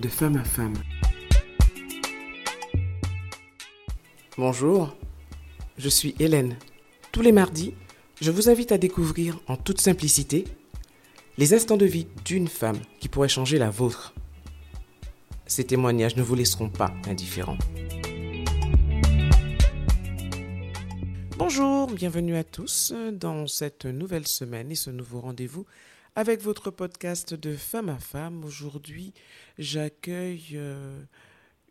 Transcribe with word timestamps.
de 0.00 0.08
femme 0.08 0.36
à 0.36 0.44
femme. 0.44 0.74
Bonjour, 4.36 4.96
je 5.76 5.88
suis 5.88 6.14
Hélène. 6.20 6.56
Tous 7.10 7.20
les 7.20 7.32
mardis, 7.32 7.74
je 8.20 8.30
vous 8.30 8.48
invite 8.48 8.70
à 8.70 8.78
découvrir 8.78 9.40
en 9.48 9.56
toute 9.56 9.80
simplicité 9.80 10.44
les 11.36 11.52
instants 11.52 11.76
de 11.76 11.86
vie 11.86 12.06
d'une 12.24 12.46
femme 12.46 12.78
qui 13.00 13.08
pourrait 13.08 13.28
changer 13.28 13.58
la 13.58 13.70
vôtre. 13.70 14.14
Ces 15.46 15.64
témoignages 15.64 16.16
ne 16.16 16.22
vous 16.22 16.36
laisseront 16.36 16.68
pas 16.68 16.92
indifférents. 17.08 17.58
Bonjour, 21.36 21.88
bienvenue 21.88 22.36
à 22.36 22.44
tous 22.44 22.92
dans 23.12 23.46
cette 23.48 23.86
nouvelle 23.86 24.28
semaine 24.28 24.70
et 24.70 24.76
ce 24.76 24.90
nouveau 24.90 25.20
rendez-vous 25.20 25.66
avec 26.18 26.40
votre 26.40 26.72
podcast 26.72 27.32
de 27.32 27.54
femme 27.54 27.88
à 27.88 27.98
femme. 28.00 28.44
Aujourd'hui, 28.44 29.14
j'accueille 29.56 30.48
euh, 30.56 31.00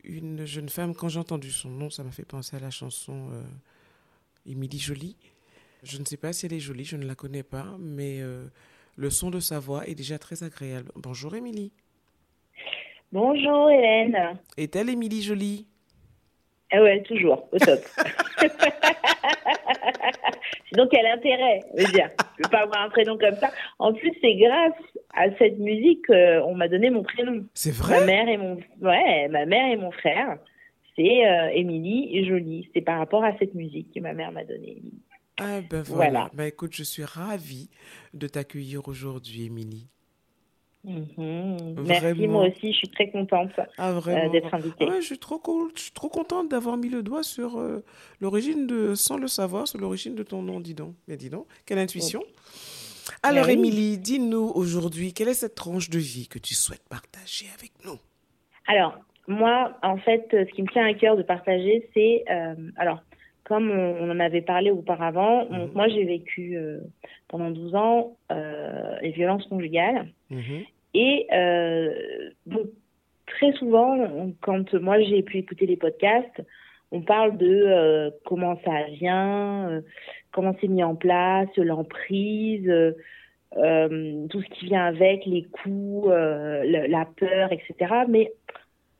une 0.05 0.45
jeune 0.45 0.69
femme. 0.69 0.95
Quand 0.95 1.09
j'ai 1.09 1.19
entendu 1.19 1.51
son 1.51 1.67
nom, 1.67 1.89
ça 1.89 2.01
m'a 2.01 2.11
fait 2.11 2.23
penser 2.23 2.55
à 2.55 2.59
la 2.61 2.69
chanson 2.69 3.27
euh, 3.33 3.41
Émilie 4.49 4.79
Jolie. 4.79 5.17
Je 5.83 5.99
ne 5.99 6.05
sais 6.05 6.15
pas 6.15 6.31
si 6.31 6.45
elle 6.45 6.53
est 6.53 6.61
jolie, 6.61 6.85
je 6.85 6.95
ne 6.95 7.05
la 7.05 7.13
connais 7.13 7.43
pas, 7.43 7.75
mais 7.77 8.21
euh, 8.21 8.45
le 8.95 9.09
son 9.09 9.31
de 9.31 9.41
sa 9.41 9.59
voix 9.59 9.85
est 9.85 9.95
déjà 9.95 10.17
très 10.17 10.41
agréable. 10.43 10.93
Bonjour 10.95 11.35
Émilie. 11.35 11.73
Bonjour 13.11 13.69
Hélène. 13.69 14.39
Est-elle 14.55 14.87
Émilie 14.87 15.23
Jolie 15.23 15.67
Ah 16.71 16.81
ouais, 16.81 17.03
toujours, 17.03 17.49
au 17.51 17.59
top. 17.59 17.81
Sinon, 20.69 20.87
quel 20.91 21.05
intérêt 21.05 21.61
Je 21.77 21.85
veux 21.85 21.91
dire, 21.91 22.09
je 22.37 22.43
peux 22.43 22.49
pas 22.49 22.63
avoir 22.63 22.81
un 22.83 22.89
prénom 22.89 23.17
comme 23.17 23.35
ça. 23.35 23.51
En 23.79 23.93
plus, 23.93 24.11
c'est 24.21 24.35
grâce 24.35 24.73
à 25.13 25.25
cette 25.37 25.59
musique 25.59 26.05
qu'on 26.07 26.55
m'a 26.55 26.67
donné 26.67 26.89
mon 26.89 27.03
prénom. 27.03 27.45
C'est 27.53 27.73
vrai? 27.73 27.99
Ma 27.99 28.05
mère 28.05 28.27
et 28.27 28.37
mon, 28.37 28.57
ouais, 28.81 29.27
ma 29.29 29.45
mère 29.45 29.71
et 29.71 29.77
mon 29.77 29.91
frère, 29.91 30.37
c'est 30.95 31.25
euh, 31.25 31.49
Émilie 31.53 32.09
et 32.17 32.25
Jolie. 32.25 32.69
C'est 32.73 32.81
par 32.81 32.99
rapport 32.99 33.23
à 33.23 33.37
cette 33.37 33.53
musique 33.53 33.93
que 33.93 33.99
ma 34.01 34.13
mère 34.13 34.31
m'a 34.31 34.43
donné. 34.43 34.71
Émilie. 34.71 35.01
Ah 35.39 35.61
ben 35.69 35.83
voilà. 35.83 36.29
Ben 36.33 36.45
écoute, 36.45 36.73
je 36.73 36.83
suis 36.83 37.03
ravie 37.03 37.69
de 38.13 38.27
t'accueillir 38.27 38.87
aujourd'hui, 38.87 39.45
Émilie. 39.45 39.87
Mhm. 40.87 41.75
Merci, 41.85 42.27
moi 42.27 42.47
aussi, 42.47 42.71
je 42.71 42.77
suis 42.77 42.87
très 42.87 43.09
contente 43.11 43.51
Ah 43.77 43.91
euh, 44.07 44.29
d'être 44.29 44.53
invitée. 44.53 44.85
Ouais, 44.85 45.01
je 45.01 45.05
suis 45.05 45.19
trop 45.19 45.37
cool, 45.37 45.71
je 45.75 45.81
suis 45.81 45.91
trop 45.91 46.07
contente 46.07 46.49
d'avoir 46.49 46.77
mis 46.77 46.87
le 46.89 47.03
doigt 47.03 47.23
sur 47.23 47.59
euh, 47.59 47.83
l'origine 48.21 48.65
de, 48.67 48.95
sans 48.95 49.17
le 49.17 49.27
savoir, 49.27 49.67
sur 49.67 49.79
l'origine 49.79 50.15
de 50.15 50.23
ton 50.23 50.41
nom, 50.41 50.61
dis 50.61 50.73
donc. 50.73 50.95
Mais 51.09 51.17
dis 51.17 51.29
donc, 51.29 51.45
quelle 51.65 51.79
intuition. 51.79 52.21
Alors, 53.21 53.45
oui. 53.47 53.53
Émilie, 53.53 53.97
dis-nous 53.97 54.51
aujourd'hui, 54.55 55.13
quelle 55.13 55.27
est 55.27 55.33
cette 55.33 55.55
tranche 55.55 55.89
de 55.89 55.99
vie 55.99 56.27
que 56.29 56.39
tu 56.39 56.55
souhaites 56.55 56.87
partager 56.89 57.47
avec 57.57 57.71
nous? 57.85 57.97
Alors, 58.67 58.97
moi, 59.27 59.77
en 59.83 59.97
fait, 59.97 60.27
euh, 60.33 60.45
ce 60.49 60.55
qui 60.55 60.61
me 60.63 60.67
tient 60.69 60.85
à 60.85 60.93
cœur 60.93 61.17
de 61.17 61.23
partager, 61.23 61.89
c'est, 61.93 62.23
euh, 62.29 62.55
alors, 62.77 63.01
comme 63.43 63.71
on, 63.71 64.09
en 64.11 64.19
avait 64.19 64.41
parlé 64.41 64.71
auparavant, 64.71 65.45
Mhm. 65.49 65.71
moi, 65.73 65.87
j'ai 65.87 66.03
vécu 66.03 66.57
euh, 66.57 66.79
pendant 67.29 67.49
12 67.49 67.75
ans 67.75 68.17
euh, 68.31 68.97
les 69.01 69.11
violences 69.11 69.45
conjugales. 69.47 70.07
Mhm. 70.29 70.63
Et 70.99 71.27
euh, 71.31 71.93
très 73.27 73.51
souvent, 73.53 74.31
quand 74.41 74.73
moi, 74.73 74.99
j'ai 74.99 75.21
pu 75.21 75.37
écouter 75.37 75.67
les 75.67 75.77
podcasts, 75.77 76.41
on 76.91 77.01
parle 77.01 77.37
de 77.37 77.45
euh, 77.47 78.09
comment 78.25 78.59
ça 78.65 78.85
vient, 78.93 79.69
euh, 79.69 79.81
comment 80.31 80.55
c'est 80.59 80.67
mis 80.67 80.83
en 80.83 80.95
place, 80.95 81.55
l'emprise, 81.55 82.65
tout 83.53 84.41
ce 84.41 84.49
qui 84.55 84.65
vient 84.65 84.85
avec, 84.85 85.23
les 85.27 85.43
coups, 85.43 86.09
la 86.09 87.05
peur, 87.05 87.51
etc. 87.51 87.93
Mais 88.09 88.33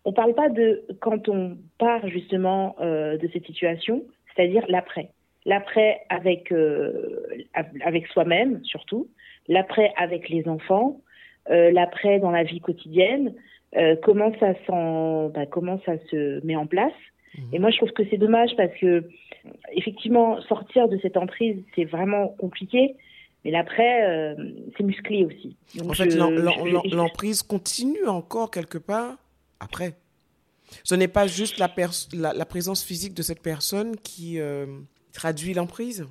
on 0.06 0.14
parle 0.14 0.36
pas 0.36 0.50
de 0.50 0.86
quand 1.02 1.28
on 1.30 1.58
part 1.80 2.08
justement 2.08 2.76
de 2.80 3.30
cette 3.34 3.46
situation, 3.46 4.04
c'est-à-dire 4.36 4.66
l'après. 4.70 5.10
L'après 5.46 6.02
avec 6.10 6.52
av- 6.52 7.82
avec 7.84 8.08
soi-même 8.08 8.64
surtout, 8.64 9.10
l'après 9.48 9.92
avec 9.98 10.30
les 10.30 10.48
enfants, 10.48 11.02
l'après 11.50 12.20
dans 12.20 12.32
la 12.32 12.44
vie 12.44 12.60
quotidienne, 12.60 13.34
euh, 13.76 13.96
comment 14.04 14.32
ça 14.40 14.54
s'en, 14.66 15.30
bah, 15.30 15.46
comment 15.46 15.80
ça 15.86 15.94
se 16.10 16.46
met 16.46 16.56
en 16.56 16.68
place. 16.68 16.94
Mhm. 17.38 17.44
Et 17.54 17.60
moi, 17.60 17.70
je 17.70 17.78
trouve 17.78 17.92
que 17.92 18.04
c'est 18.10 18.18
dommage 18.18 18.52
parce 18.56 18.74
que 18.80 19.04
effectivement, 19.74 20.42
sortir 20.42 20.88
de 20.90 20.98
cette 21.02 21.18
emprise, 21.18 21.58
c'est 21.76 21.86
vraiment 21.86 22.30
compliqué. 22.30 22.96
Mais 23.46 23.52
l'après, 23.52 24.06
euh, 24.10 24.36
c'est 24.76 24.84
musclé 24.84 25.24
aussi. 25.24 25.56
Donc, 25.76 25.92
En 25.92 25.94
fait, 25.94 26.10
l'emprise 26.16 27.44
continue 27.44 28.06
encore 28.08 28.52
quelque 28.52 28.78
part 28.78 29.16
après. 29.60 29.94
Ce 30.84 30.96
n'est 30.96 31.08
pas 31.08 31.28
juste 31.28 31.60
la, 31.60 31.70
pers- 31.70 32.10
la, 32.14 32.34
la 32.34 32.46
présence 32.46 32.84
physique 32.84 33.14
de 33.14 33.22
cette 33.22 33.42
personne 33.42 33.96
qui 33.98 34.40
euh, 34.40 34.66
traduit 35.14 35.54
l'emprise 35.54 36.06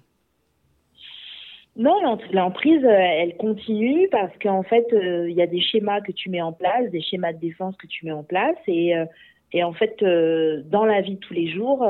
Non, 1.77 2.19
l'emprise, 2.33 2.83
euh, 2.85 2.89
elle 2.91 3.37
continue 3.37 4.09
parce 4.11 4.33
qu'en 4.39 4.63
fait, 4.63 4.87
euh, 4.95 5.29
il 5.29 5.37
y 5.37 5.43
a 5.43 5.47
des 5.47 5.61
schémas 5.61 6.01
que 6.01 6.11
tu 6.13 6.31
mets 6.31 6.41
en 6.41 6.53
place, 6.53 6.91
des 6.91 7.03
schémas 7.03 7.35
de 7.35 7.39
défense 7.39 7.77
que 7.77 7.87
tu 7.87 8.07
mets 8.07 8.13
en 8.13 8.25
place. 8.25 8.57
Et, 8.67 8.97
euh, 8.97 9.05
et 9.53 9.63
en 9.63 9.75
fait, 9.75 10.03
euh, 10.03 10.63
dans 10.65 10.87
la 10.87 11.03
vie 11.03 11.17
de 11.17 11.21
tous 11.21 11.35
les 11.35 11.49
jours, 11.49 11.87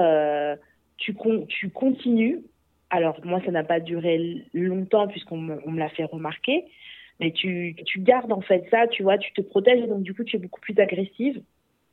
tu, 0.97 1.15
con- 1.15 1.47
tu 1.49 1.71
continues. 1.71 2.43
Alors, 2.91 3.21
moi, 3.25 3.41
ça 3.45 3.53
n'a 3.53 3.63
pas 3.63 3.79
duré 3.79 4.45
longtemps 4.55 5.07
puisqu'on 5.07 5.37
me, 5.39 5.79
l'a 5.79 5.89
fait 5.91 6.05
remarquer. 6.05 6.65
Mais 7.21 7.31
tu, 7.31 7.77
tu 7.87 8.01
gardes 8.01 8.33
en 8.33 8.41
fait 8.43 8.65
ça, 8.71 8.87
tu 8.89 9.03
vois, 9.05 9.19
tu 9.19 9.33
te 9.33 9.41
protèges 9.41 9.83
et 9.83 9.87
donc 9.87 10.03
du 10.03 10.15
coup, 10.15 10.25
tu 10.25 10.37
es 10.37 10.39
beaucoup 10.39 10.61
plus 10.61 10.79
agressive. 10.79 11.41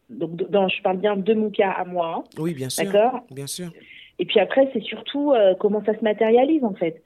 Donc, 0.09 0.35
dans, 0.49 0.67
je 0.67 0.81
parle 0.81 0.97
bien 0.97 1.15
de 1.15 1.33
mon 1.33 1.49
cas 1.49 1.71
à 1.71 1.85
moi, 1.85 2.15
hein, 2.17 2.23
Oui, 2.37 2.53
bien 2.53 2.69
sûr. 2.69 2.83
d'accord? 2.85 3.21
Bien 3.31 3.47
sûr. 3.47 3.71
et 4.19 4.25
puis 4.25 4.39
après, 4.39 4.69
c'est 4.73 4.83
surtout 4.83 5.33
comment 5.59 5.83
ça 5.85 5.97
se 5.97 6.03
matérialise 6.03 6.63
en 6.63 6.73
fait. 6.73 7.03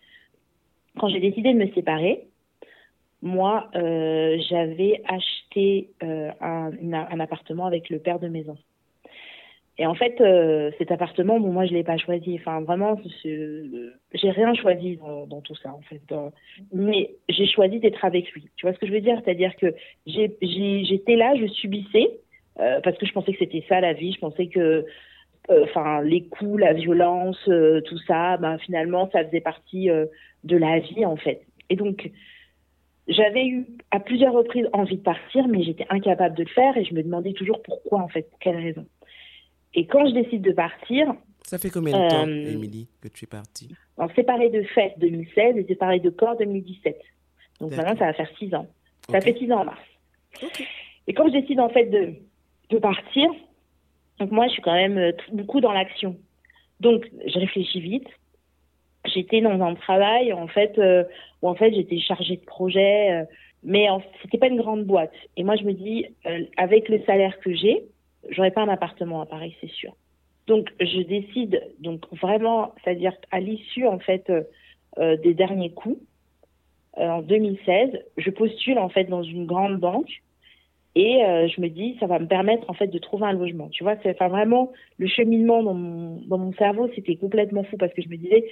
Quand 0.99 1.09
j'ai 1.09 1.19
décidé 1.19 1.53
de 1.53 1.57
me 1.59 1.71
séparer, 1.73 2.27
moi, 3.21 3.69
euh, 3.75 4.37
j'avais 4.49 5.01
acheté 5.07 5.89
euh, 6.03 6.31
un, 6.39 7.19
appartement 7.19 7.65
avec 7.65 7.89
le 7.89 7.99
père 7.99 8.19
de 8.19 8.27
mes 8.27 8.47
enfants. 8.47 8.61
Et 9.79 9.85
en 9.85 9.93
fait, 9.93 10.19
euh, 10.21 10.71
cet 10.79 10.91
appartement, 10.91 11.39
bon, 11.39 11.51
moi, 11.51 11.65
je 11.65 11.73
l'ai 11.73 11.83
pas 11.83 11.97
choisi. 11.97 12.35
Enfin, 12.39 12.61
vraiment, 12.61 12.99
j'ai 13.23 14.31
rien 14.31 14.53
choisi 14.55 14.97
dans, 15.27 15.41
tout 15.41 15.55
ça, 15.55 15.69
en 15.69 15.81
fait. 15.81 16.01
Mais 16.73 17.11
j'ai 17.29 17.45
choisi 17.45 17.79
d'être 17.79 18.03
avec 18.03 18.31
lui. 18.31 18.49
Tu 18.55 18.65
vois 18.65 18.73
ce 18.73 18.79
que 18.79 18.87
je 18.87 18.91
veux 18.91 19.01
dire? 19.01 19.19
C'est-à-dire 19.23 19.55
que 19.55 19.75
j'étais 20.07 21.15
là, 21.15 21.35
je 21.35 21.45
subissais, 21.47 22.09
parce 22.55 22.97
que 22.97 23.05
je 23.05 23.13
pensais 23.13 23.33
que 23.33 23.39
c'était 23.39 23.63
ça 23.69 23.79
la 23.79 23.93
vie. 23.93 24.13
Je 24.13 24.19
pensais 24.19 24.47
que 24.47 24.83
les 26.03 26.23
coups, 26.23 26.59
la 26.59 26.73
violence, 26.73 27.39
tout 27.45 27.99
ça, 28.07 28.37
ben 28.37 28.57
finalement 28.57 29.09
ça 29.11 29.23
faisait 29.23 29.41
partie 29.41 29.91
de 30.47 30.57
la 30.57 30.79
vie 30.79 31.05
en 31.05 31.15
fait. 31.17 31.41
Et 31.69 31.75
donc 31.75 32.09
j'avais 33.07 33.45
eu 33.45 33.65
à 33.91 33.99
plusieurs 33.99 34.33
reprises 34.33 34.67
envie 34.73 34.97
de 34.97 35.01
partir, 35.03 35.47
mais 35.47 35.63
j'étais 35.63 35.85
incapable 35.89 36.35
de 36.35 36.43
le 36.43 36.49
faire 36.49 36.75
et 36.77 36.83
je 36.83 36.93
me 36.93 37.03
demandais 37.03 37.33
toujours 37.33 37.61
pourquoi 37.61 37.99
en 38.01 38.07
fait, 38.07 38.29
pour 38.29 38.39
quelle 38.39 38.57
raison. 38.57 38.85
Et 39.73 39.85
quand 39.85 40.05
je 40.07 40.13
décide 40.13 40.41
de 40.41 40.51
partir, 40.51 41.13
Ça 41.43 41.57
fait 41.57 41.69
combien 41.69 41.93
de 41.97 42.09
temps, 42.09 42.27
Euh, 42.27 42.51
Émilie, 42.53 42.89
que 43.01 43.07
tu 43.07 43.23
es 43.25 43.27
partie? 43.27 43.69
On 43.97 44.09
séparé 44.09 44.49
de 44.49 44.63
fête 44.63 44.93
2016 44.99 45.57
et 45.57 45.65
séparé 45.65 45.99
de 45.99 46.09
corps 46.09 46.37
2017. 46.37 46.99
Donc 47.61 47.71
maintenant 47.75 47.97
ça 47.97 48.05
va 48.07 48.13
faire 48.13 48.29
six 48.37 48.53
ans. 48.53 48.67
Ça 49.09 49.21
fait 49.21 49.37
six 49.37 49.49
ans 49.51 49.61
en 49.61 49.65
mars. 49.65 49.79
Et 51.07 51.13
quand 51.13 51.27
je 51.27 51.33
décide 51.39 51.59
en 51.59 51.69
fait 51.69 51.85
de, 51.85 52.13
de 52.69 52.77
partir, 52.79 53.29
donc 54.19 54.31
moi 54.31 54.47
je 54.47 54.53
suis 54.53 54.61
quand 54.61 54.73
même 54.73 54.97
euh, 54.97 55.11
beaucoup 55.31 55.61
dans 55.61 55.71
l'action. 55.71 56.17
Donc 56.81 57.05
je 57.25 57.39
réfléchis 57.39 57.79
vite. 57.79 58.07
J'étais 59.13 59.41
dans 59.41 59.61
un 59.61 59.75
travail 59.75 60.33
en 60.33 60.47
fait 60.47 60.77
euh, 60.77 61.03
où 61.41 61.49
en 61.49 61.55
fait 61.55 61.73
j'étais 61.73 61.99
chargée 61.99 62.37
de 62.37 62.45
projet, 62.45 63.11
euh, 63.11 63.25
mais 63.63 63.87
c'était 64.21 64.37
pas 64.37 64.47
une 64.47 64.57
grande 64.57 64.85
boîte. 64.85 65.13
Et 65.35 65.43
moi 65.43 65.55
je 65.55 65.63
me 65.63 65.73
dis 65.73 66.05
euh, 66.25 66.43
avec 66.57 66.89
le 66.89 67.01
salaire 67.05 67.39
que 67.39 67.53
j'ai, 67.53 67.83
j'aurais 68.29 68.51
pas 68.51 68.61
un 68.61 68.69
appartement 68.69 69.21
à 69.21 69.25
Paris, 69.25 69.55
c'est 69.61 69.69
sûr. 69.69 69.95
Donc 70.47 70.69
je 70.79 71.01
décide 71.01 71.61
donc 71.79 72.01
vraiment, 72.11 72.73
c'est-à-dire 72.83 73.13
à 73.31 73.39
l'issue 73.39 73.85
en 73.85 73.99
fait 73.99 74.29
euh, 74.29 75.17
des 75.17 75.33
derniers 75.33 75.71
coups 75.71 75.97
en 76.95 77.21
2016, 77.21 77.91
je 78.17 78.29
postule 78.31 78.79
en 78.79 78.89
fait 78.89 79.03
dans 79.03 79.21
une 79.21 79.45
grande 79.45 79.77
banque 79.79 80.23
et 80.95 81.19
je 81.55 81.61
me 81.61 81.67
dis 81.67 81.95
ça 81.99 82.07
va 82.07 82.17
me 82.17 82.25
permettre 82.25 82.67
en 82.71 82.73
fait 82.73 82.87
de 82.87 82.97
trouver 82.97 83.27
un 83.27 83.33
logement. 83.33 83.69
Tu 83.69 83.83
vois, 83.83 83.97
c'est 84.01 84.09
enfin 84.09 84.29
vraiment 84.29 84.71
le 84.97 85.05
cheminement 85.05 85.61
dans 85.61 85.75
mon 85.75 86.21
dans 86.25 86.39
mon 86.39 86.53
cerveau, 86.53 86.89
c'était 86.95 87.17
complètement 87.17 87.63
fou 87.65 87.77
parce 87.77 87.93
que 87.93 88.01
je 88.01 88.09
me 88.09 88.15
disais 88.15 88.45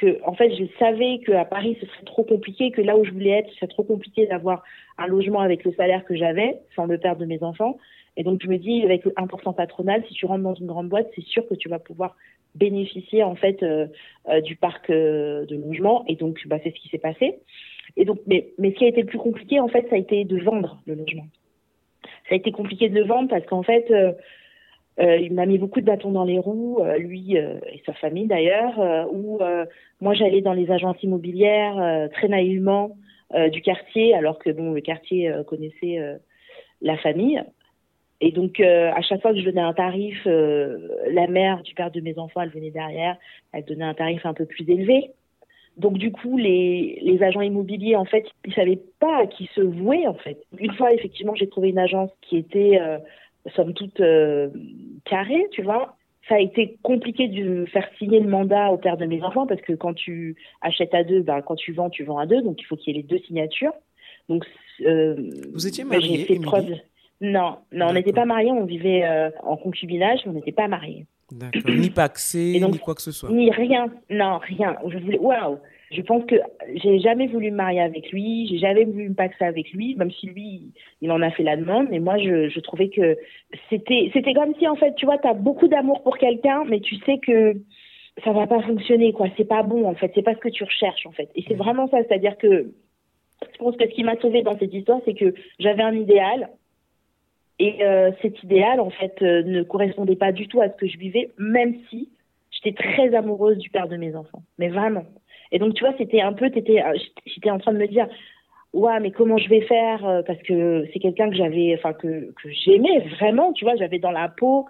que 0.00 0.18
en 0.24 0.34
fait 0.34 0.50
je 0.54 0.64
savais 0.78 1.18
que 1.18 1.32
à 1.32 1.44
Paris 1.44 1.76
ce 1.80 1.86
serait 1.86 2.04
trop 2.04 2.24
compliqué, 2.24 2.70
que 2.70 2.80
là 2.80 2.96
où 2.96 3.04
je 3.04 3.10
voulais 3.10 3.30
être, 3.30 3.50
ce 3.50 3.56
serait 3.56 3.66
trop 3.66 3.84
compliqué 3.84 4.26
d'avoir 4.26 4.62
un 4.98 5.06
logement 5.06 5.40
avec 5.40 5.64
le 5.64 5.72
salaire 5.72 6.04
que 6.04 6.16
j'avais 6.16 6.58
sans 6.74 6.86
le 6.86 6.98
père 6.98 7.16
de 7.16 7.26
mes 7.26 7.42
enfants. 7.42 7.78
Et 8.16 8.24
donc 8.24 8.40
je 8.42 8.48
me 8.48 8.56
dis 8.56 8.82
avec 8.82 9.04
le 9.04 9.12
1% 9.12 9.54
patronal, 9.54 10.02
si 10.08 10.14
tu 10.14 10.26
rentres 10.26 10.42
dans 10.42 10.54
une 10.54 10.66
grande 10.66 10.88
boîte, 10.88 11.08
c'est 11.14 11.24
sûr 11.24 11.46
que 11.46 11.54
tu 11.54 11.68
vas 11.68 11.78
pouvoir 11.78 12.16
bénéficier 12.54 13.22
en 13.22 13.36
fait 13.36 13.62
euh, 13.62 13.86
euh, 14.28 14.40
du 14.40 14.56
parc 14.56 14.90
euh, 14.90 15.44
de 15.46 15.56
logement. 15.56 16.04
Et 16.08 16.16
donc 16.16 16.40
bah, 16.46 16.58
c'est 16.62 16.74
ce 16.74 16.80
qui 16.80 16.88
s'est 16.88 16.98
passé. 16.98 17.38
Et 17.96 18.04
donc 18.04 18.18
mais 18.26 18.48
mais 18.58 18.70
ce 18.70 18.76
qui 18.76 18.84
a 18.84 18.88
été 18.88 19.02
le 19.02 19.06
plus 19.06 19.18
compliqué 19.18 19.60
en 19.60 19.68
fait, 19.68 19.86
ça 19.90 19.96
a 19.96 19.98
été 19.98 20.24
de 20.24 20.38
vendre 20.38 20.80
le 20.86 20.94
logement. 20.94 21.26
ça 22.28 22.34
a 22.34 22.34
été 22.36 22.52
compliqué 22.52 22.88
de 22.88 22.94
le 22.94 23.04
vendre 23.04 23.28
parce 23.28 23.44
qu'en 23.46 23.62
fait, 23.62 23.92
il 25.00 25.32
m'a 25.32 25.46
mis 25.46 25.58
beaucoup 25.58 25.80
de 25.80 25.86
bâtons 25.86 26.12
dans 26.12 26.24
les 26.24 26.38
roues, 26.38 26.82
lui 26.98 27.36
et 27.36 27.82
sa 27.86 27.94
famille 27.94 28.26
d'ailleurs, 28.26 28.78
où 29.12 29.38
moi 30.00 30.14
j'allais 30.14 30.42
dans 30.42 30.52
les 30.52 30.70
agences 30.70 31.02
immobilières 31.02 32.08
très 32.12 32.28
naïvement 32.28 32.96
du 33.50 33.62
quartier, 33.62 34.14
alors 34.14 34.38
que 34.38 34.50
bon, 34.50 34.72
le 34.72 34.80
quartier 34.80 35.32
connaissait 35.46 35.98
la 36.82 36.96
famille. 36.98 37.42
Et 38.20 38.32
donc, 38.32 38.60
euh, 38.60 38.90
à 38.94 39.00
chaque 39.00 39.22
fois 39.22 39.32
que 39.32 39.40
je 39.40 39.44
donnais 39.44 39.60
un 39.62 39.72
tarif, 39.72 40.22
euh, 40.26 40.88
la 41.10 41.26
mère 41.26 41.62
du 41.62 41.74
père 41.74 41.90
de 41.90 42.00
mes 42.00 42.18
enfants, 42.18 42.42
elle 42.42 42.50
venait 42.50 42.70
derrière, 42.70 43.16
elle 43.52 43.64
donnait 43.64 43.84
un 43.84 43.94
tarif 43.94 44.26
un 44.26 44.34
peu 44.34 44.44
plus 44.44 44.68
élevé. 44.68 45.12
Donc, 45.78 45.96
du 45.96 46.12
coup, 46.12 46.36
les, 46.36 46.98
les 47.00 47.22
agents 47.22 47.40
immobiliers, 47.40 47.96
en 47.96 48.04
fait, 48.04 48.26
ils 48.44 48.52
savaient 48.52 48.80
pas 48.98 49.22
à 49.22 49.26
qui 49.26 49.48
se 49.54 49.62
vouer, 49.62 50.06
en 50.06 50.14
fait. 50.14 50.38
Une 50.58 50.72
fois, 50.74 50.92
effectivement, 50.92 51.34
j'ai 51.34 51.48
trouvé 51.48 51.70
une 51.70 51.78
agence 51.78 52.10
qui 52.20 52.36
était, 52.36 52.78
euh, 52.78 52.98
somme 53.56 53.72
toute, 53.72 54.00
euh, 54.00 54.50
carrée, 55.10 55.46
tu 55.50 55.62
vois. 55.62 55.96
Ça 56.28 56.36
a 56.36 56.38
été 56.38 56.78
compliqué 56.82 57.28
de 57.28 57.66
faire 57.66 57.88
signer 57.98 58.20
le 58.20 58.28
mandat 58.28 58.70
au 58.70 58.78
père 58.78 58.96
de 58.96 59.06
mes 59.06 59.22
enfants 59.22 59.46
parce 59.46 59.60
que 59.62 59.72
quand 59.72 59.94
tu 59.94 60.36
achètes 60.60 60.94
à 60.94 61.02
deux, 61.02 61.22
ben, 61.22 61.42
quand 61.42 61.56
tu 61.56 61.72
vends, 61.72 61.90
tu 61.90 62.04
vends 62.04 62.18
à 62.18 62.26
deux. 62.26 62.40
Donc, 62.42 62.60
il 62.60 62.64
faut 62.64 62.76
qu'il 62.76 62.94
y 62.94 62.98
ait 62.98 63.02
les 63.02 63.08
deux 63.08 63.18
signatures. 63.26 63.72
Donc, 64.28 64.44
Vous 65.52 65.66
étiez 65.66 65.84
ben, 65.84 66.00
preuve... 66.42 66.76
Non, 67.22 67.58
non, 67.70 67.88
on 67.88 67.92
n'était 67.92 68.14
pas 68.14 68.24
mariés, 68.24 68.50
on 68.50 68.64
vivait 68.64 69.04
euh, 69.04 69.30
en 69.42 69.56
concubinage, 69.56 70.20
on 70.24 70.32
n'était 70.32 70.52
pas 70.52 70.68
mariés. 70.68 71.06
D'accord. 71.30 71.70
Ni 71.70 71.90
paxé, 71.90 72.58
ni 72.58 72.78
quoi 72.78 72.94
que 72.94 73.02
ce 73.02 73.12
soit. 73.12 73.30
Ni 73.30 73.50
rien, 73.50 73.92
non, 74.08 74.38
rien. 74.38 74.76
Je 74.88 74.98
voulais, 74.98 75.18
waouh. 75.18 75.58
Je 75.90 76.02
pense 76.02 76.24
que 76.26 76.36
j'ai 76.76 77.00
jamais 77.00 77.26
voulu 77.26 77.50
me 77.50 77.56
marier 77.56 77.80
avec 77.80 78.12
lui, 78.12 78.46
j'ai 78.48 78.58
jamais 78.58 78.84
voulu 78.84 79.08
me 79.08 79.14
paxer 79.14 79.44
avec 79.44 79.72
lui, 79.72 79.96
même 79.96 80.10
si 80.12 80.26
lui, 80.26 80.72
il 81.00 81.10
en 81.10 81.20
a 81.20 81.30
fait 81.30 81.42
la 81.42 81.56
demande. 81.56 81.88
Mais 81.90 81.98
moi, 81.98 82.16
je, 82.18 82.48
je 82.48 82.60
trouvais 82.60 82.88
que 82.88 83.16
c'était, 83.68 84.10
c'était 84.12 84.34
comme 84.34 84.54
si 84.58 84.68
en 84.68 84.76
fait, 84.76 84.94
tu 84.94 85.06
vois, 85.06 85.18
tu 85.18 85.26
as 85.26 85.34
beaucoup 85.34 85.66
d'amour 85.66 86.02
pour 86.02 86.16
quelqu'un, 86.16 86.64
mais 86.68 86.80
tu 86.80 86.96
sais 87.06 87.18
que 87.18 87.56
ça 88.24 88.32
va 88.32 88.46
pas 88.46 88.62
fonctionner, 88.62 89.12
quoi. 89.12 89.28
C'est 89.36 89.44
pas 89.44 89.62
bon, 89.62 89.84
en 89.86 89.94
fait. 89.94 90.12
C'est 90.14 90.22
pas 90.22 90.34
ce 90.34 90.40
que 90.40 90.48
tu 90.48 90.64
recherches, 90.64 91.06
en 91.06 91.12
fait. 91.12 91.30
Et 91.34 91.44
c'est 91.48 91.54
vraiment 91.54 91.88
ça, 91.88 91.98
c'est-à-dire 92.04 92.36
que 92.38 92.72
je 93.52 93.58
pense 93.58 93.76
que 93.76 93.84
ce 93.84 93.94
qui 93.94 94.04
m'a 94.04 94.16
sauvé 94.20 94.42
dans 94.42 94.58
cette 94.58 94.74
histoire, 94.74 95.00
c'est 95.04 95.14
que 95.14 95.34
j'avais 95.58 95.82
un 95.82 95.94
idéal, 95.94 96.50
et 97.58 97.84
euh, 97.84 98.10
cet 98.22 98.42
idéal, 98.42 98.80
en 98.80 98.90
fait, 98.90 99.20
euh, 99.22 99.42
ne 99.42 99.62
correspondait 99.62 100.16
pas 100.16 100.32
du 100.32 100.48
tout 100.48 100.62
à 100.62 100.70
ce 100.70 100.76
que 100.76 100.86
je 100.86 100.96
vivais, 100.98 101.30
même 101.38 101.74
si 101.88 102.08
j'étais 102.50 102.72
très 102.72 103.14
amoureuse 103.14 103.58
du 103.58 103.70
père 103.70 103.88
de 103.88 103.96
mes 103.96 104.16
enfants. 104.16 104.42
Mais 104.58 104.68
vraiment. 104.68 105.04
Et 105.52 105.58
donc, 105.58 105.74
tu 105.74 105.84
vois, 105.84 105.94
c'était 105.98 106.20
un 106.20 106.32
peu, 106.32 106.46
euh, 106.46 106.92
j'étais 107.26 107.50
en 107.50 107.58
train 107.58 107.72
de 107.72 107.78
me 107.78 107.86
dire, 107.86 108.06
ouais, 108.72 109.00
mais 109.00 109.10
comment 109.10 109.38
je 109.38 109.48
vais 109.48 109.62
faire 109.62 110.22
Parce 110.26 110.40
que 110.42 110.86
c'est 110.92 111.00
quelqu'un 111.00 111.28
que 111.30 111.36
j'avais, 111.36 111.74
enfin, 111.76 111.92
que, 111.92 112.32
que 112.32 112.50
j'aimais 112.50 113.00
vraiment, 113.18 113.52
tu 113.52 113.64
vois, 113.64 113.76
j'avais 113.76 113.98
dans 113.98 114.12
la 114.12 114.28
peau. 114.28 114.66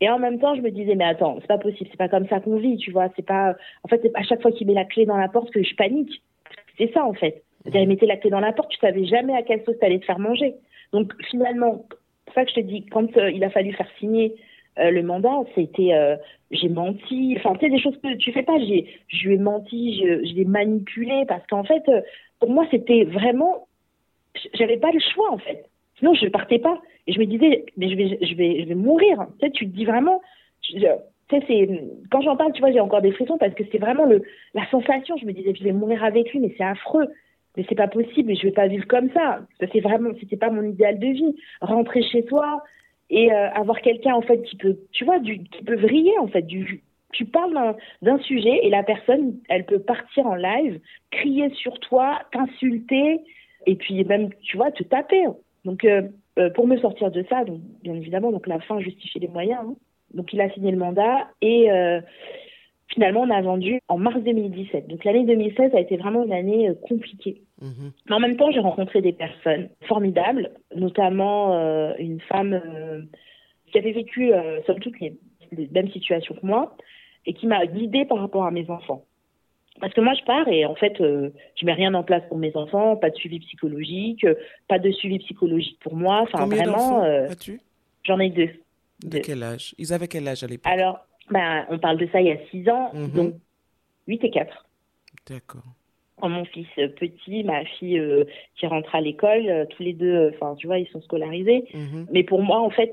Et 0.00 0.08
en 0.08 0.18
même 0.18 0.38
temps, 0.38 0.54
je 0.54 0.62
me 0.62 0.70
disais, 0.70 0.94
mais 0.94 1.04
attends, 1.04 1.38
c'est 1.40 1.46
pas 1.46 1.58
possible, 1.58 1.88
c'est 1.90 1.98
pas 1.98 2.08
comme 2.08 2.26
ça 2.28 2.40
qu'on 2.40 2.56
vit, 2.56 2.76
tu 2.78 2.90
vois, 2.90 3.08
c'est 3.16 3.26
pas. 3.26 3.54
En 3.84 3.88
fait, 3.88 4.00
à 4.14 4.22
chaque 4.22 4.40
fois 4.40 4.50
qu'il 4.50 4.66
met 4.66 4.74
la 4.74 4.86
clé 4.86 5.04
dans 5.04 5.16
la 5.16 5.28
porte, 5.28 5.50
que 5.50 5.62
je 5.62 5.74
panique. 5.74 6.22
C'est 6.78 6.90
ça, 6.92 7.04
en 7.04 7.12
fait. 7.12 7.42
C'est-à-dire, 7.62 7.82
il 7.82 7.88
mettait 7.88 8.06
la 8.06 8.16
clé 8.16 8.30
dans 8.30 8.40
la 8.40 8.52
porte, 8.52 8.70
tu 8.70 8.78
savais 8.78 9.04
jamais 9.04 9.34
à 9.34 9.42
quelle 9.42 9.62
sauce 9.64 9.78
t'allais 9.78 9.98
te 9.98 10.06
faire 10.06 10.18
manger. 10.18 10.54
Donc 10.92 11.12
finalement, 11.24 11.84
c'est 12.26 12.34
ça 12.34 12.44
que 12.44 12.50
je 12.50 12.54
te 12.56 12.60
dis, 12.60 12.86
quand 12.86 13.16
euh, 13.16 13.30
il 13.30 13.44
a 13.44 13.50
fallu 13.50 13.72
faire 13.72 13.88
signer 13.98 14.34
euh, 14.78 14.90
le 14.90 15.02
mandat, 15.02 15.40
c'était 15.54 15.92
euh, 15.92 16.16
j'ai 16.50 16.68
menti, 16.68 17.34
enfin 17.36 17.54
tu 17.54 17.60
sais 17.60 17.70
des 17.70 17.80
choses 17.80 17.96
que 18.02 18.16
tu 18.16 18.32
fais 18.32 18.42
pas, 18.42 18.58
j'ai 18.58 18.86
je 19.08 19.28
lui 19.28 19.34
ai 19.34 19.38
menti, 19.38 19.94
je, 20.00 20.26
je 20.26 20.34
l'ai 20.34 20.44
manipulé 20.44 21.24
parce 21.28 21.46
qu'en 21.46 21.64
fait 21.64 21.82
pour 22.38 22.50
moi 22.50 22.66
c'était 22.70 23.04
vraiment 23.04 23.66
j'avais 24.54 24.78
pas 24.78 24.90
le 24.92 25.00
choix 25.00 25.32
en 25.32 25.38
fait. 25.38 25.66
Sinon 25.98 26.14
je 26.14 26.26
partais 26.28 26.58
pas 26.58 26.80
et 27.06 27.12
je 27.12 27.20
me 27.20 27.26
disais 27.26 27.64
mais 27.76 27.88
je 27.88 27.96
vais 27.96 28.18
je 28.20 28.34
vais 28.34 28.62
je 28.62 28.68
vais 28.68 28.74
mourir. 28.74 29.26
Tu 29.38 29.46
sais 29.46 29.52
tu 29.52 29.66
te 29.68 29.76
dis 29.76 29.84
vraiment 29.84 30.20
sais 30.70 31.42
c'est 31.46 31.68
quand 32.10 32.20
j'en 32.20 32.36
parle 32.36 32.52
tu 32.52 32.60
vois 32.60 32.72
j'ai 32.72 32.80
encore 32.80 33.02
des 33.02 33.12
frissons 33.12 33.38
parce 33.38 33.54
que 33.54 33.62
c'est 33.70 33.78
vraiment 33.78 34.04
le 34.04 34.22
la 34.54 34.68
sensation, 34.70 35.16
je 35.16 35.26
me 35.26 35.32
disais 35.32 35.54
je 35.54 35.64
vais 35.64 35.72
mourir 35.72 36.02
avec 36.02 36.32
lui 36.32 36.40
mais 36.40 36.54
c'est 36.56 36.64
affreux 36.64 37.06
mais 37.56 37.64
c'est 37.68 37.74
pas 37.74 37.88
possible 37.88 38.30
et 38.30 38.36
je 38.36 38.42
vais 38.42 38.52
pas 38.52 38.66
vivre 38.66 38.86
comme 38.86 39.10
ça. 39.12 39.40
Ça 39.58 39.66
c'est 39.72 39.80
vraiment, 39.80 40.10
c'était 40.18 40.36
pas 40.36 40.50
mon 40.50 40.62
idéal 40.62 40.98
de 40.98 41.06
vie. 41.06 41.36
Rentrer 41.60 42.02
chez 42.02 42.24
toi 42.24 42.62
et 43.10 43.32
euh, 43.32 43.50
avoir 43.50 43.80
quelqu'un 43.80 44.14
en 44.14 44.22
fait 44.22 44.42
qui 44.42 44.56
peut, 44.56 44.78
tu 44.92 45.04
vois, 45.04 45.18
du, 45.18 45.42
qui 45.44 45.64
peut 45.64 45.76
vriller 45.76 46.16
en 46.18 46.28
fait. 46.28 46.42
Du, 46.42 46.82
tu 47.12 47.24
parles 47.24 47.76
d'un 48.02 48.18
sujet 48.20 48.60
et 48.64 48.70
la 48.70 48.82
personne, 48.82 49.38
elle 49.48 49.66
peut 49.66 49.80
partir 49.80 50.26
en 50.26 50.36
live, 50.36 50.80
crier 51.10 51.50
sur 51.50 51.78
toi, 51.80 52.20
t'insulter 52.32 53.20
et 53.66 53.74
puis 53.74 54.04
même, 54.04 54.30
tu 54.42 54.56
vois, 54.56 54.70
te 54.70 54.84
taper. 54.84 55.26
Donc 55.64 55.84
euh, 55.84 56.02
euh, 56.38 56.50
pour 56.50 56.66
me 56.66 56.78
sortir 56.78 57.10
de 57.10 57.24
ça, 57.28 57.44
donc 57.44 57.60
bien 57.82 57.94
évidemment, 57.94 58.30
donc 58.30 58.46
la 58.46 58.60
fin 58.60 58.80
justifie 58.80 59.18
les 59.18 59.28
moyens. 59.28 59.60
Hein. 59.64 59.74
Donc 60.14 60.32
il 60.32 60.40
a 60.40 60.50
signé 60.50 60.70
le 60.70 60.78
mandat 60.78 61.28
et 61.42 61.68
finalement, 62.92 63.20
on 63.20 63.30
a 63.30 63.40
vendu 63.40 63.80
en 63.88 63.98
mars 63.98 64.20
2017. 64.20 64.88
Donc 64.88 65.04
l'année 65.04 65.24
2016 65.24 65.74
a 65.74 65.80
été 65.80 65.96
vraiment 65.96 66.24
une 66.24 66.32
année 66.32 66.68
euh, 66.68 66.74
compliquée. 66.74 67.42
Mhm. 67.60 67.92
Mais 68.08 68.14
en 68.14 68.20
même 68.20 68.36
temps, 68.36 68.50
j'ai 68.50 68.60
rencontré 68.60 69.00
des 69.00 69.12
personnes 69.12 69.68
formidables, 69.86 70.50
notamment 70.74 71.54
euh, 71.54 71.92
une 71.98 72.20
femme 72.20 72.54
euh, 72.54 73.02
qui 73.70 73.78
avait 73.78 73.92
vécu, 73.92 74.32
somme 74.66 74.80
toute, 74.80 74.98
les, 75.00 75.16
mêmes 75.72 75.90
situations 75.90 76.34
que 76.34 76.44
moi, 76.44 76.76
et 77.26 77.34
qui 77.34 77.46
m'a 77.46 77.64
guidée 77.66 78.04
par 78.04 78.18
rapport 78.18 78.44
à 78.44 78.50
mes 78.50 78.68
enfants. 78.68 79.04
Parce 79.80 79.94
que 79.94 80.00
moi, 80.00 80.14
je 80.14 80.24
pars 80.24 80.48
et 80.48 80.66
en 80.66 80.74
fait, 80.74 80.94
je 80.98 81.64
mets 81.64 81.72
rien 81.72 81.94
en 81.94 82.02
place 82.02 82.22
pour 82.28 82.36
mes 82.36 82.54
enfants, 82.56 82.96
pas 82.96 83.10
de 83.10 83.14
suivi 83.14 83.38
psychologique, 83.38 84.26
pas 84.66 84.80
de 84.80 84.90
suivi 84.90 85.20
psychologique 85.20 85.78
pour 85.80 85.94
moi. 85.94 86.22
Enfin, 86.22 86.40
Combien 86.40 86.64
vraiment. 86.64 87.04
J'en 88.02 88.18
ai 88.18 88.30
deux. 88.30 88.50
De 89.04 89.18
quel 89.18 89.42
âge? 89.42 89.74
Ils 89.78 89.92
avaient 89.92 90.08
quel 90.08 90.26
âge 90.26 90.42
à 90.42 90.46
l'époque? 90.48 90.72
Alors, 90.72 91.06
bah, 91.30 91.66
on 91.70 91.78
parle 91.78 91.98
de 91.98 92.08
ça 92.12 92.20
il 92.20 92.28
y 92.28 92.32
a 92.32 92.38
6 92.50 92.68
ans, 92.68 92.90
mhm. 92.94 93.10
donc 93.10 93.34
8 94.08 94.24
et 94.24 94.30
4. 94.30 94.66
D'accord. 95.28 95.62
Mon 96.22 96.44
fils 96.44 96.68
petit, 96.98 97.44
ma 97.44 97.64
fille 97.64 97.98
euh, 97.98 98.24
qui 98.56 98.66
rentre 98.66 98.94
à 98.94 99.00
l'école, 99.00 99.48
euh, 99.48 99.64
tous 99.64 99.82
les 99.82 99.94
deux, 99.94 100.14
euh, 100.14 100.30
enfin, 100.34 100.54
tu 100.56 100.66
vois, 100.66 100.78
ils 100.78 100.88
sont 100.88 101.00
scolarisés. 101.00 101.64
Mhm. 101.72 102.08
Mais 102.12 102.24
pour 102.24 102.42
moi, 102.42 102.60
en 102.60 102.68
fait, 102.68 102.92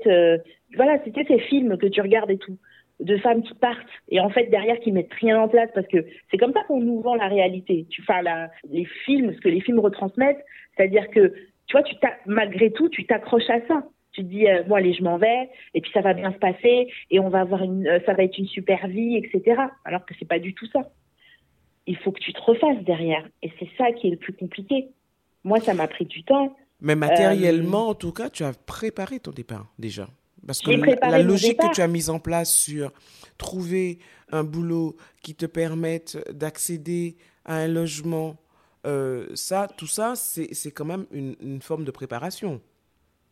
voilà, 0.74 0.98
c'était 1.04 1.24
ces 1.24 1.38
films 1.40 1.76
que 1.76 1.86
tu 1.86 2.00
regardes 2.00 2.30
et 2.30 2.38
tout, 2.38 2.56
de 3.00 3.16
femmes 3.18 3.42
qui 3.42 3.54
partent 3.54 3.86
et 4.08 4.18
en 4.18 4.28
fait 4.28 4.46
derrière 4.46 4.80
qui 4.80 4.90
mettent 4.90 5.14
rien 5.14 5.40
en 5.40 5.46
place 5.46 5.70
parce 5.72 5.86
que 5.86 6.04
c'est 6.30 6.36
comme 6.36 6.52
ça 6.52 6.64
qu'on 6.64 6.80
nous 6.80 7.00
vend 7.00 7.14
la 7.14 7.28
réalité. 7.28 7.86
Tu 7.90 8.02
enfin, 8.02 8.22
la, 8.22 8.50
les 8.70 8.86
films, 9.04 9.32
ce 9.34 9.40
que 9.40 9.48
les 9.48 9.60
films 9.60 9.78
retransmettent, 9.78 10.44
c'est-à-dire 10.76 11.08
que 11.10 11.32
tu 11.66 11.72
vois, 11.72 11.82
tu 11.82 11.94
malgré 12.26 12.72
tout, 12.72 12.88
tu 12.88 13.04
t'accroches 13.04 13.50
à 13.50 13.60
ça 13.68 13.84
tu 14.18 14.24
te 14.24 14.28
dis 14.28 14.48
euh, 14.48 14.62
bon 14.64 14.74
allez 14.74 14.94
je 14.94 15.02
m'en 15.02 15.16
vais 15.16 15.48
et 15.74 15.80
puis 15.80 15.90
ça 15.92 16.00
va 16.00 16.12
bien 16.12 16.32
se 16.32 16.38
passer 16.38 16.88
et 17.10 17.20
on 17.20 17.28
va 17.28 17.40
avoir 17.40 17.62
une 17.62 17.86
euh, 17.86 18.00
ça 18.04 18.14
va 18.14 18.24
être 18.24 18.36
une 18.38 18.48
super 18.48 18.86
vie 18.88 19.16
etc 19.16 19.62
alors 19.84 20.04
que 20.04 20.14
c'est 20.18 20.28
pas 20.28 20.38
du 20.38 20.54
tout 20.54 20.66
ça. 20.72 20.90
Il 21.86 21.96
faut 21.96 22.12
que 22.12 22.20
tu 22.20 22.32
te 22.32 22.40
refasses 22.40 22.84
derrière 22.84 23.26
et 23.42 23.50
c'est 23.58 23.68
ça 23.78 23.92
qui 23.92 24.08
est 24.08 24.10
le 24.10 24.16
plus 24.16 24.32
compliqué. 24.32 24.88
Moi 25.44 25.60
ça 25.60 25.74
m'a 25.74 25.88
pris 25.88 26.04
du 26.04 26.22
temps. 26.24 26.56
Mais 26.80 26.94
matériellement 26.94 27.86
euh, 27.86 27.90
en 27.90 27.94
tout 27.94 28.12
cas 28.12 28.28
tu 28.28 28.44
as 28.44 28.52
préparé 28.52 29.20
ton 29.20 29.30
départ 29.30 29.72
déjà. 29.78 30.08
Parce 30.46 30.60
que 30.60 30.70
la, 30.70 31.22
logique 31.22 31.58
que 31.58 31.74
tu 31.74 31.80
as 31.80 31.88
mise 31.88 32.10
en 32.10 32.20
place 32.20 32.54
sur 32.54 32.92
trouver 33.38 33.98
un 34.30 34.44
boulot 34.44 34.96
qui 35.22 35.34
te 35.34 35.46
permette 35.46 36.16
d'accéder 36.32 37.16
à 37.44 37.56
un 37.56 37.68
logement 37.68 38.36
ça 39.34 39.68
tout 39.76 39.86
ça 39.86 40.14
c'est 40.16 40.70
quand 40.70 40.86
même 40.86 41.06
une, 41.10 41.36
une 41.42 41.60
forme 41.60 41.84
de 41.84 41.90
préparation 41.90 42.62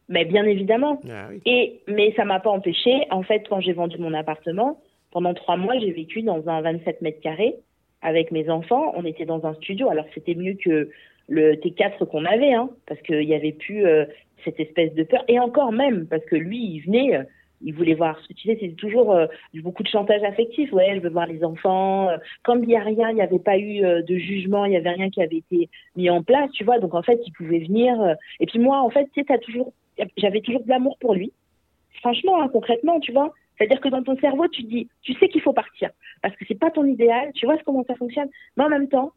mais 0.08 0.24
bien 0.24 0.44
évidemment. 0.44 1.00
Ah 1.10 1.28
et 1.44 1.80
mais 1.88 2.12
ça 2.16 2.24
m'a 2.24 2.40
pas 2.40 2.50
empêché. 2.50 3.06
En 3.10 3.22
fait, 3.22 3.44
quand 3.48 3.60
j'ai 3.60 3.72
vendu 3.72 3.98
mon 3.98 4.14
appartement, 4.14 4.80
pendant 5.10 5.34
trois 5.34 5.56
mois, 5.56 5.78
j'ai 5.78 5.90
vécu 5.90 6.22
dans 6.22 6.48
un 6.48 6.60
27 6.60 7.02
mètres 7.02 7.20
carrés 7.20 7.56
avec 8.02 8.30
mes 8.30 8.48
enfants. 8.50 8.92
On 8.96 9.04
était 9.04 9.24
dans 9.24 9.44
un 9.46 9.54
studio. 9.54 9.88
Alors 9.90 10.06
c'était 10.14 10.34
mieux 10.34 10.54
que 10.54 10.90
le 11.28 11.54
T4 11.54 12.06
qu'on 12.06 12.24
avait, 12.24 12.52
hein, 12.52 12.70
parce 12.86 13.00
qu'il 13.02 13.24
y 13.24 13.34
avait 13.34 13.52
plus 13.52 13.84
euh, 13.84 14.04
cette 14.44 14.60
espèce 14.60 14.94
de 14.94 15.02
peur. 15.02 15.24
Et 15.28 15.40
encore 15.40 15.72
même, 15.72 16.06
parce 16.06 16.24
que 16.24 16.36
lui, 16.36 16.58
il 16.58 16.80
venait, 16.80 17.16
euh, 17.16 17.22
il 17.62 17.74
voulait 17.74 17.94
voir. 17.94 18.20
Ce 18.20 18.28
que 18.28 18.34
tu 18.34 18.46
sais, 18.46 18.58
c'est 18.60 18.76
toujours 18.76 19.12
euh, 19.12 19.26
beaucoup 19.54 19.82
de 19.82 19.88
chantage 19.88 20.22
affectif. 20.22 20.72
Ouais, 20.72 20.94
je 20.94 21.00
veux 21.00 21.08
voir 21.08 21.26
les 21.26 21.42
enfants. 21.42 22.10
Comme 22.44 22.62
il 22.62 22.68
n'y 22.68 22.76
a 22.76 22.82
rien, 22.82 23.10
il 23.10 23.16
n'y 23.16 23.22
avait 23.22 23.40
pas 23.40 23.58
eu 23.58 23.80
de 23.80 24.16
jugement, 24.18 24.66
il 24.66 24.70
n'y 24.70 24.76
avait 24.76 24.90
rien 24.90 25.10
qui 25.10 25.20
avait 25.20 25.38
été 25.38 25.68
mis 25.96 26.10
en 26.10 26.22
place, 26.22 26.50
tu 26.52 26.62
vois. 26.62 26.78
Donc 26.78 26.94
en 26.94 27.02
fait, 27.02 27.18
il 27.26 27.32
pouvait 27.32 27.58
venir. 27.58 27.96
et 28.38 28.46
puis 28.46 28.60
moi, 28.60 28.80
en 28.80 28.90
fait, 28.90 29.08
tu 29.12 29.24
sais, 29.24 29.32
as 29.32 29.38
toujours 29.38 29.72
j'avais 30.16 30.40
toujours 30.40 30.62
de 30.62 30.68
l'amour 30.68 30.96
pour 30.98 31.14
lui. 31.14 31.32
Franchement, 32.00 32.40
hein, 32.40 32.48
concrètement, 32.48 33.00
tu 33.00 33.12
vois. 33.12 33.32
C'est-à-dire 33.56 33.80
que 33.80 33.88
dans 33.88 34.02
ton 34.02 34.16
cerveau, 34.18 34.48
tu 34.48 34.62
dis, 34.62 34.88
tu 35.02 35.14
sais 35.14 35.28
qu'il 35.28 35.40
faut 35.40 35.52
partir 35.52 35.90
parce 36.22 36.36
que 36.36 36.44
c'est 36.46 36.58
pas 36.58 36.70
ton 36.70 36.84
idéal, 36.84 37.32
tu 37.34 37.46
vois 37.46 37.56
comment 37.64 37.84
ça 37.84 37.94
fonctionne. 37.94 38.28
Mais 38.56 38.64
en 38.64 38.68
même 38.68 38.88
temps, 38.88 39.12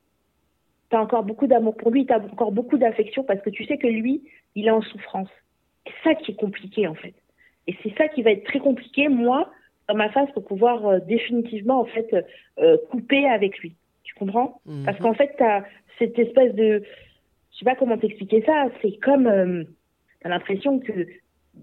tu 0.90 0.96
as 0.96 1.02
encore 1.02 1.24
beaucoup 1.24 1.48
d'amour 1.48 1.76
pour 1.76 1.92
lui, 1.92 2.06
tu 2.06 2.14
as 2.14 2.20
encore 2.20 2.52
beaucoup 2.52 2.78
d'affection 2.78 3.24
parce 3.24 3.42
que 3.42 3.50
tu 3.50 3.66
sais 3.66 3.78
que 3.78 3.88
lui, 3.88 4.24
il 4.56 4.68
est 4.68 4.72
en 4.72 4.82
souffrance. 4.82 5.30
C'est 5.86 6.10
ça 6.10 6.16
qui 6.16 6.32
est 6.32 6.36
compliqué 6.36 6.88
en 6.88 6.96
fait. 6.96 7.14
Et 7.68 7.76
c'est 7.84 7.96
ça 7.98 8.08
qui 8.08 8.22
va 8.22 8.32
être 8.32 8.46
très 8.46 8.60
compliqué, 8.60 9.10
moi, 9.10 9.52
dans 9.88 9.96
ma 9.96 10.10
phase, 10.10 10.32
pour 10.34 10.46
pouvoir 10.46 10.86
euh, 10.88 11.00
définitivement 11.00 11.82
en 11.82 11.86
fait 11.86 12.26
euh, 12.60 12.78
couper 12.90 13.28
avec 13.28 13.60
lui. 13.60 13.76
Tu 14.04 14.16
comprends? 14.16 14.62
Mhm. 14.66 14.86
Parce 14.86 14.98
qu'en 15.00 15.14
fait, 15.14 15.36
tu 15.38 15.44
as 15.44 15.66
cette 16.00 16.18
espèce 16.18 16.56
de, 16.56 16.84
je 17.52 17.58
sais 17.58 17.66
pas 17.66 17.76
comment 17.76 17.98
t'expliquer 17.98 18.42
ça, 18.46 18.68
c'est 18.82 18.98
comme 19.00 19.28
euh, 19.28 19.64
as 20.24 20.30
l'impression 20.30 20.80
que 20.80 20.92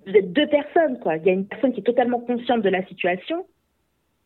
vous 0.06 0.12
êtes 0.12 0.32
deux 0.32 0.46
personnes, 0.46 0.98
quoi. 1.00 1.16
Il 1.16 1.26
y 1.26 1.30
a 1.30 1.32
une 1.32 1.46
personne 1.46 1.72
qui 1.72 1.80
est 1.80 1.84
totalement 1.84 2.20
consciente 2.20 2.62
de 2.62 2.68
la 2.68 2.84
situation. 2.86 3.46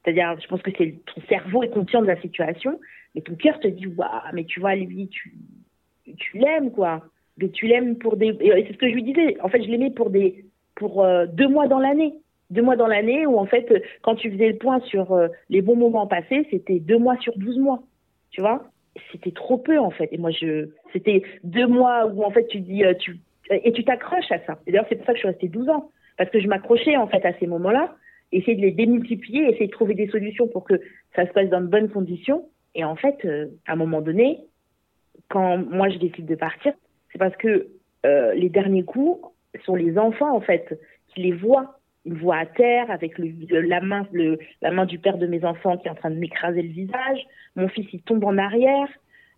C'est-à-dire, 0.03 0.39
je 0.41 0.47
pense 0.47 0.63
que 0.63 0.71
c'est 0.77 0.99
ton 1.15 1.21
cerveau 1.29 1.63
est 1.63 1.69
conscient 1.69 2.01
de 2.01 2.07
la 2.07 2.21
situation, 2.21 2.81
mais 3.15 3.21
ton 3.21 3.35
cœur 3.35 3.59
te 3.61 3.69
dit, 3.69 3.87
waouh, 3.87 4.09
mais 4.33 4.45
tu 4.45 4.61
vois, 4.61 4.75
lui, 4.75 5.09
tu, 5.09 5.35
tu 6.17 6.39
l'aimes, 6.39 6.71
quoi. 6.71 7.05
Mais 7.39 7.51
tu 7.51 7.67
l'aimes 7.67 7.97
pour 7.97 8.17
des. 8.17 8.37
C'est 8.39 8.73
ce 8.73 8.79
que 8.79 8.89
je 8.89 8.95
lui 8.95 9.03
disais. 9.03 9.41
En 9.41 9.49
fait, 9.49 9.63
je 9.63 9.69
l'aimais 9.69 9.91
pour 9.91 10.11
des, 10.11 10.45
pour 10.75 11.05
euh, 11.05 11.27
deux 11.27 11.49
mois 11.49 11.69
dans 11.69 11.79
l'année. 11.79 12.15
Deux 12.51 12.63
mois 12.63 12.77
dans 12.77 12.87
l'année 12.87 13.27
où, 13.27 13.39
en 13.39 13.47
fait, 13.47 13.73
quand 14.03 14.17
tu 14.17 14.31
faisais 14.31 14.49
le 14.49 14.59
point 14.59 14.81
sur 14.81 15.13
euh, 15.13 15.29
les 15.49 15.63
bons 15.63 15.77
moments 15.77 16.07
passés, 16.07 16.47
c'était 16.51 16.81
deux 16.81 16.99
mois 16.99 17.17
sur 17.19 17.37
douze 17.39 17.59
mois. 17.59 17.83
Tu 18.31 18.41
vois? 18.41 18.65
C'était 19.13 19.31
trop 19.31 19.57
peu, 19.57 19.79
en 19.79 19.91
fait. 19.91 20.09
Et 20.13 20.19
moi, 20.19 20.31
je. 20.31 20.69
C'était 20.93 21.23
deux 21.45 21.67
mois 21.67 22.07
où, 22.07 22.25
en 22.25 22.31
fait, 22.31 22.47
tu 22.47 22.61
dis. 22.61 22.85
Euh, 22.85 22.95
et 23.51 23.73
tu 23.73 23.85
t'accroches 23.85 24.31
à 24.31 24.39
ça. 24.47 24.59
D'ailleurs, 24.67 24.87
c'est 24.89 24.97
pour 24.97 25.07
ça 25.07 25.13
que 25.13 25.19
je 25.19 25.21
suis 25.21 25.29
restée 25.29 25.49
12 25.49 25.69
ans. 25.69 25.91
Parce 26.17 26.31
que 26.31 26.41
je 26.41 26.49
m'accrochais, 26.49 26.97
en 26.97 27.07
fait, 27.07 27.25
à 27.25 27.33
ces 27.39 27.47
moments-là. 27.47 27.95
Essayer 28.33 28.55
de 28.55 28.61
les 28.61 28.71
démultiplier, 28.71 29.49
essayer 29.49 29.67
de 29.67 29.73
trouver 29.73 29.95
des 29.95 30.09
solutions 30.09 30.47
pour 30.47 30.65
que 30.65 30.75
ça 31.17 31.27
se 31.27 31.33
passe 31.33 31.49
dans 31.49 31.61
de 31.61 31.67
bonnes 31.67 31.89
conditions. 31.89 32.49
Et 32.75 32.85
en 32.85 32.95
fait, 32.95 33.27
à 33.67 33.73
un 33.73 33.77
moment 33.77 34.01
donné, 34.01 34.39
quand 35.31 35.59
moi 35.59 35.89
je 35.89 35.99
décide 35.99 36.27
de 36.27 36.35
partir, 36.35 36.73
c'est 37.11 37.19
parce 37.19 37.37
que 37.37 37.69
euh, 38.07 38.35
les 38.35 38.49
derniers 38.49 38.85
coups 38.85 39.21
sont 39.65 39.75
les 39.75 39.99
enfants 39.99 40.35
en 40.35 40.41
fait 40.41 40.79
qui 41.09 41.23
les 41.23 41.33
voient. 41.33 41.79
Ils 42.05 42.15
voient 42.15 42.39
à 42.39 42.47
terre 42.47 42.91
avec 42.91 43.19
la 43.19 43.81
main 43.81 44.07
la 44.63 44.71
main 44.71 44.87
du 44.87 44.99
père 44.99 45.19
de 45.19 45.27
mes 45.27 45.45
enfants 45.45 45.77
qui 45.77 45.87
est 45.87 45.91
en 45.91 45.95
train 45.95 46.11
de 46.11 46.17
m'écraser 46.17 46.63
le 46.63 46.69
visage. 46.69 47.27
Mon 47.57 47.69
fils 47.69 47.87
il 47.93 48.03
tombe 48.03 48.25
en 48.25 48.39
arrière. 48.39 48.89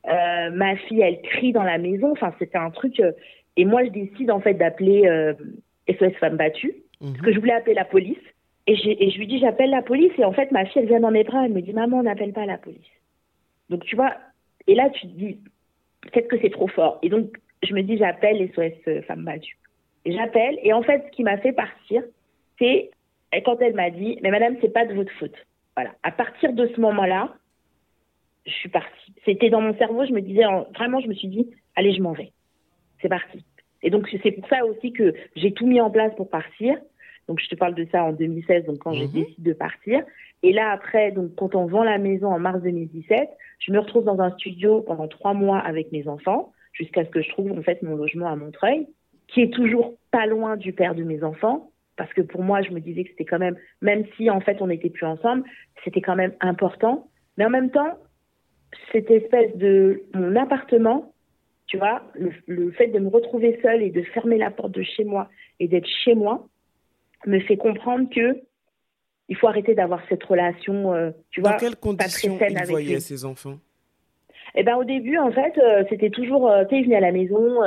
Euh, 0.09 0.50
ma 0.50 0.76
fille 0.76 1.00
elle 1.00 1.21
crie 1.23 1.52
dans 1.52 1.62
la 1.62 1.78
maison. 1.78 2.12
Enfin 2.12 2.33
c'était 2.38 2.59
un 2.59 2.71
truc. 2.71 3.00
Euh, 3.59 3.62
et 3.62 3.64
moi 3.64 3.85
je 3.85 3.90
décide 3.90 4.30
en 4.30 4.40
fait 4.40 4.54
d'appeler 4.54 5.02
SOS 5.88 6.14
Femmes 6.18 6.37
Battues 6.37 6.75
parce 7.00 7.21
que 7.21 7.32
je 7.32 7.38
voulais 7.38 7.52
appeler 7.52 7.75
la 7.75 7.85
police. 7.85 8.18
Et, 8.66 8.75
et 8.75 9.11
je 9.11 9.18
lui 9.18 9.26
dis 9.26 9.40
j'appelle 9.40 9.71
la 9.71 9.82
police 9.82 10.12
et 10.18 10.25
en 10.25 10.32
fait 10.32 10.52
ma 10.52 10.64
fille 10.64 10.82
elle 10.82 10.88
vient 10.88 11.00
dans 11.00 11.11
mes 11.11 11.25
bras 11.25 11.44
elle 11.44 11.52
me 11.52 11.61
dit 11.61 11.73
maman 11.73 11.99
on 11.99 12.02
n'appelle 12.04 12.32
pas 12.32 12.47
la 12.47 12.59
police. 12.59 12.78
Donc 13.71 13.85
tu 13.85 13.97
vois 13.97 14.14
et 14.66 14.75
là 14.75 14.88
tu 14.90 15.02
te 15.02 15.12
dis 15.12 15.38
peut-être 16.02 16.28
que 16.28 16.38
c'est 16.40 16.50
trop 16.50 16.68
fort. 16.68 16.99
Et 17.02 17.09
donc, 17.09 17.37
je 17.62 17.73
me 17.75 17.82
dis, 17.82 17.97
j'appelle 17.97 18.50
SOS 18.54 18.73
euh, 18.88 19.02
Femmes 19.02 19.25
Battues. 19.25 19.56
Et 20.04 20.12
j'appelle, 20.12 20.59
et 20.62 20.73
en 20.73 20.82
fait, 20.82 21.04
ce 21.06 21.16
qui 21.16 21.23
m'a 21.23 21.38
fait 21.38 21.52
partir, 21.52 22.02
c'est 22.59 22.90
quand 23.44 23.56
elle 23.61 23.75
m'a 23.75 23.90
dit, 23.90 24.18
mais 24.23 24.30
madame, 24.30 24.56
c'est 24.61 24.73
pas 24.73 24.85
de 24.85 24.94
votre 24.94 25.12
faute. 25.12 25.35
Voilà. 25.76 25.92
À 26.02 26.11
partir 26.11 26.52
de 26.52 26.66
ce 26.66 26.80
moment-là, 26.80 27.35
je 28.44 28.52
suis 28.52 28.68
partie. 28.68 29.14
C'était 29.25 29.49
dans 29.49 29.61
mon 29.61 29.75
cerveau, 29.78 30.04
je 30.04 30.12
me 30.12 30.21
disais, 30.21 30.42
vraiment, 30.75 31.00
je 31.00 31.06
me 31.06 31.14
suis 31.14 31.28
dit, 31.28 31.49
allez, 31.76 31.94
je 31.94 32.02
m'en 32.02 32.12
vais. 32.12 32.32
C'est 33.02 33.09
parti. 33.09 33.44
Et 33.82 33.90
donc, 33.90 34.09
c'est 34.23 34.30
pour 34.30 34.49
ça 34.49 34.64
aussi 34.64 34.92
que 34.92 35.12
j'ai 35.35 35.52
tout 35.52 35.66
mis 35.66 35.80
en 35.80 35.90
place 35.90 36.14
pour 36.14 36.30
partir. 36.30 36.78
Donc, 37.28 37.40
je 37.40 37.49
te 37.49 37.54
parle 37.54 37.75
de 37.75 37.87
ça 37.90 38.04
en 38.04 38.12
2016, 38.12 38.66
donc 38.66 38.78
quand 38.78 38.92
j'ai 38.92 39.06
mhm. 39.06 39.12
décidé 39.12 39.50
de 39.50 39.54
partir. 39.54 40.02
Et 40.42 40.52
là, 40.52 40.71
après, 40.71 41.12
donc, 41.12 41.35
quand 41.37 41.54
on 41.54 41.66
vend 41.66 41.85
la 41.85 41.99
maison 41.99 42.28
en 42.28 42.38
mars 42.38 42.62
2017, 42.62 43.28
je 43.59 43.73
me 43.73 43.78
retrouve 43.78 44.04
dans 44.04 44.21
un 44.21 44.30
studio 44.32 44.80
pendant 44.80 45.09
trois 45.09 45.35
mois 45.35 45.59
avec 45.59 45.92
mes 45.92 46.09
enfants, 46.09 46.52
jusqu'à 46.73 47.04
ce 47.04 47.11
que 47.11 47.23
je 47.23 47.28
trouve, 47.30 47.52
en 47.52 47.62
fait, 47.62 47.82
mon 47.82 47.97
logement 47.97 48.28
à 48.28 48.37
Montreuil, 48.37 48.87
qui 49.28 49.42
est 49.42 49.52
toujours 49.52 49.94
pas 50.11 50.26
loin 50.26 50.56
du 50.56 50.73
père 50.73 50.94
de 50.94 51.02
mes 51.02 51.23
enfants. 51.23 51.71
Parce 51.97 52.12
que 52.14 52.23
pour 52.23 52.42
moi, 52.42 52.62
je 52.62 52.71
me 52.71 52.80
disais 52.80 53.04
que 53.04 53.11
c'était 53.11 53.25
quand 53.25 53.38
même, 53.38 53.56
même 53.82 54.04
si 54.16 54.30
en 54.30 54.40
fait 54.40 54.62
on 54.62 54.68
n'était 54.68 54.88
plus 54.88 55.06
ensemble, 55.06 55.44
c'était 55.85 56.00
quand 56.00 56.16
même 56.16 56.32
important. 56.40 57.06
Mais 57.37 57.44
en 57.44 57.50
même 57.50 57.71
temps, 57.71 57.99
cette 58.92 59.11
espèce 59.11 59.54
de 59.56 60.02
mon 60.14 60.35
appartement, 60.37 61.12
tu 61.72 61.78
vois, 61.78 62.02
le, 62.12 62.30
le 62.48 62.70
fait 62.72 62.88
de 62.88 62.98
me 62.98 63.08
retrouver 63.08 63.58
seule 63.62 63.82
et 63.82 63.88
de 63.88 64.02
fermer 64.02 64.36
la 64.36 64.50
porte 64.50 64.72
de 64.72 64.82
chez 64.82 65.04
moi 65.04 65.30
et 65.58 65.68
d'être 65.68 65.88
chez 66.04 66.14
moi, 66.14 66.46
me 67.24 67.40
fait 67.40 67.56
comprendre 67.56 68.10
que 68.14 68.42
il 69.30 69.36
faut 69.36 69.48
arrêter 69.48 69.74
d'avoir 69.74 70.02
cette 70.10 70.22
relation, 70.22 70.92
euh, 70.92 71.12
tu 71.30 71.40
vois, 71.40 71.52
Dans 71.52 71.56
quelles 71.56 71.76
conditions 71.76 72.38
il 72.46 72.64
voyait 72.66 73.00
ses 73.00 73.24
enfants? 73.24 73.58
Eh 74.54 74.62
ben 74.64 74.76
au 74.76 74.84
début, 74.84 75.16
en 75.16 75.32
fait, 75.32 75.56
euh, 75.56 75.84
c'était 75.88 76.10
toujours, 76.10 76.50
euh, 76.50 76.64
tu 76.66 76.74
sais, 76.74 76.80
il 76.82 76.84
venait 76.84 76.96
à 76.96 77.00
la 77.00 77.12
maison, 77.12 77.60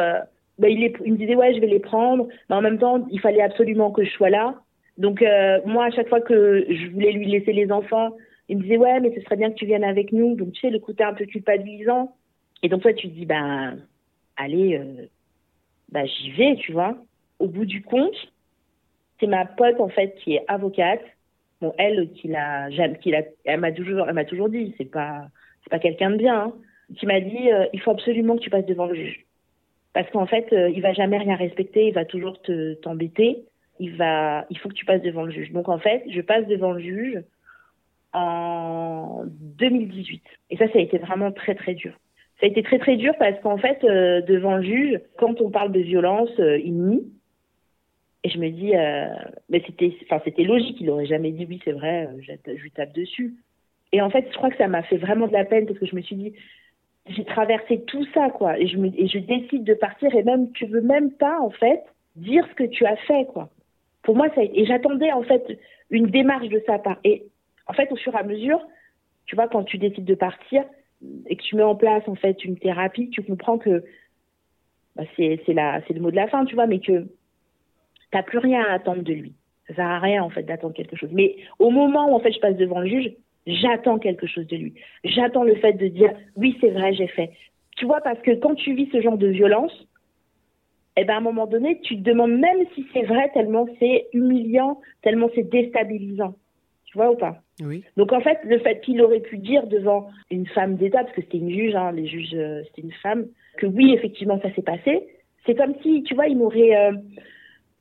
ben, 0.59 0.67
il, 0.69 0.93
il, 1.03 1.13
me 1.13 1.17
disait 1.17 1.35
ouais, 1.35 1.55
je 1.55 1.59
vais 1.59 1.65
les 1.65 1.79
prendre, 1.79 2.27
mais 2.47 2.55
en 2.55 2.61
même 2.61 2.77
temps, 2.77 3.07
il 3.09 3.19
fallait 3.19 3.41
absolument 3.41 3.89
que 3.89 4.05
je 4.05 4.11
sois 4.11 4.29
là. 4.29 4.61
Donc 4.99 5.25
moi, 5.65 5.85
à 5.85 5.89
chaque 5.89 6.09
fois 6.09 6.21
que 6.21 6.63
je 6.69 6.91
voulais 6.91 7.13
lui 7.13 7.25
laisser 7.25 7.53
les 7.53 7.71
enfants, 7.71 8.15
il 8.49 8.57
me 8.57 8.61
disait 8.61 8.77
ouais, 8.77 8.99
mais 8.99 9.15
ce 9.15 9.21
serait 9.21 9.37
bien 9.37 9.49
que 9.49 9.55
tu 9.55 9.65
viennes 9.65 9.83
avec 9.83 10.11
nous. 10.11 10.35
Donc 10.35 10.51
tu 10.51 10.61
sais, 10.61 10.69
le 10.69 10.77
côté 10.77 11.03
un 11.03 11.15
peu 11.15 11.25
culpabilisant. 11.25 12.15
Et 12.61 12.69
donc 12.69 12.83
toi, 12.83 12.93
tu 12.93 13.09
te 13.09 13.13
dis 13.15 13.25
ben 13.25 13.79
allez, 14.37 15.09
ben, 15.91 16.05
j'y 16.05 16.31
vais, 16.31 16.55
tu 16.55 16.71
vois. 16.71 16.97
Au 17.39 17.47
bout 17.47 17.65
du 17.65 17.81
compte, 17.81 18.15
c'est 19.19 19.27
ma 19.27 19.45
pote 19.45 19.79
en 19.79 19.89
fait 19.89 20.15
qui 20.15 20.35
est 20.35 20.43
avocate. 20.47 21.03
Bon, 21.61 21.73
elle 21.77 22.11
qui 22.11 22.27
l'a, 22.27 22.69
qui 23.01 23.11
l'a, 23.11 23.21
elle 23.45 23.59
m'a 23.59 23.71
toujours, 23.71 24.07
elle 24.07 24.13
m'a 24.13 24.25
toujours 24.25 24.49
dit, 24.49 24.75
c'est 24.77 24.91
pas, 24.91 25.27
c'est 25.63 25.69
pas 25.69 25.79
quelqu'un 25.79 26.11
de 26.11 26.17
bien, 26.17 26.35
hein, 26.35 26.53
qui 26.97 27.05
m'a 27.05 27.21
dit, 27.21 27.49
euh, 27.49 27.65
il 27.73 27.79
faut 27.79 27.91
absolument 27.91 28.35
que 28.35 28.41
tu 28.41 28.49
passes 28.49 28.65
devant 28.65 28.87
le 28.87 28.95
juge, 28.95 29.25
parce 29.93 30.09
qu'en 30.11 30.25
fait, 30.25 30.51
euh, 30.51 30.69
il 30.69 30.81
va 30.81 30.91
jamais 30.93 31.17
rien 31.17 31.35
respecter, 31.35 31.87
il 31.87 31.93
va 31.93 32.03
toujours 32.03 32.41
te 32.41 32.73
t'embêter, 32.75 33.45
il 33.79 33.95
va, 33.95 34.45
il 34.49 34.57
faut 34.59 34.67
que 34.67 34.73
tu 34.73 34.85
passes 34.85 35.01
devant 35.01 35.23
le 35.23 35.31
juge. 35.31 35.51
Donc 35.53 35.69
en 35.69 35.79
fait, 35.79 36.03
je 36.09 36.19
passe 36.21 36.45
devant 36.47 36.73
le 36.73 36.81
juge 36.81 37.23
en 38.11 39.23
2018, 39.25 40.23
et 40.49 40.57
ça, 40.57 40.67
ça 40.67 40.77
a 40.77 40.81
été 40.81 40.97
vraiment 40.97 41.31
très 41.31 41.55
très 41.55 41.73
dur. 41.73 41.97
Ça 42.39 42.47
a 42.47 42.49
été 42.49 42.63
très 42.63 42.79
très 42.79 42.97
dur 42.97 43.13
parce 43.17 43.39
qu'en 43.41 43.57
fait, 43.57 43.83
euh, 43.83 44.21
devant 44.21 44.57
le 44.57 44.63
juge, 44.63 44.99
quand 45.17 45.39
on 45.39 45.49
parle 45.49 45.71
de 45.71 45.79
violence, 45.79 46.31
il 46.37 46.73
nie. 46.73 47.03
Et 48.25 48.29
je 48.29 48.39
me 48.39 48.49
dis, 48.49 48.75
euh, 48.75 49.05
mais 49.49 49.61
c'était, 49.67 49.95
enfin, 50.05 50.19
c'était 50.25 50.45
logique. 50.45 50.81
Il 50.81 50.89
aurait 50.89 51.05
jamais 51.05 51.29
dit 51.29 51.45
oui, 51.47 51.61
c'est 51.63 51.73
vrai, 51.73 52.07
euh, 52.07 52.21
je, 52.21 52.51
lui 52.53 52.71
tape 52.71 52.91
dessus. 52.91 53.35
Et 53.91 54.01
en 54.01 54.09
fait, 54.09 54.25
je 54.31 54.35
crois 54.35 54.49
que 54.49 54.57
ça 54.57 54.67
m'a 54.67 54.81
fait 54.81 54.97
vraiment 54.97 55.27
de 55.27 55.33
la 55.33 55.45
peine 55.45 55.67
parce 55.67 55.77
que 55.77 55.85
je 55.85 55.95
me 55.95 56.01
suis 56.01 56.15
dit, 56.15 56.33
j'ai 57.05 57.23
traversé 57.23 57.83
tout 57.83 58.03
ça, 58.15 58.31
quoi. 58.31 58.57
Et 58.57 58.65
je, 58.65 58.77
me, 58.77 58.87
et 58.99 59.07
je 59.07 59.19
décide 59.19 59.63
de 59.63 59.75
partir 59.75 60.11
et 60.15 60.23
même, 60.23 60.51
tu 60.53 60.65
veux 60.65 60.81
même 60.81 61.11
pas, 61.11 61.39
en 61.39 61.51
fait, 61.51 61.83
dire 62.15 62.47
ce 62.49 62.55
que 62.55 62.63
tu 62.63 62.83
as 62.87 62.95
fait, 62.95 63.25
quoi. 63.25 63.51
Pour 64.01 64.15
moi, 64.15 64.27
ça 64.33 64.41
Et 64.41 64.65
j'attendais, 64.65 65.11
en 65.11 65.21
fait, 65.21 65.59
une 65.91 66.07
démarche 66.07 66.49
de 66.49 66.63
sa 66.65 66.79
part. 66.79 66.97
Et 67.03 67.27
en 67.67 67.73
fait, 67.73 67.91
au 67.91 67.95
fur 67.95 68.15
et 68.15 68.17
à 68.17 68.23
mesure, 68.23 68.59
tu 69.27 69.35
vois, 69.35 69.47
quand 69.47 69.65
tu 69.65 69.77
décides 69.77 70.05
de 70.05 70.15
partir 70.15 70.63
et 71.27 71.35
que 71.35 71.43
tu 71.43 71.55
mets 71.55 71.63
en 71.63 71.75
place, 71.75 72.03
en 72.07 72.15
fait, 72.15 72.43
une 72.43 72.57
thérapie, 72.57 73.09
tu 73.09 73.21
comprends 73.23 73.57
que 73.57 73.83
bah, 74.95 75.03
c'est, 75.15 75.39
le 75.47 75.99
mot 75.99 76.11
de 76.11 76.15
la 76.15 76.27
fin, 76.27 76.45
tu 76.45 76.55
vois, 76.55 76.67
mais 76.67 76.79
que 76.79 77.07
t'as 78.11 78.23
plus 78.23 78.37
rien 78.37 78.63
à 78.63 78.73
attendre 78.73 79.03
de 79.03 79.13
lui. 79.13 79.33
Ça 79.67 79.75
sert 79.75 79.87
à 79.87 79.99
rien 79.99 80.23
en 80.23 80.29
fait 80.29 80.43
d'attendre 80.43 80.73
quelque 80.73 80.95
chose. 80.95 81.09
Mais 81.11 81.35
au 81.59 81.69
moment 81.69 82.09
où 82.09 82.13
en 82.13 82.19
fait 82.19 82.31
je 82.31 82.39
passe 82.39 82.55
devant 82.55 82.79
le 82.79 82.87
juge, 82.87 83.11
j'attends 83.47 83.97
quelque 83.97 84.27
chose 84.27 84.47
de 84.47 84.55
lui. 84.55 84.73
J'attends 85.03 85.43
le 85.43 85.55
fait 85.55 85.73
de 85.73 85.87
dire 85.87 86.13
oui 86.35 86.55
c'est 86.61 86.69
vrai 86.69 86.93
j'ai 86.93 87.07
fait. 87.07 87.31
Tu 87.75 87.85
vois 87.85 88.01
parce 88.01 88.21
que 88.21 88.31
quand 88.35 88.55
tu 88.55 88.73
vis 88.73 88.89
ce 88.91 89.01
genre 89.01 89.17
de 89.17 89.27
violence, 89.27 89.87
eh 90.97 91.03
ben 91.03 91.15
à 91.15 91.17
un 91.17 91.21
moment 91.21 91.47
donné 91.47 91.79
tu 91.81 91.97
te 91.97 92.03
demandes 92.03 92.37
même 92.37 92.63
si 92.75 92.85
c'est 92.93 93.03
vrai 93.03 93.31
tellement 93.33 93.67
c'est 93.79 94.07
humiliant, 94.13 94.79
tellement 95.01 95.29
c'est 95.33 95.49
déstabilisant. 95.49 96.35
Tu 96.95 96.99
vois 96.99 97.11
ou 97.11 97.17
pas? 97.17 97.41
Oui. 97.61 97.83
Donc 97.97 98.13
en 98.13 98.21
fait 98.21 98.39
le 98.45 98.57
fait 98.59 98.79
qu'il 98.79 99.01
aurait 99.01 99.19
pu 99.19 99.37
dire 99.37 99.67
devant 99.67 100.07
une 100.31 100.47
femme 100.47 100.77
d'État 100.77 101.03
parce 101.03 101.13
que 101.13 101.21
c'était 101.23 101.39
une 101.39 101.51
juge, 101.51 101.75
hein, 101.75 101.91
les 101.91 102.07
juges 102.07 102.33
euh, 102.33 102.63
c'était 102.67 102.83
une 102.83 102.93
femme, 103.03 103.25
que 103.57 103.65
oui 103.65 103.93
effectivement 103.93 104.39
ça 104.41 104.53
s'est 104.55 104.61
passé. 104.61 105.05
C'est 105.45 105.55
comme 105.55 105.73
si 105.83 106.03
tu 106.03 106.15
vois 106.15 106.27
il 106.27 106.37
m'aurait 106.37 106.73
euh, 106.73 106.93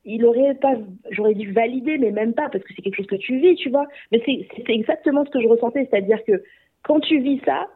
il 0.03 0.25
aurait 0.25 0.55
pas, 0.55 0.73
j'aurais 1.11 1.33
dû 1.33 1.53
valider, 1.53 1.97
mais 1.97 2.11
même 2.11 2.33
pas, 2.33 2.49
parce 2.49 2.61
que 2.65 2.73
c'est 2.75 2.81
quelque 2.81 2.97
chose 2.97 3.07
que 3.07 3.15
tu 3.15 3.39
vis, 3.39 3.55
tu 3.55 3.69
vois. 3.69 3.87
Mais 4.11 4.21
c'est 4.25 4.73
exactement 4.73 5.23
ce 5.23 5.29
que 5.29 5.41
je 5.41 5.47
ressentais, 5.47 5.87
c'est-à-dire 5.89 6.21
que 6.25 6.43
quand 6.83 6.99
tu 6.99 7.21
vis 7.21 7.39
ça 7.45 7.69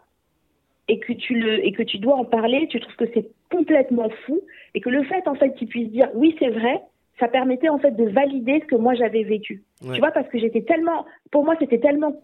et 0.90 1.00
que 1.00 1.14
tu 1.14 1.40
le 1.40 1.66
et 1.66 1.72
que 1.72 1.84
tu 1.84 2.00
dois 2.00 2.16
en 2.16 2.26
parler, 2.26 2.68
tu 2.70 2.82
trouves 2.82 2.98
que 2.98 3.10
c'est 3.14 3.30
complètement 3.50 4.10
fou 4.26 4.42
et 4.76 4.82
que 4.82 4.90
le 4.90 5.04
fait 5.04 5.26
en 5.26 5.36
fait 5.36 5.54
qu'il 5.54 5.70
puisse 5.70 5.90
dire 5.90 6.10
oui 6.16 6.36
c'est 6.38 6.50
vrai, 6.50 6.82
ça 7.20 7.28
permettait 7.28 7.70
en 7.70 7.80
fait 7.80 7.92
de 7.92 8.10
valider 8.10 8.60
ce 8.62 8.66
que 8.66 8.76
moi 8.76 8.94
j'avais 8.94 9.24
vécu. 9.24 9.64
Tu 9.82 10.00
vois, 10.00 10.12
parce 10.12 10.28
que 10.30 10.40
j'étais 10.40 10.62
tellement, 10.62 11.06
pour 11.32 11.44
moi 11.44 11.56
c'était 11.60 11.80
tellement 11.80 12.22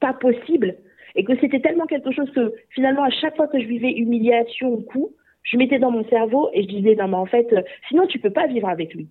pas 0.00 0.12
possible 0.12 0.76
et 1.14 1.24
que 1.24 1.36
c'était 1.40 1.60
tellement 1.60 1.86
quelque 1.86 2.12
chose 2.12 2.30
que 2.32 2.54
finalement 2.70 3.04
à 3.04 3.10
chaque 3.10 3.36
fois 3.36 3.48
que 3.48 3.60
je 3.60 3.66
vivais 3.66 3.92
humiliation 3.92 4.72
ou 4.72 4.82
coup, 4.82 5.12
je 5.42 5.56
mettais 5.56 5.78
dans 5.78 5.90
mon 5.90 6.04
cerveau 6.08 6.50
et 6.52 6.62
je 6.62 6.68
disais 6.68 6.94
non 6.96 7.08
mais 7.08 7.16
en 7.16 7.26
fait, 7.26 7.48
sinon 7.88 8.06
tu 8.06 8.18
peux 8.18 8.30
pas 8.30 8.46
vivre 8.46 8.68
avec 8.68 8.94
lui 8.94 9.08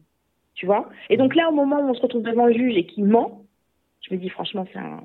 tu 0.55 0.65
vois? 0.65 0.89
Et 1.10 1.17
donc 1.17 1.36
là, 1.36 1.50
au 1.50 1.53
moment 1.53 1.79
où 1.82 1.89
on 1.89 1.94
se 1.94 2.01
retrouve 2.01 2.24
devant 2.24 2.48
le 2.48 2.53
juge 2.53 2.75
et 2.77 2.86
qu'il 2.86 3.05
ment, 3.05 3.44
je 4.01 4.13
me 4.13 4.20
dis 4.20 4.29
franchement, 4.29 4.65
c'est 4.72 4.79
un, 4.79 5.03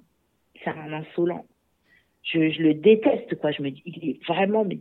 c'est 0.62 0.71
un 0.71 0.93
insolent. 0.93 1.45
Je, 2.23 2.50
je, 2.50 2.62
le 2.62 2.75
déteste, 2.75 3.39
quoi. 3.41 3.50
Je 3.50 3.62
me 3.62 3.71
dis, 3.71 3.83
il 3.85 4.11
est 4.11 4.25
vraiment 4.27 4.65
mais, 4.65 4.81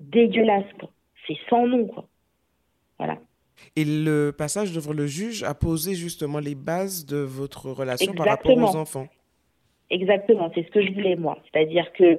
dégueulasse, 0.00 0.72
quoi. 0.80 0.90
C'est 1.26 1.36
sans 1.50 1.66
nom, 1.66 1.86
quoi. 1.86 2.08
Voilà. 2.98 3.18
Et 3.76 3.84
le 3.84 4.30
passage 4.30 4.72
devant 4.72 4.92
le 4.92 5.06
juge 5.06 5.42
a 5.42 5.54
posé 5.54 5.94
justement 5.94 6.38
les 6.38 6.54
bases 6.54 7.06
de 7.06 7.18
votre 7.18 7.70
relation 7.70 8.12
par 8.12 8.26
rapport 8.26 8.56
aux 8.56 8.76
enfants. 8.76 9.08
Exactement, 9.90 10.50
c'est 10.54 10.64
ce 10.64 10.70
que 10.70 10.82
je 10.82 10.92
voulais, 10.92 11.16
moi. 11.16 11.38
C'est-à-dire 11.50 11.92
que 11.92 12.18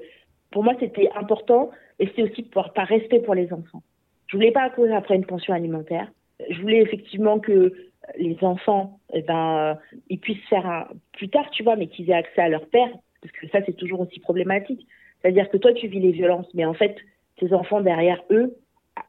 pour 0.51 0.63
moi, 0.63 0.73
c'était 0.79 1.09
important 1.15 1.69
et 1.99 2.09
c'est 2.15 2.23
aussi 2.23 2.43
pour, 2.43 2.73
par 2.73 2.87
respect 2.87 3.19
pour 3.19 3.35
les 3.35 3.53
enfants. 3.53 3.83
Je 4.27 4.37
voulais 4.37 4.51
pas 4.51 4.69
courir 4.69 4.95
après 4.95 5.15
une 5.15 5.25
pension 5.25 5.53
alimentaire 5.53 6.07
je 6.49 6.61
voulais 6.61 6.81
effectivement 6.81 7.39
que 7.39 7.73
les 8.17 8.37
enfants, 8.41 8.99
eh 9.13 9.21
ben, 9.21 9.77
ils 10.09 10.19
puissent 10.19 10.47
faire 10.49 10.65
un, 10.65 10.87
plus 11.13 11.29
tard, 11.29 11.49
tu 11.51 11.63
vois, 11.63 11.75
mais 11.75 11.87
qu'ils 11.87 12.09
aient 12.09 12.15
accès 12.15 12.41
à 12.41 12.49
leur 12.49 12.65
père, 12.67 12.89
parce 13.21 13.31
que 13.33 13.47
ça, 13.49 13.59
c'est 13.65 13.75
toujours 13.75 14.01
aussi 14.01 14.19
problématique. 14.19 14.87
C'est-à-dire 15.21 15.49
que 15.49 15.57
toi, 15.57 15.73
tu 15.73 15.87
vis 15.87 15.99
les 15.99 16.11
violences, 16.11 16.47
mais 16.53 16.65
en 16.65 16.73
fait, 16.73 16.95
tes 17.37 17.53
enfants 17.53 17.81
derrière 17.81 18.23
eux, 18.31 18.55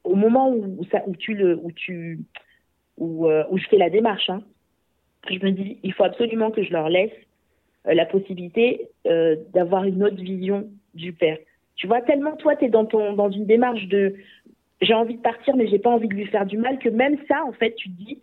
au 0.05 0.15
moment 0.15 0.51
où, 0.51 0.85
ça, 0.91 1.03
où 1.07 1.15
tu 1.17 1.35
le, 1.35 1.59
où 1.63 1.73
tu, 1.73 2.21
où, 2.99 3.27
euh, 3.27 3.45
où 3.51 3.59
je 3.59 3.67
fais 3.69 3.79
la 3.79 3.91
démarche, 3.91 4.29
hein, 4.31 4.43
je 5.29 5.39
me 5.45 5.51
dis, 5.51 5.79
il 5.83 5.93
faut 5.93 6.05
absolument 6.05 6.51
que 6.51 6.63
je 6.63 6.73
leur 6.73 6.89
laisse 6.89 7.13
euh, 7.87 7.95
la 7.95 8.07
possibilité 8.07 8.89
euh, 9.07 9.37
d'avoir 9.53 9.85
une 9.85 10.03
autre 10.03 10.23
vision 10.23 10.69
du 10.95 11.13
père. 11.13 11.39
Tu 11.77 11.87
vois, 11.87 12.03
tellement 12.03 12.37
toi, 12.37 12.57
tu 12.57 12.67
es 12.67 12.69
dans, 12.69 12.85
ton, 12.85 13.15
dans 13.15 13.31
une 13.31 13.47
démarche 13.47 13.87
de 13.87 14.15
j'ai 14.83 14.95
envie 14.95 15.17
de 15.17 15.21
partir, 15.21 15.57
mais 15.57 15.67
j'ai 15.67 15.79
pas 15.79 15.91
envie 15.91 16.09
de 16.09 16.15
lui 16.15 16.27
faire 16.27 16.47
du 16.47 16.57
mal, 16.57 16.79
que 16.79 16.89
même 16.89 17.19
ça, 17.29 17.45
en 17.45 17.53
fait, 17.53 17.75
tu 17.75 17.91
te 17.91 17.97
dis, 18.03 18.19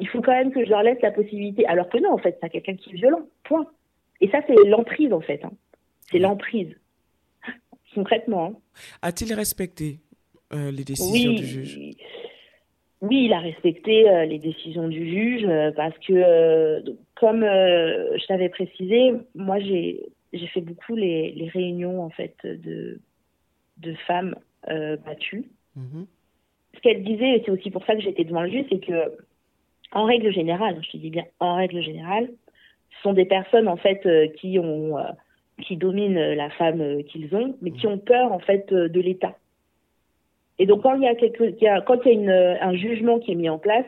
il 0.00 0.08
faut 0.08 0.20
quand 0.20 0.32
même 0.32 0.52
que 0.52 0.62
je 0.64 0.68
leur 0.68 0.82
laisse 0.82 1.00
la 1.00 1.12
possibilité. 1.12 1.64
Alors 1.66 1.88
que 1.88 1.96
non, 1.96 2.12
en 2.12 2.18
fait, 2.18 2.36
c'est 2.42 2.50
quelqu'un 2.50 2.74
qui 2.74 2.90
est 2.90 2.94
violent, 2.94 3.22
point. 3.44 3.66
Et 4.20 4.28
ça, 4.28 4.40
c'est 4.46 4.54
l'emprise, 4.68 5.12
en 5.12 5.20
fait. 5.20 5.42
Hein. 5.44 5.52
C'est 6.10 6.18
l'emprise, 6.18 6.76
concrètement. 7.94 8.44
Hein. 8.46 8.54
A-t-il 9.02 9.32
respecté 9.32 9.98
euh, 10.54 10.70
les 10.70 10.84
décisions 10.84 11.32
du 11.32 11.46
juge 11.46 11.78
Oui, 13.00 13.24
il 13.24 13.32
a 13.32 13.40
respecté 13.40 14.08
euh, 14.08 14.24
les 14.24 14.38
décisions 14.38 14.88
du 14.88 15.08
juge 15.08 15.46
parce 15.76 15.96
que, 15.98 16.82
comme 17.14 17.40
je 17.42 18.26
t'avais 18.26 18.48
précisé, 18.48 19.12
moi, 19.34 19.58
j'ai 19.60 20.06
fait 20.52 20.60
beaucoup 20.60 20.94
les, 20.94 21.32
les, 21.32 21.48
réunions, 21.48 22.02
en 22.02 22.10
fait, 22.10 22.34
de, 22.44 23.00
de 23.78 23.94
femmes 24.06 24.34
battues. 24.66 25.44
Mm-hmm. 25.78 26.06
Ce 26.74 26.80
qu'elle 26.80 27.04
disait, 27.04 27.36
et 27.36 27.42
c'est 27.44 27.50
aussi 27.50 27.70
pour 27.70 27.84
ça 27.84 27.94
que 27.94 28.00
j'étais 28.00 28.24
devant 28.24 28.42
le 28.42 28.50
juge, 28.50 28.66
c'est 28.70 28.84
que 28.84 29.12
en 29.92 30.04
règle 30.04 30.32
générale, 30.32 30.78
je 30.82 30.90
te 30.90 30.96
dis 30.96 31.10
bien 31.10 31.24
en 31.38 31.56
règle 31.56 31.82
générale, 31.82 32.30
ce 32.96 33.02
sont 33.02 33.12
des 33.12 33.24
personnes 33.24 33.68
en 33.68 33.76
fait 33.76 34.04
euh, 34.06 34.28
qui 34.28 34.58
ont 34.58 34.98
euh, 34.98 35.02
qui 35.62 35.76
dominent 35.76 36.34
la 36.34 36.50
femme 36.50 36.80
euh, 36.80 37.02
qu'ils 37.02 37.34
ont, 37.34 37.56
mais 37.60 37.70
qui 37.70 37.86
ont 37.86 37.98
peur 37.98 38.32
en 38.32 38.38
fait 38.38 38.72
de 38.72 39.00
l'État. 39.00 39.36
Et 40.58 40.66
donc 40.66 40.82
quand 40.82 40.94
il 40.94 41.02
y 41.02 41.08
a 41.08 41.14
quelque, 41.14 41.50
quand 41.80 41.98
il 42.04 42.08
y 42.08 42.10
a 42.10 42.12
une, 42.12 42.30
un 42.60 42.74
jugement 42.74 43.18
qui 43.18 43.32
est 43.32 43.36
mis 43.36 43.48
en 43.48 43.58
place, 43.58 43.86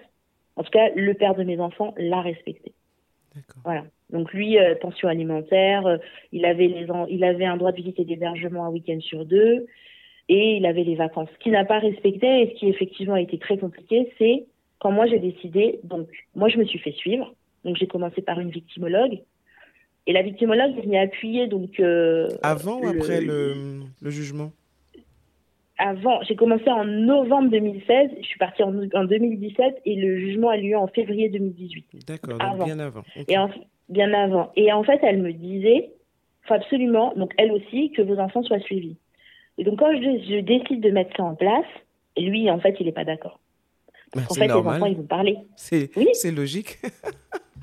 en 0.57 0.63
tout 0.63 0.71
cas 0.71 0.91
le 0.95 1.15
père 1.15 1.35
de 1.35 1.45
mes 1.45 1.61
enfants 1.61 1.95
l'a 1.97 2.21
respecté. 2.21 2.73
Voilà. 3.65 3.85
Donc 4.11 4.33
lui, 4.33 4.57
pension 4.81 5.09
alimentaire, 5.09 5.99
il 6.31 6.45
avait 6.45 6.69
les, 6.69 6.87
il 7.09 7.25
avait 7.25 7.47
un 7.47 7.57
droit 7.57 7.73
de 7.73 7.77
visite 7.77 7.99
et 7.99 8.05
d'hébergement 8.05 8.65
un 8.65 8.71
week-end 8.71 9.01
sur 9.01 9.25
deux, 9.25 9.67
et 10.29 10.57
il 10.57 10.67
avait 10.67 10.85
les 10.85 10.95
vacances. 10.95 11.29
Ce 11.35 11.39
qu'il 11.43 11.53
n'a 11.53 11.65
pas 11.65 11.81
respecté 11.81 12.43
et 12.43 12.51
ce 12.51 12.55
qui 12.55 12.69
effectivement 12.69 13.15
a 13.15 13.21
été 13.21 13.39
très 13.39 13.59
compliqué, 13.59 14.13
c'est 14.19 14.45
quand 14.79 14.93
moi 14.93 15.07
j'ai 15.07 15.19
décidé, 15.19 15.81
donc 15.83 16.09
moi 16.35 16.49
je 16.49 16.59
me 16.59 16.65
suis 16.65 16.79
fait 16.79 16.93
suivre, 16.93 17.35
donc 17.65 17.77
j'ai 17.77 17.87
commencé 17.87 18.23
par 18.23 18.39
une 18.39 18.51
victimologue, 18.51 19.19
et 20.07 20.13
la 20.13 20.23
victimologue 20.23 20.77
venait 20.77 20.99
appuyer 20.99 21.47
donc. 21.49 21.81
Euh, 21.81 22.29
Avant 22.43 22.79
ou 22.81 22.87
après 22.87 23.21
le, 23.21 23.81
le 24.01 24.11
jugement? 24.11 24.53
Avant, 25.79 26.23
j'ai 26.23 26.37
commencé 26.37 26.71
en 26.71 26.85
novembre 26.85 27.51
2016, 27.51 28.11
je 28.21 28.27
suis 28.27 28.39
partie 28.39 28.63
en, 28.63 28.73
en, 28.95 29.05
2017 29.05 29.83
et 29.85 29.97
le 29.97 30.21
jugement 30.21 30.51
a 30.51 30.57
lieu 30.57 30.77
en 30.77 30.87
février 30.87 31.29
2018. 31.29 32.07
D'accord, 32.07 32.39
donc 32.39 32.65
bien 32.65 32.79
avant. 32.79 33.03
Et 33.17 33.37
bien 33.89 34.13
avant. 34.13 34.53
Et 34.55 34.73
en 34.73 34.85
fait, 34.85 35.01
elle 35.03 35.21
me 35.21 35.33
disait, 35.33 35.91
faut 36.43 36.55
absolument, 36.55 37.13
donc 37.17 37.33
elle 37.39 37.51
aussi, 37.51 37.91
que 37.91 38.03
vos 38.03 38.19
enfants 38.19 38.43
soient 38.45 38.61
suivis. 38.61 38.97
Et 39.59 39.65
donc 39.65 39.81
quand 39.81 39.93
je, 39.93 40.01
je 40.01 40.41
décide 40.41 40.81
de 40.81 40.91
mettre 40.91 41.17
ça 41.17 41.25
en 41.25 41.35
place, 41.35 41.67
lui, 42.17 42.49
en 42.51 42.61
fait, 42.61 42.77
il 42.79 42.87
n'est 42.87 42.93
pas 42.93 43.05
d'accord. 43.05 43.41
Bah, 44.15 44.23
en 44.31 44.35
fait, 44.35 44.47
normal. 44.47 44.75
les 44.75 44.77
enfants, 44.77 44.87
ils 44.87 44.97
vont 44.97 45.07
parler. 45.07 45.39
C'est 45.57 45.91
oui 45.97 46.07
logique. 46.35 46.79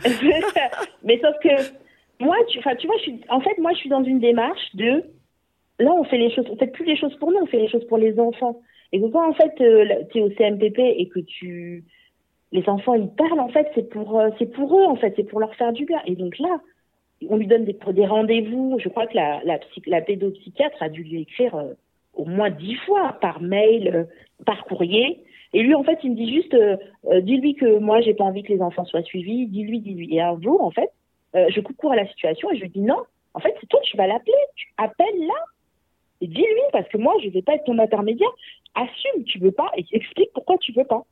Mais 1.04 1.20
sauf 1.22 1.36
que 1.42 2.24
moi, 2.24 2.36
tu, 2.50 2.60
tu 2.60 2.88
vois, 2.88 2.98
je 2.98 3.04
suis, 3.04 3.22
en 3.30 3.40
fait, 3.42 3.58
moi, 3.60 3.72
je 3.74 3.78
suis 3.78 3.90
dans 3.90 4.04
une 4.04 4.20
démarche 4.20 4.76
de 4.76 5.04
là, 5.82 5.92
on 5.94 6.04
fait 6.04 6.18
les 6.18 6.34
choses, 6.34 6.46
on 6.50 6.56
fait 6.56 6.68
plus 6.68 6.86
les 6.86 6.96
choses 6.96 7.16
pour 7.18 7.32
nous, 7.32 7.40
on 7.42 7.46
fait 7.46 7.60
les 7.60 7.68
choses 7.68 7.86
pour 7.88 7.98
les 7.98 8.20
enfants. 8.20 8.62
Et 8.92 9.00
donc, 9.00 9.14
quand 9.14 9.28
en 9.28 9.34
fait, 9.34 9.54
euh, 9.62 10.04
tu 10.12 10.20
es 10.20 10.22
au 10.22 10.30
CMPP 10.30 10.80
et 10.80 11.08
que 11.08 11.20
tu, 11.20 11.86
les 12.52 12.68
enfants, 12.68 12.94
ils 12.94 13.10
parlent, 13.10 13.40
en 13.40 13.50
fait, 13.50 13.68
c'est 13.76 13.90
pour, 13.90 14.20
euh, 14.20 14.30
c'est 14.38 14.52
pour 14.52 14.78
eux, 14.78 14.86
en 14.86 14.96
fait, 14.96 15.14
c'est 15.16 15.24
pour 15.24 15.40
leur 15.40 15.54
faire 15.56 15.72
du 15.72 15.86
bien. 15.86 16.02
Et 16.06 16.16
donc 16.16 16.38
là, 16.40 16.60
on 17.30 17.38
lui 17.38 17.48
donne 17.48 17.66
des, 17.66 18.06
rendez-vous. 18.06 18.78
Je 18.80 18.90
crois 18.90 19.08
que 19.08 19.16
la, 19.16 20.02
pédopsychiatre 20.02 20.82
a 20.82 20.90
dû 20.90 21.04
lui 21.04 21.22
écrire 21.22 21.56
euh, 21.56 21.74
au 22.14 22.26
moins 22.26 22.50
dix 22.50 22.76
fois 22.86 23.18
par 23.22 23.42
mail, 23.42 24.08
par 24.46 24.66
courrier. 24.66 25.24
Et 25.54 25.64
lui, 25.64 25.76
en 25.76 25.84
fait, 25.84 26.00
il 26.04 26.12
me 26.12 26.16
dit 26.16 26.34
juste, 26.34 26.56
dis-lui 27.24 27.56
que 27.56 27.78
moi, 27.80 28.00
j'ai 28.00 28.14
pas 28.14 28.24
envie 28.24 28.42
que 28.42 28.54
les 28.54 28.62
enfants 28.62 28.86
soient 28.86 29.04
suivis, 29.04 29.48
dis-lui, 29.48 29.82
dis-lui. 29.82 30.16
Et 30.16 30.22
un 30.22 30.40
jour, 30.42 30.64
en 30.64 30.72
fait, 30.72 30.90
je 31.34 31.60
coupe 31.60 31.76
court 31.76 31.92
à 31.92 31.98
la 31.98 32.08
situation 32.08 32.50
et 32.52 32.56
je 32.56 32.62
lui 32.62 32.70
dis 32.70 32.82
non, 32.82 33.00
en 33.34 33.40
fait, 33.40 33.54
c'est 33.60 33.68
toi, 33.68 33.80
tu 33.84 33.98
vas 33.98 34.08
l'appeler, 34.08 34.34
tu 34.56 34.68
appelles 34.78 35.20
là 35.20 35.34
dis-lui 36.28 36.62
parce 36.72 36.88
que 36.90 36.98
moi, 36.98 37.14
je 37.24 37.30
vais 37.30 37.42
pas 37.42 37.56
être 37.56 37.66
ton 37.66 37.80
intermédiaire. 37.80 38.32
Assume, 38.76 39.24
tu 39.26 39.40
veux 39.40 39.52
pas 39.52 39.72
et 39.78 39.86
explique 39.92 40.32
pourquoi 40.34 40.58
tu 40.58 40.72
veux 40.72 40.86
pas. 40.86 41.04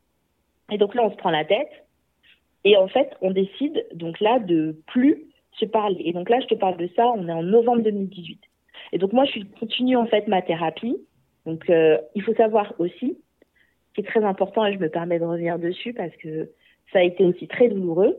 Et 0.71 0.77
donc 0.77 0.95
là, 0.95 1.03
on 1.03 1.11
se 1.11 1.17
prend 1.17 1.31
la 1.31 1.45
tête 1.45 1.85
et 2.63 2.77
en 2.77 2.87
fait, 2.87 3.09
on 3.21 3.31
décide 3.31 3.85
donc 3.93 4.19
là 4.19 4.39
de 4.39 4.75
plus 4.87 5.25
se 5.53 5.65
parler. 5.65 6.01
Et 6.05 6.13
donc 6.13 6.29
là, 6.29 6.39
je 6.41 6.47
te 6.47 6.55
parle 6.55 6.77
de 6.77 6.89
ça, 6.95 7.07
on 7.07 7.27
est 7.27 7.31
en 7.31 7.43
novembre 7.43 7.81
2018. 7.81 8.39
Et 8.91 8.97
donc 8.97 9.13
moi, 9.13 9.25
je 9.25 9.41
continue 9.59 9.97
en 9.97 10.05
fait 10.05 10.27
ma 10.27 10.41
thérapie. 10.41 10.97
Donc 11.45 11.65
il 11.67 12.21
faut 12.23 12.33
savoir 12.35 12.73
aussi 12.79 13.17
qui 13.95 14.01
est 14.01 14.03
très 14.03 14.23
important 14.23 14.65
et 14.65 14.73
je 14.73 14.79
me 14.79 14.89
permets 14.89 15.19
de 15.19 15.25
revenir 15.25 15.57
dessus 15.57 15.93
parce 15.93 16.15
que 16.17 16.49
ça 16.93 16.99
a 16.99 17.03
été 17.03 17.25
aussi 17.25 17.47
très 17.47 17.69
douloureux. 17.69 18.17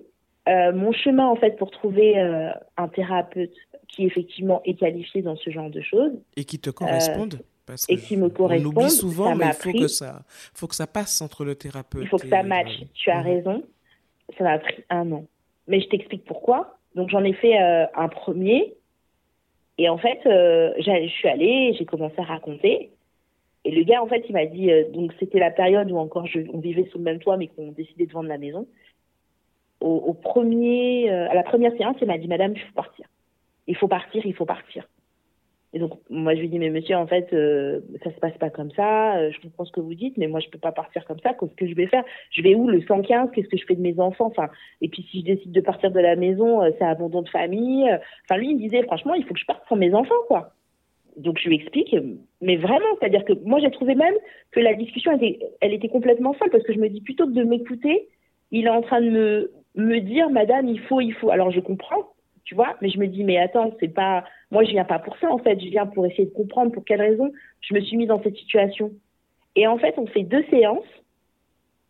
Euh, 0.50 0.72
mon 0.72 0.92
chemin 0.92 1.28
en 1.28 1.36
fait 1.36 1.56
pour 1.56 1.70
trouver 1.70 2.18
euh, 2.18 2.50
un 2.76 2.88
thérapeute 2.88 3.54
qui 3.88 4.04
effectivement 4.04 4.60
est 4.64 4.74
qualifié 4.74 5.22
dans 5.22 5.36
ce 5.36 5.50
genre 5.50 5.70
de 5.70 5.80
choses 5.80 6.12
et 6.36 6.44
qui 6.44 6.58
te 6.58 6.70
corresponde. 6.70 7.34
Euh, 7.34 7.44
parce 7.66 7.88
et 7.88 7.96
qui 7.96 8.16
me 8.16 8.28
correspond. 8.28 8.70
On 8.74 8.80
oublie 8.80 8.90
souvent, 8.90 9.36
mais 9.36 9.46
il 9.46 9.52
faut 9.52 9.72
que 9.72 9.86
ça, 9.86 10.22
faut 10.54 10.66
que 10.66 10.74
ça 10.74 10.88
passe 10.88 11.20
entre 11.22 11.44
le 11.44 11.54
thérapeute. 11.54 12.02
Il 12.02 12.08
faut 12.08 12.16
que 12.16 12.28
ça 12.28 12.42
matche. 12.42 12.80
Tu 12.94 13.10
as 13.10 13.20
mhm. 13.20 13.26
raison. 13.26 13.62
Ça 14.36 14.44
m'a 14.44 14.58
pris 14.58 14.82
un 14.88 15.12
an. 15.12 15.24
Mais 15.68 15.80
je 15.80 15.88
t'explique 15.88 16.24
pourquoi. 16.24 16.78
Donc 16.96 17.10
j'en 17.10 17.22
ai 17.22 17.32
fait 17.32 17.56
un 17.56 18.08
premier. 18.08 18.74
Et 19.78 19.88
en 19.88 19.98
fait, 19.98 20.18
je 20.24 21.08
suis 21.08 21.28
allée, 21.28 21.74
j'ai 21.78 21.84
commencé 21.84 22.16
à 22.18 22.24
raconter. 22.24 22.90
Et 23.64 23.70
le 23.70 23.84
gars, 23.84 24.02
en 24.02 24.08
fait, 24.08 24.24
il 24.28 24.32
m'a 24.32 24.46
dit, 24.46 24.68
donc 24.92 25.12
c'était 25.20 25.38
la 25.38 25.50
période 25.52 25.92
où 25.92 25.98
encore 25.98 26.26
je, 26.26 26.40
on 26.52 26.58
vivait 26.58 26.88
sous 26.90 26.98
le 26.98 27.04
même 27.04 27.20
toit, 27.20 27.36
mais 27.36 27.46
qu'on 27.46 27.70
décidait 27.70 28.06
de 28.06 28.12
vendre 28.12 28.28
la 28.28 28.38
maison. 28.38 28.66
Au, 29.80 30.12
premier, 30.12 31.10
euh, 31.10 31.30
à 31.30 31.34
la 31.34 31.42
première 31.42 31.74
séance, 31.76 31.96
il 32.02 32.06
m'a 32.06 32.18
dit, 32.18 32.28
Madame, 32.28 32.52
il 32.52 32.60
faut 32.60 32.74
partir. 32.74 33.06
Il 33.66 33.76
faut 33.76 33.88
partir, 33.88 34.26
il 34.26 34.34
faut 34.34 34.44
partir. 34.44 34.86
Et 35.72 35.78
donc, 35.78 35.92
moi, 36.10 36.34
je 36.34 36.40
lui 36.40 36.48
dis, 36.48 36.58
mais 36.58 36.68
monsieur, 36.68 36.96
en 36.96 37.06
fait, 37.06 37.32
euh, 37.32 37.80
ça 38.02 38.10
se 38.12 38.18
passe 38.18 38.36
pas 38.38 38.50
comme 38.50 38.70
ça. 38.72 39.30
je 39.30 39.40
comprends 39.40 39.64
ce 39.64 39.72
que 39.72 39.80
vous 39.80 39.94
dites, 39.94 40.18
mais 40.18 40.26
moi, 40.26 40.40
je 40.40 40.48
peux 40.48 40.58
pas 40.58 40.72
partir 40.72 41.04
comme 41.06 41.20
ça. 41.20 41.32
Qu'est-ce 41.32 41.54
que 41.54 41.66
je 41.66 41.74
vais 41.74 41.86
faire? 41.86 42.04
Je 42.30 42.42
vais 42.42 42.54
où 42.54 42.68
le 42.68 42.82
115 42.82 43.30
Qu'est-ce 43.32 43.48
que 43.48 43.56
je 43.56 43.64
fais 43.64 43.76
de 43.76 43.80
mes 43.80 43.98
enfants? 43.98 44.26
Enfin, 44.26 44.48
et 44.82 44.88
puis 44.88 45.06
si 45.10 45.20
je 45.20 45.24
décide 45.24 45.52
de 45.52 45.60
partir 45.60 45.90
de 45.90 46.00
la 46.00 46.16
maison, 46.16 46.60
c'est 46.78 46.84
abandon 46.84 47.22
de 47.22 47.28
famille. 47.28 47.88
Enfin, 48.24 48.38
lui, 48.38 48.50
il 48.50 48.56
me 48.56 48.60
disait, 48.60 48.82
franchement, 48.82 49.14
il 49.14 49.24
faut 49.24 49.32
que 49.32 49.40
je 49.40 49.46
parte 49.46 49.66
pour 49.66 49.76
mes 49.76 49.94
enfants, 49.94 50.14
quoi 50.28 50.52
donc 51.16 51.38
je 51.38 51.48
lui 51.48 51.56
explique, 51.56 51.94
mais 52.40 52.56
vraiment, 52.56 52.86
c'est-à-dire 52.98 53.24
que 53.24 53.32
moi 53.44 53.60
j'ai 53.60 53.70
trouvé 53.70 53.94
même 53.94 54.14
que 54.52 54.60
la 54.60 54.74
discussion 54.74 55.12
était, 55.12 55.38
elle 55.60 55.72
était 55.72 55.88
complètement 55.88 56.32
folle 56.32 56.50
parce 56.50 56.64
que 56.64 56.72
je 56.72 56.78
me 56.78 56.88
dis 56.88 57.00
plutôt 57.00 57.26
que 57.26 57.32
de 57.32 57.42
m'écouter, 57.42 58.08
il 58.50 58.66
est 58.66 58.70
en 58.70 58.82
train 58.82 59.00
de 59.00 59.10
me 59.10 59.50
me 59.76 60.00
dire, 60.00 60.30
Madame, 60.30 60.68
il 60.68 60.80
faut, 60.80 61.00
il 61.00 61.14
faut. 61.14 61.30
Alors 61.30 61.50
je 61.50 61.60
comprends, 61.60 62.12
tu 62.44 62.54
vois, 62.54 62.76
mais 62.80 62.90
je 62.90 62.98
me 62.98 63.06
dis, 63.06 63.24
mais 63.24 63.38
attends, 63.38 63.72
c'est 63.80 63.88
pas, 63.88 64.24
moi 64.50 64.64
je 64.64 64.70
viens 64.70 64.84
pas 64.84 64.98
pour 64.98 65.16
ça 65.18 65.30
en 65.30 65.38
fait, 65.38 65.60
je 65.60 65.68
viens 65.68 65.86
pour 65.86 66.06
essayer 66.06 66.26
de 66.26 66.34
comprendre 66.34 66.72
pour 66.72 66.84
quelle 66.84 67.00
raison 67.00 67.32
je 67.60 67.74
me 67.74 67.80
suis 67.80 67.96
mise 67.96 68.08
dans 68.08 68.22
cette 68.22 68.36
situation. 68.36 68.92
Et 69.56 69.66
en 69.66 69.78
fait, 69.78 69.94
on 69.98 70.06
fait 70.06 70.22
deux 70.22 70.44
séances, 70.50 70.84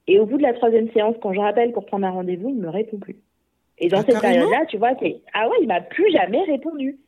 et 0.07 0.18
au 0.18 0.27
bout 0.27 0.38
de 0.38 0.42
la 0.42 0.55
troisième 0.55 0.90
séance, 0.92 1.16
quand 1.23 1.33
je 1.33 1.40
rappelle 1.40 1.73
pour 1.73 1.87
prendre 1.87 2.07
un 2.07 2.11
rendez-vous, 2.11 2.49
il 2.51 2.61
me 2.61 2.68
répond 2.68 2.99
plus. 2.99 3.16
Et 3.79 3.88
dans 3.88 4.01
ah, 4.01 4.05
cette 4.07 4.20
période-là, 4.20 4.66
tu 4.66 4.77
vois, 4.77 4.92
c'est 5.01 5.20
ah 5.33 5.49
ouais, 5.49 5.57
il 5.62 5.68
m'a 5.68 5.81
plus 5.81 6.11
jamais 6.12 6.42
répondu. 6.42 6.99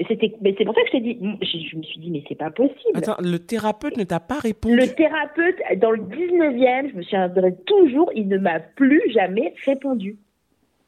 Mais 0.00 0.06
c'était, 0.08 0.34
mais 0.40 0.54
c'est 0.56 0.64
pour 0.64 0.74
ça 0.74 0.80
que 0.80 0.86
je 0.86 0.92
t'ai 0.92 1.00
dit, 1.00 1.18
je, 1.20 1.76
me 1.76 1.82
suis 1.82 2.00
dit, 2.00 2.10
mais 2.10 2.22
c'est 2.26 2.34
pas 2.34 2.50
possible. 2.50 2.94
Attends, 2.94 3.18
le 3.20 3.38
thérapeute 3.38 3.98
ne 3.98 4.04
t'a 4.04 4.18
pas 4.18 4.38
répondu 4.38 4.74
Le 4.74 4.86
thérapeute, 4.86 5.56
dans 5.76 5.90
le 5.90 5.98
19e, 5.98 6.90
je 6.90 6.96
me 6.96 7.02
souviendrai 7.02 7.54
toujours, 7.66 8.10
il 8.14 8.28
ne 8.28 8.38
m'a 8.38 8.60
plus 8.60 9.02
jamais 9.12 9.52
répondu. 9.66 10.16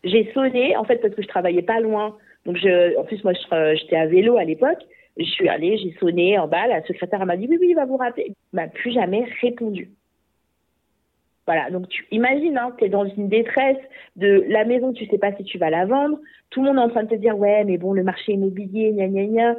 J'ai 0.02 0.32
sonné, 0.32 0.78
en 0.78 0.84
fait, 0.84 0.96
parce 0.96 1.14
que 1.14 1.20
je 1.20 1.28
travaillais 1.28 1.60
pas 1.60 1.80
loin. 1.80 2.16
Donc, 2.46 2.56
je, 2.56 2.98
en 2.98 3.04
plus, 3.04 3.22
moi, 3.22 3.34
j'étais 3.74 3.96
à 3.96 4.06
vélo 4.06 4.38
à 4.38 4.44
l'époque. 4.44 4.80
Je 5.18 5.24
suis 5.24 5.46
allée, 5.46 5.76
j'ai 5.76 5.94
sonné 6.00 6.38
en 6.38 6.48
bas. 6.48 6.66
La 6.66 6.82
secrétaire 6.86 7.26
m'a 7.26 7.36
dit, 7.36 7.46
oui, 7.50 7.58
oui, 7.60 7.66
il 7.70 7.76
va 7.76 7.84
vous 7.84 7.98
rappeler. 7.98 8.28
Il 8.28 8.56
m'a 8.56 8.68
plus 8.68 8.92
jamais 8.92 9.26
répondu. 9.42 9.90
Voilà, 11.46 11.70
donc 11.70 11.88
tu 11.88 12.06
imagines, 12.12 12.56
hein, 12.56 12.72
tu 12.78 12.84
es 12.84 12.88
dans 12.88 13.04
une 13.04 13.28
détresse 13.28 13.78
de 14.16 14.44
la 14.48 14.64
maison, 14.64 14.92
tu 14.92 15.06
sais 15.06 15.18
pas 15.18 15.34
si 15.34 15.42
tu 15.42 15.58
vas 15.58 15.70
la 15.70 15.86
vendre. 15.86 16.18
Tout 16.50 16.62
le 16.62 16.68
monde 16.68 16.78
est 16.78 16.82
en 16.82 16.88
train 16.88 17.02
de 17.02 17.08
te 17.08 17.14
dire, 17.16 17.36
ouais, 17.36 17.64
mais 17.64 17.78
bon, 17.78 17.92
le 17.92 18.04
marché 18.04 18.32
immobilier, 18.32 18.92
gna 18.92 19.08
gna 19.08 19.24
gna. 19.24 19.56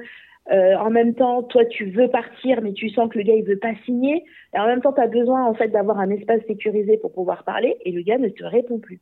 Euh, 0.51 0.75
en 0.75 0.89
même 0.89 1.13
temps, 1.13 1.43
toi, 1.43 1.65
tu 1.65 1.85
veux 1.85 2.09
partir, 2.09 2.61
mais 2.61 2.73
tu 2.73 2.89
sens 2.89 3.09
que 3.09 3.17
le 3.17 3.23
gars, 3.23 3.33
il 3.33 3.43
veut 3.43 3.59
pas 3.59 3.73
signer. 3.85 4.23
Et 4.53 4.59
en 4.59 4.67
même 4.67 4.81
temps, 4.81 4.93
tu 4.93 5.01
as 5.01 5.07
besoin, 5.07 5.45
en 5.45 5.53
fait, 5.53 5.69
d'avoir 5.69 5.99
un 5.99 6.09
espace 6.09 6.41
sécurisé 6.47 6.97
pour 6.97 7.13
pouvoir 7.13 7.43
parler, 7.43 7.77
et 7.85 7.91
le 7.91 8.01
gars 8.01 8.17
ne 8.17 8.29
te 8.29 8.43
répond 8.43 8.79
plus. 8.79 8.99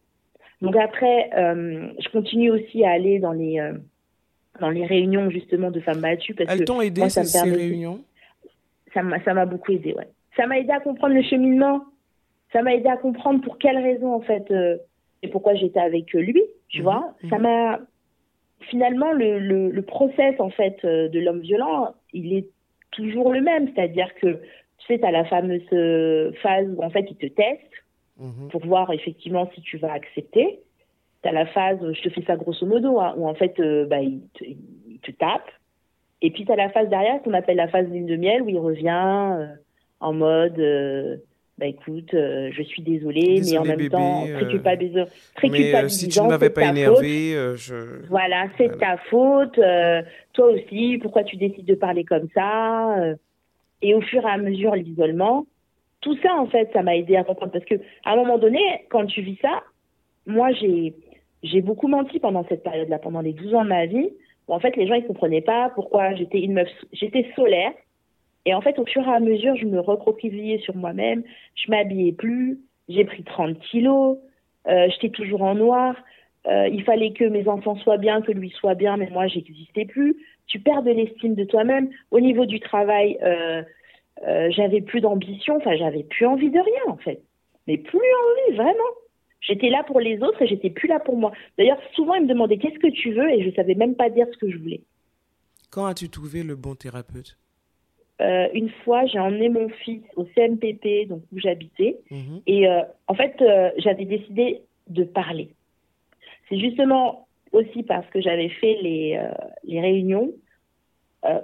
Donc 0.62 0.76
après, 0.76 1.30
euh, 1.38 1.88
je 2.00 2.10
continue 2.10 2.52
aussi 2.52 2.84
à 2.84 2.92
aller 2.92 3.20
dans 3.20 3.32
les, 3.32 3.60
euh, 3.60 3.74
dans 4.60 4.70
les 4.70 4.86
réunions, 4.86 5.30
justement, 5.30 5.72
de 5.72 5.80
femmes 5.80 6.02
battues. 6.02 6.36
Parce 6.36 6.52
Elles 6.52 6.66
t'ont 6.66 6.82
aidé, 6.82 7.10
ces, 7.10 7.24
ces 7.26 7.50
réunions? 7.50 8.02
Ça 8.94 9.02
m'a 9.02 9.46
beaucoup 9.46 9.72
aidé, 9.72 9.94
ouais. 9.94 10.08
Ça 10.36 10.46
m'a 10.48 10.60
aidé 10.60 10.72
à 10.72 10.80
comprendre 10.80 11.16
le 11.16 11.24
cheminement. 11.24 11.84
Ça 12.54 12.62
m'a 12.62 12.74
aidé 12.76 12.90
à 12.90 12.98
comprendre 12.98 13.42
pour 13.42 13.58
quelles 13.58 13.78
raisons, 13.78 14.14
en 14.14 14.22
fait, 14.22 14.52
et 15.24 15.28
pourquoi 15.28 15.56
j'étais 15.56 15.80
avec 15.80 16.12
lui, 16.14 16.42
tu 16.70 16.80
mhm. 16.80 16.84
vois. 16.84 17.14
Ça 17.30 17.38
mhm. 17.38 17.44
m'a 17.44 17.80
finalement, 18.70 19.12
le, 19.12 19.40
le, 19.40 19.82
process 19.82 20.40
en 20.40 20.50
fait 20.50 20.78
euh, 20.84 21.10
de 21.10 21.20
l'homme 21.20 21.42
violent, 21.42 21.96
il 22.14 22.34
est 22.34 22.48
toujours 22.92 23.32
le 23.32 23.42
même, 23.42 23.70
c'est-à-dire 23.74 24.14
que 24.16 24.34
tu 24.78 24.88
sais, 24.88 25.00
tu 25.00 25.06
as 25.06 25.12
la 25.12 25.26
fameuse 25.26 25.62
euh, 25.74 26.32
phase 26.42 26.68
où 26.76 26.84
en 26.84 26.90
fait 26.90 27.06
il 27.10 27.16
te 27.16 27.26
teste 27.26 27.72
mhm. 28.20 28.50
pour 28.50 28.66
voir 28.66 28.92
effectivement 28.92 29.50
si 29.56 29.62
tu 29.62 29.78
vas 29.78 29.92
accepter. 29.94 30.60
Tu 31.24 31.30
as 31.30 31.32
la 31.32 31.46
phase, 31.48 31.80
je 31.92 32.02
te 32.02 32.10
fais 32.10 32.24
ça 32.24 32.36
grosso 32.36 32.66
modo, 32.66 33.00
hein, 33.00 33.14
où 33.18 33.28
en 33.28 33.36
fait 33.36 33.60
euh, 33.60 33.86
bah, 33.86 34.02
il, 34.02 34.22
te, 34.34 34.44
il, 34.44 35.00
te, 35.02 35.12
tape. 35.12 35.50
Et 36.22 36.32
puis 36.32 36.46
tu 36.46 36.52
as 36.52 36.56
la 36.56 36.70
phase 36.70 36.90
derrière 36.90 37.22
qu'on 37.24 37.34
appelle 37.34 37.58
la 37.58 37.68
phase 37.68 37.88
lune 37.90 38.06
de 38.06 38.16
miel 38.16 38.44
où 38.44 38.50
il 38.50 38.60
revient 38.60 39.50
en 40.00 40.14
mode 40.14 41.22
bah 41.62 41.68
écoute, 41.68 42.12
euh, 42.16 42.50
je 42.52 42.64
suis 42.64 42.82
désolée, 42.82 43.40
mais 43.46 43.58
en 43.60 43.64
même 43.64 43.88
temps, 43.88 44.24
très, 44.24 44.48
culpa 44.48 44.76
très 45.36 45.48
mais, 45.48 45.76
euh, 45.76 45.90
si 45.90 46.08
tu 46.08 46.20
ne 46.20 46.28
m'avais 46.28 46.50
pas 46.50 46.64
énervé, 46.64 47.36
euh, 47.36 47.56
je... 47.56 48.04
Voilà, 48.10 48.48
c'est 48.58 48.80
ta 48.80 48.98
faute. 49.12 49.60
toi 50.34 50.48
aussi, 50.48 50.98
pourquoi 51.00 51.24
tu 51.24 51.38
décides 51.38 51.68
de 51.68 51.76
parler 51.76 52.04
comme 52.04 52.28
ça 52.34 52.96
Et 53.84 53.94
au 53.94 54.02
fur 54.02 54.24
et 54.24 54.32
à 54.32 54.38
mesure, 54.38 54.74
l'isolement, 54.74 55.46
tout 56.00 56.18
ça, 56.24 56.34
en 56.34 56.48
fait, 56.48 56.72
ça 56.74 56.82
m'a 56.82 56.98
aidé 56.98 57.16
à 57.16 57.24
comprendre. 57.24 57.52
Parce 57.52 57.66
que 57.66 57.76
à 58.06 58.14
un 58.14 58.16
moment 58.16 58.40
donné, 58.40 58.60
quand 58.90 59.06
tu 59.06 59.22
vis 59.22 59.38
ça, 59.40 59.62
moi, 60.26 60.52
j'ai 60.54 60.96
j'ai 61.44 61.62
beaucoup 61.62 61.88
menti 61.88 62.20
pendant 62.20 62.44
cette 62.50 62.64
période-là, 62.64 62.98
pendant 62.98 63.22
les 63.22 63.34
12 63.34 63.54
ans 63.54 63.64
de 63.64 63.70
ma 63.70 63.86
vie. 63.86 64.10
Où, 64.48 64.54
en 64.54 64.60
fait, 64.60 64.76
les 64.78 64.88
gens, 64.88 64.96
ils 64.96 65.06
comprenaient 65.06 65.42
pas 65.42 65.72
pourquoi 65.76 66.16
j'étais 66.16 66.40
une 66.40 66.54
meuf... 66.54 66.70
J'étais 66.92 67.28
solaire, 67.36 67.72
et 68.46 68.54
en 68.54 68.62
fait, 68.62 68.80
au 68.80 68.86
fur 68.86 69.08
et 69.08 69.12
à 69.12 69.20
mesure, 69.20 69.56
je 69.56 69.66
me 69.66 69.80
recroquevillais 69.80 70.60
sur 70.60 70.76
moi-même. 70.76 71.24
Je 71.56 71.70
m'habillais 71.70 72.12
plus. 72.12 72.60
J'ai 72.90 73.06
pris 73.06 73.24
30 73.24 73.60
kilos. 73.60 74.18
Euh, 74.68 74.88
J'étais 74.90 75.10
toujours 75.10 75.44
en 75.44 75.56
noir. 75.56 75.96
Euh, 76.48 76.68
il 76.70 76.84
fallait 76.84 77.14
que 77.14 77.24
mes 77.24 77.48
enfants 77.48 77.76
soient 77.78 77.98
bien, 77.98 78.22
que 78.22 78.32
lui 78.32 78.50
soit 78.50 78.74
bien, 78.74 78.98
mais 78.98 79.10
moi, 79.12 79.28
j'existais 79.28 79.86
plus. 79.86 80.16
Tu 80.48 80.60
perds 80.60 80.82
de 80.82 80.92
l'estime 80.92 81.36
de 81.36 81.44
toi-même. 81.44 81.90
Au 82.10 82.20
niveau 82.20 82.46
du 82.46 82.60
travail, 82.60 83.20
euh, 83.24 83.62
j'avais 84.50 84.82
plus 84.82 85.02
d'ambition. 85.02 85.58
Enfin, 85.58 85.76
j'avais 85.76 86.04
plus 86.04 86.26
envie 86.26 86.50
de 86.50 86.60
rien, 86.60 86.94
en 86.94 86.98
fait. 86.98 87.22
Mais 87.68 87.78
plus 87.78 88.00
envie, 88.00 88.58
vraiment. 88.58 88.90
J'étais 89.42 89.70
là 89.70 89.84
pour 89.84 90.00
les 90.00 90.22
autres 90.22 90.42
et 90.42 90.48
j'étais 90.48 90.70
plus 90.72 90.88
là 90.88 91.00
pour 91.00 91.16
moi. 91.16 91.32
D'ailleurs, 91.58 91.80
souvent, 91.94 92.16
ils 92.16 92.24
me 92.24 92.28
demandaient 92.28 92.58
qu'est-ce 92.58 92.80
que 92.80 92.92
tu 92.92 93.12
veux? 93.12 93.30
Et 93.32 93.44
je 93.44 93.56
savais 93.56 93.76
même 93.76 93.96
pas 93.96 94.10
dire 94.10 94.28
ce 94.32 94.38
que 94.38 94.50
je 94.50 94.58
voulais. 94.58 94.82
Quand 95.70 95.86
as-tu 95.86 96.10
trouvé 96.10 96.44
le 96.44 96.56
bon 96.56 96.76
thérapeute? 96.76 97.38
Euh, 98.22 98.48
une 98.54 98.70
fois, 98.84 99.06
j'ai 99.06 99.20
emmené 99.20 99.50
mon 99.50 99.70
fils 99.70 100.04
au 100.16 100.26
CMPP, 100.36 101.08
donc 101.08 101.22
où 101.34 101.40
j'habitais, 101.40 101.98
mhm. 102.12 102.42
et 102.46 102.68
euh, 102.68 102.82
en 103.08 103.16
fait, 103.16 103.36
euh, 103.42 103.72
j'avais 103.78 104.06
décidé 104.06 104.62
de 104.88 105.04
parler. 105.04 105.50
C'est 106.50 106.60
justement 106.60 107.28
aussi 107.52 107.84
parce 107.84 108.08
que 108.08 108.22
j'avais 108.22 108.50
fait 108.50 108.78
les, 108.82 109.20
les 109.64 109.82
réunions 109.82 110.32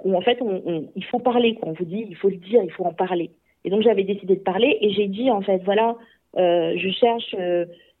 où 0.04 0.16
en 0.16 0.20
fait, 0.20 0.38
on, 0.40 0.88
il 0.96 1.04
faut 1.04 1.18
parler, 1.18 1.54
quoi. 1.54 1.68
On 1.68 1.72
vous 1.72 1.84
dit, 1.84 2.04
il 2.08 2.16
faut 2.16 2.28
le 2.28 2.36
dire, 2.36 2.62
il 2.62 2.70
faut 2.70 2.84
en 2.84 2.92
parler. 2.92 3.30
Et 3.64 3.70
donc, 3.70 3.82
j'avais 3.82 4.04
décidé 4.04 4.34
de 4.36 4.40
parler 4.40 4.76
et 4.80 4.90
j'ai 4.90 5.06
dit, 5.06 5.30
en 5.30 5.40
fait, 5.40 5.62
voilà, 5.64 5.96
je 6.36 6.90
cherche 6.98 7.34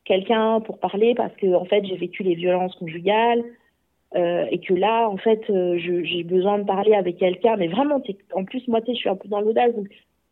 quelqu'un 0.04 0.60
pour 0.60 0.78
parler 0.78 1.14
parce 1.14 1.34
que, 1.36 1.54
en 1.54 1.64
fait, 1.64 1.84
j'ai 1.84 1.96
vécu 1.96 2.24
les 2.24 2.34
violences 2.34 2.74
conjugales, 2.76 3.44
euh, 4.16 4.46
et 4.50 4.58
que 4.58 4.72
là, 4.72 5.08
en 5.08 5.18
fait, 5.18 5.42
euh, 5.50 5.76
j'ai 5.78 6.24
besoin 6.24 6.58
de 6.58 6.64
parler 6.64 6.94
avec 6.94 7.18
quelqu'un, 7.18 7.56
mais 7.56 7.68
vraiment, 7.68 8.02
en 8.32 8.44
plus, 8.44 8.66
moi, 8.68 8.80
je 8.86 8.94
suis 8.94 9.08
un 9.08 9.16
peu 9.16 9.28
dans 9.28 9.40
l'audace. 9.40 9.72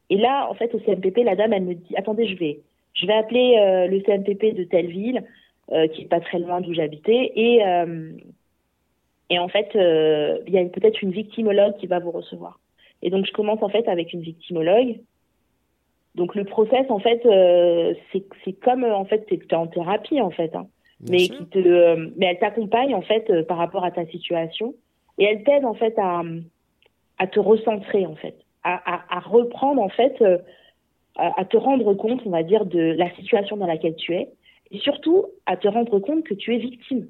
Et 0.08 0.16
là, 0.16 0.48
en 0.50 0.54
fait, 0.54 0.74
au 0.74 0.78
CMPP, 0.78 1.18
la 1.24 1.36
dame, 1.36 1.52
elle 1.52 1.64
me 1.64 1.74
dit, 1.74 1.96
attendez, 1.96 2.26
je 2.26 2.36
vais, 2.38 2.60
je 2.94 3.06
vais 3.06 3.12
appeler 3.12 3.56
euh, 3.58 3.86
le 3.86 4.00
CMPP 4.00 4.54
de 4.54 4.64
telle 4.64 4.86
ville, 4.86 5.22
qui 5.92 6.02
est 6.02 6.08
pas 6.08 6.20
très 6.20 6.38
loin 6.38 6.60
d'où 6.60 6.72
j'habitais, 6.72 7.32
et 7.34 7.60
en 9.40 9.48
fait, 9.48 9.70
il 9.74 10.54
y 10.54 10.58
a 10.58 10.64
peut-être 10.66 11.02
une 11.02 11.10
victimologue 11.10 11.76
qui 11.78 11.88
va 11.88 11.98
vous 11.98 12.12
recevoir. 12.12 12.60
Et 13.02 13.10
donc, 13.10 13.26
je 13.26 13.32
commence 13.32 13.60
en 13.62 13.68
fait 13.68 13.88
avec 13.88 14.12
une 14.12 14.20
victimologue. 14.20 15.00
Donc, 16.14 16.36
le 16.36 16.44
process, 16.44 16.88
en 16.88 17.00
fait, 17.00 17.20
c'est 18.12 18.52
comme 18.60 18.84
en 18.84 19.04
fait, 19.06 19.26
tu 19.26 19.34
es 19.34 19.54
en 19.54 19.66
thérapie, 19.66 20.20
en 20.20 20.30
fait. 20.30 20.54
Hein 20.54 20.68
mais 21.00 21.28
qui 21.28 21.46
te, 21.46 21.58
euh, 21.58 22.10
mais 22.16 22.26
elle 22.26 22.38
t'accompagne 22.38 22.94
en 22.94 23.02
fait 23.02 23.28
euh, 23.30 23.42
par 23.42 23.58
rapport 23.58 23.84
à 23.84 23.90
ta 23.90 24.06
situation. 24.06 24.74
Et 25.18 25.24
elle 25.24 25.44
t'aide 25.44 25.64
en 25.64 25.74
fait 25.74 25.94
à, 25.98 26.22
à 27.18 27.26
te 27.26 27.40
recentrer 27.40 28.06
en 28.06 28.16
fait, 28.16 28.36
à, 28.64 29.16
à, 29.16 29.20
reprendre 29.20 29.80
en 29.80 29.88
fait, 29.88 30.20
euh, 30.20 30.38
à, 31.16 31.44
te 31.44 31.56
rendre 31.56 31.94
compte, 31.94 32.20
on 32.26 32.30
va 32.30 32.42
dire, 32.42 32.66
de 32.66 32.94
la 32.96 33.10
situation 33.16 33.56
dans 33.56 33.66
laquelle 33.66 33.96
tu 33.96 34.14
es. 34.14 34.28
Et 34.70 34.78
surtout 34.78 35.26
à 35.46 35.56
te 35.56 35.68
rendre 35.68 35.98
compte 36.00 36.24
que 36.24 36.34
tu 36.34 36.54
es 36.54 36.58
victime. 36.58 37.08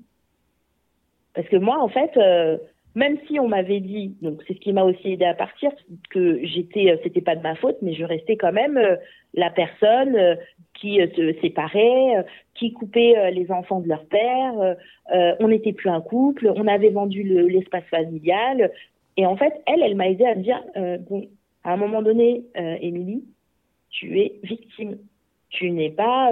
Parce 1.35 1.49
que 1.49 1.57
moi, 1.57 1.81
en 1.81 1.89
fait, 1.89 2.13
même 2.97 3.19
si 3.29 3.39
on 3.39 3.47
m'avait 3.47 3.81
dit, 3.81 4.17
donc 4.23 4.43
c'est 4.49 4.55
ce 4.55 4.59
qui 4.59 4.73
m'a 4.73 4.83
aussi 4.83 5.13
aidé 5.13 5.27
à 5.27 5.35
partir, 5.35 5.71
que 6.11 6.41
j'étais, 6.43 6.99
c'était 7.05 7.21
pas 7.21 7.37
de 7.37 7.43
ma 7.43 7.55
faute, 7.55 7.77
mais 7.83 7.95
je 7.95 8.05
restais 8.05 8.37
quand 8.37 8.53
même 8.53 8.81
la 9.35 9.51
personne 9.51 10.17
qui 10.75 11.01
euh, 11.01 11.07
se 11.15 11.41
séparaient, 11.41 12.17
euh, 12.17 12.23
qui 12.55 12.73
coupaient 12.73 13.17
euh, 13.17 13.31
les 13.31 13.51
enfants 13.51 13.81
de 13.81 13.89
leur 13.89 14.05
père. 14.07 14.77
on 15.41 15.49
n'était 15.49 15.75
plus 15.75 15.91
un 15.91 16.01
couple, 16.01 16.53
on 16.57 16.67
avait 16.67 16.91
vendu 16.91 17.23
l'espace 17.23 17.85
familial. 17.91 18.73
Et 19.17 19.27
en 19.27 19.37
fait, 19.37 19.53
elle, 19.67 19.83
elle 19.83 19.95
m'a 19.95 20.09
aidé 20.09 20.25
à 20.25 20.35
me 20.35 20.43
dire, 20.43 20.63
bon, 21.09 21.29
à 21.65 21.73
un 21.73 21.77
moment 21.77 22.03
donné, 22.03 22.45
Émilie, 22.55 23.25
tu 23.91 24.21
es 24.21 24.39
victime. 24.43 24.99
Tu 25.49 25.71
n'es 25.71 25.91
pas 25.91 26.31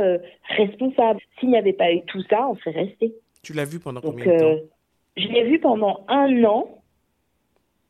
responsable. 0.57 1.21
S'il 1.39 1.51
n'y 1.51 1.57
avait 1.57 1.73
pas 1.73 1.93
eu 1.93 2.03
tout 2.03 2.23
ça, 2.29 2.47
on 2.49 2.57
serait 2.57 2.73
resté. 2.73 3.15
Tu 3.43 3.55
l'as 3.55 3.65
vu 3.65 3.79
pendant 3.79 4.03
combien 4.03 4.27
de 4.27 4.39
temps? 4.39 4.74
Je 5.17 5.29
l'ai 5.29 5.45
vu 5.45 5.61
pendant 5.61 6.05
un 6.09 6.45
an. 6.45 6.69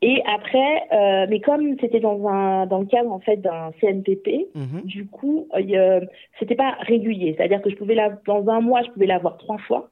Et 0.01 0.21
après, 0.25 0.83
euh, 0.91 1.25
mais 1.29 1.39
comme 1.39 1.79
c'était 1.79 1.99
dans 1.99 2.27
un 2.27 2.67
dans 2.67 2.79
le 2.79 2.85
cadre 2.85 3.11
en 3.11 3.19
fait 3.19 3.37
d'un 3.37 3.71
CNPP, 3.79 4.49
mhm. 4.53 4.81
du 4.83 5.07
coup, 5.07 5.47
euh, 5.55 6.01
c'était 6.37 6.55
pas 6.55 6.75
régulier. 6.81 7.33
C'est-à-dire 7.35 7.61
que 7.61 7.69
je 7.69 7.75
pouvais 7.75 7.95
la 7.95 8.09
dans 8.27 8.47
un 8.49 8.61
mois, 8.61 8.83
je 8.83 8.91
pouvais 8.91 9.07
l'avoir 9.07 9.37
trois 9.37 9.57
fois, 9.57 9.89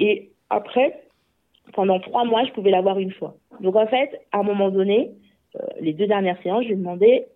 et 0.00 0.30
après, 0.50 1.02
pendant 1.74 2.00
trois 2.00 2.24
mois, 2.24 2.44
je 2.44 2.52
pouvais 2.52 2.70
l'avoir 2.70 2.98
une 2.98 3.12
fois. 3.12 3.36
Donc 3.60 3.76
en 3.76 3.86
fait, 3.86 4.20
à 4.32 4.38
un 4.38 4.42
moment 4.42 4.70
donné, 4.70 5.12
euh, 5.56 5.66
les 5.80 5.92
deux 5.92 6.06
dernières 6.06 6.42
séances, 6.42 6.62
je 6.62 6.68
lui 6.68 6.74
ai 6.74 6.78
demandé 6.78 7.26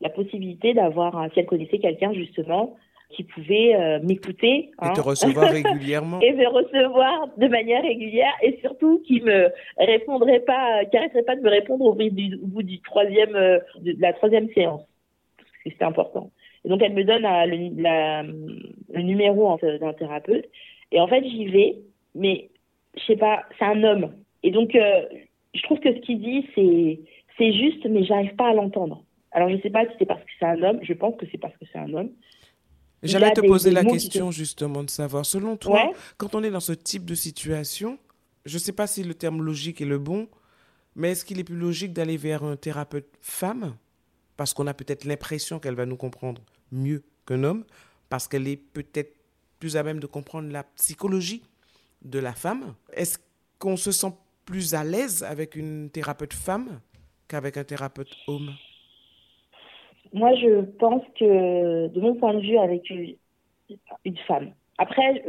la 0.00 0.10
possibilité 0.10 0.74
d'avoir, 0.74 1.26
si 1.32 1.40
elle 1.40 1.46
connaissait 1.46 1.78
quelqu'un 1.78 2.12
justement 2.12 2.76
qui 3.10 3.24
pouvait 3.24 3.74
euh, 3.74 4.00
m'écouter. 4.02 4.70
Hein. 4.78 4.90
Et 4.90 4.96
te 4.96 5.00
recevoir 5.00 5.50
régulièrement. 5.52 6.20
et 6.20 6.32
me 6.32 6.48
recevoir 6.48 7.28
de 7.36 7.48
manière 7.48 7.82
régulière 7.82 8.32
et 8.42 8.58
surtout 8.60 9.02
qui 9.06 9.20
me 9.20 9.48
répondrait 9.78 10.40
pas, 10.40 10.84
qui 10.84 10.96
arrêterait 10.96 11.22
pas 11.22 11.36
de 11.36 11.40
me 11.40 11.50
répondre 11.50 11.84
au 11.84 11.94
bout 11.94 12.10
du, 12.10 12.34
au 12.36 12.46
bout 12.46 12.62
du 12.62 12.80
troisième, 12.80 13.34
euh, 13.34 13.58
de 13.80 13.94
la 13.98 14.12
troisième 14.12 14.48
séance. 14.52 14.82
Parce 15.36 15.50
que 15.50 15.70
c'était 15.70 15.84
important. 15.84 16.30
Et 16.64 16.68
donc 16.68 16.82
elle 16.82 16.94
me 16.94 17.04
donne 17.04 17.24
euh, 17.24 17.46
le, 17.46 17.82
la, 17.82 18.22
le 18.22 19.02
numéro 19.02 19.56
d'un 19.62 19.92
thérapeute. 19.92 20.46
Et 20.92 21.00
en 21.00 21.06
fait 21.06 21.24
j'y 21.24 21.46
vais, 21.46 21.76
mais 22.14 22.50
je 22.96 23.04
sais 23.04 23.16
pas, 23.16 23.44
c'est 23.58 23.64
un 23.64 23.82
homme. 23.84 24.12
Et 24.42 24.50
donc 24.50 24.72
je 24.72 25.62
trouve 25.62 25.80
que 25.80 25.92
ce 25.92 26.00
qu'il 26.00 26.20
dit 26.20 26.46
c'est 26.54 27.00
c'est 27.38 27.52
juste, 27.52 27.84
mais 27.86 28.04
j'arrive 28.04 28.34
pas 28.34 28.48
à 28.48 28.54
l'entendre. 28.54 29.02
Alors 29.32 29.50
je 29.50 29.58
sais 29.58 29.70
pas 29.70 29.84
si 29.84 29.92
c'est 29.98 30.06
parce 30.06 30.22
que 30.22 30.30
c'est 30.38 30.46
un 30.46 30.62
homme, 30.62 30.78
je 30.82 30.92
pense 30.94 31.14
que 31.16 31.26
c'est 31.30 31.38
parce 31.38 31.56
que 31.58 31.66
c'est 31.70 31.78
un 31.78 31.92
homme. 31.92 32.10
J'allais 33.02 33.32
te 33.32 33.40
poser 33.40 33.70
la 33.70 33.84
question 33.84 34.30
justement 34.30 34.82
de 34.82 34.90
savoir, 34.90 35.24
selon 35.26 35.56
toi, 35.56 35.92
quand 36.16 36.34
on 36.34 36.42
est 36.42 36.50
dans 36.50 36.60
ce 36.60 36.72
type 36.72 37.04
de 37.04 37.14
situation, 37.14 37.98
je 38.44 38.54
ne 38.54 38.60
sais 38.60 38.72
pas 38.72 38.86
si 38.86 39.02
le 39.02 39.14
terme 39.14 39.42
logique 39.42 39.80
est 39.80 39.86
le 39.86 39.98
bon, 39.98 40.28
mais 40.94 41.12
est-ce 41.12 41.24
qu'il 41.24 41.38
est 41.38 41.44
plus 41.44 41.56
logique 41.56 41.92
d'aller 41.92 42.16
vers 42.16 42.42
un 42.42 42.56
thérapeute 42.56 43.08
femme? 43.20 43.76
Parce 44.36 44.54
qu'on 44.54 44.66
a 44.66 44.74
peut-être 44.74 45.04
l'impression 45.04 45.58
qu'elle 45.58 45.74
va 45.74 45.86
nous 45.86 45.96
comprendre 45.96 46.42
mieux 46.72 47.02
qu'un 47.26 47.44
homme, 47.44 47.64
parce 48.08 48.28
qu'elle 48.28 48.48
est 48.48 48.56
peut-être 48.56 49.14
plus 49.58 49.76
à 49.76 49.82
même 49.82 50.00
de 50.00 50.06
comprendre 50.06 50.50
la 50.50 50.64
psychologie 50.64 51.42
de 52.02 52.18
la 52.18 52.34
femme. 52.34 52.74
Est-ce 52.92 53.18
qu'on 53.58 53.76
se 53.76 53.92
sent 53.92 54.12
plus 54.44 54.74
à 54.74 54.84
l'aise 54.84 55.22
avec 55.22 55.56
une 55.56 55.90
thérapeute 55.90 56.34
femme 56.34 56.80
qu'avec 57.28 57.56
un 57.56 57.64
thérapeute 57.64 58.14
homme? 58.26 58.54
Moi, 60.12 60.34
je 60.34 60.62
pense 60.78 61.02
que, 61.18 61.88
de 61.88 62.00
mon 62.00 62.14
point 62.14 62.34
de 62.34 62.40
vue, 62.40 62.58
avec 62.58 62.90
une, 62.90 64.16
femme. 64.26 64.50
Après, 64.78 65.24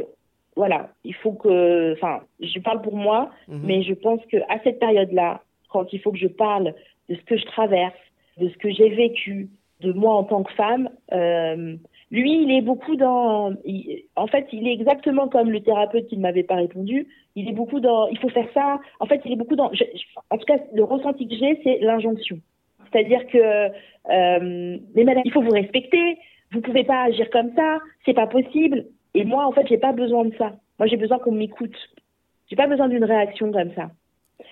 voilà, 0.56 0.90
il 1.04 1.14
faut 1.14 1.32
que. 1.32 1.92
Enfin, 1.94 2.20
je 2.40 2.58
parle 2.60 2.82
pour 2.82 2.96
moi, 2.96 3.30
mhm. 3.48 3.60
mais 3.64 3.82
je 3.82 3.94
pense 3.94 4.20
qu'à 4.26 4.60
cette 4.64 4.78
période-là, 4.78 5.42
quand 5.70 5.92
il 5.92 6.00
faut 6.00 6.12
que 6.12 6.18
je 6.18 6.28
parle 6.28 6.74
de 7.08 7.14
ce 7.14 7.22
que 7.22 7.36
je 7.36 7.44
traverse, 7.46 7.94
de 8.38 8.48
ce 8.48 8.56
que 8.58 8.70
j'ai 8.70 8.88
vécu, 8.90 9.48
de 9.80 9.92
moi 9.92 10.14
en 10.14 10.24
tant 10.24 10.42
que 10.42 10.52
femme, 10.54 10.90
euh, 11.12 11.76
lui, 12.10 12.42
il 12.42 12.50
est 12.50 12.62
beaucoup 12.62 12.96
dans. 12.96 13.52
en 14.16 14.26
fait, 14.26 14.46
il 14.52 14.66
est 14.66 14.72
exactement 14.72 15.28
comme 15.28 15.50
le 15.50 15.60
thérapeute 15.60 16.06
qui 16.06 16.16
ne 16.16 16.22
m'avait 16.22 16.42
pas 16.42 16.56
répondu. 16.56 17.06
Il 17.34 17.48
est 17.48 17.52
beaucoup 17.52 17.80
dans. 17.80 18.08
Il 18.08 18.18
faut 18.18 18.30
faire 18.30 18.48
ça. 18.54 18.80
En 19.00 19.06
fait, 19.06 19.20
il 19.24 19.32
est 19.32 19.36
beaucoup 19.36 19.56
dans. 19.56 19.70
en 20.30 20.38
tout 20.38 20.46
cas, 20.46 20.58
le 20.72 20.84
ressenti 20.84 21.28
que 21.28 21.34
j'ai, 21.34 21.60
c'est 21.62 21.78
l'injonction. 21.80 22.40
C'est-à-dire 22.90 23.26
que 23.26 23.70
euh, 24.10 24.78
mais 24.94 25.04
madame, 25.04 25.22
il 25.24 25.32
faut 25.32 25.42
vous 25.42 25.50
respecter. 25.50 26.18
Vous 26.52 26.60
pouvez 26.60 26.84
pas 26.84 27.04
agir 27.04 27.28
comme 27.30 27.52
ça. 27.54 27.78
C'est 28.04 28.14
pas 28.14 28.26
possible. 28.26 28.86
Et 29.14 29.24
moi, 29.24 29.46
en 29.46 29.52
fait, 29.52 29.66
j'ai 29.68 29.78
pas 29.78 29.92
besoin 29.92 30.24
de 30.24 30.34
ça. 30.36 30.52
Moi, 30.78 30.86
j'ai 30.86 30.96
besoin 30.96 31.18
qu'on 31.18 31.32
m'écoute. 31.32 31.76
J'ai 32.48 32.56
pas 32.56 32.66
besoin 32.66 32.88
d'une 32.88 33.04
réaction 33.04 33.52
comme 33.52 33.72
ça. 33.74 33.90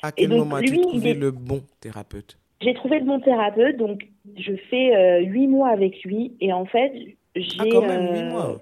À 0.03 0.13
quel 0.13 0.29
moment 0.29 0.57
as-tu 0.57 0.81
trouvé 0.81 1.15
le 1.15 1.31
bon 1.31 1.63
thérapeute? 1.81 2.37
J'ai 2.61 2.75
trouvé 2.75 2.99
le 2.99 3.07
bon 3.07 3.21
thérapeute, 3.21 3.77
donc 3.77 4.07
je 4.37 4.53
fais 4.71 4.95
euh, 4.95 5.21
huit 5.21 5.47
mois 5.47 5.69
avec 5.69 6.03
lui, 6.05 6.33
et 6.41 6.53
en 6.53 6.65
fait, 6.65 6.93
j'ai. 7.35 7.59
Ah, 7.59 7.65
quand 7.71 7.83
même 7.83 8.13
huit 8.13 8.23
euh, 8.23 8.31
mois 8.31 8.61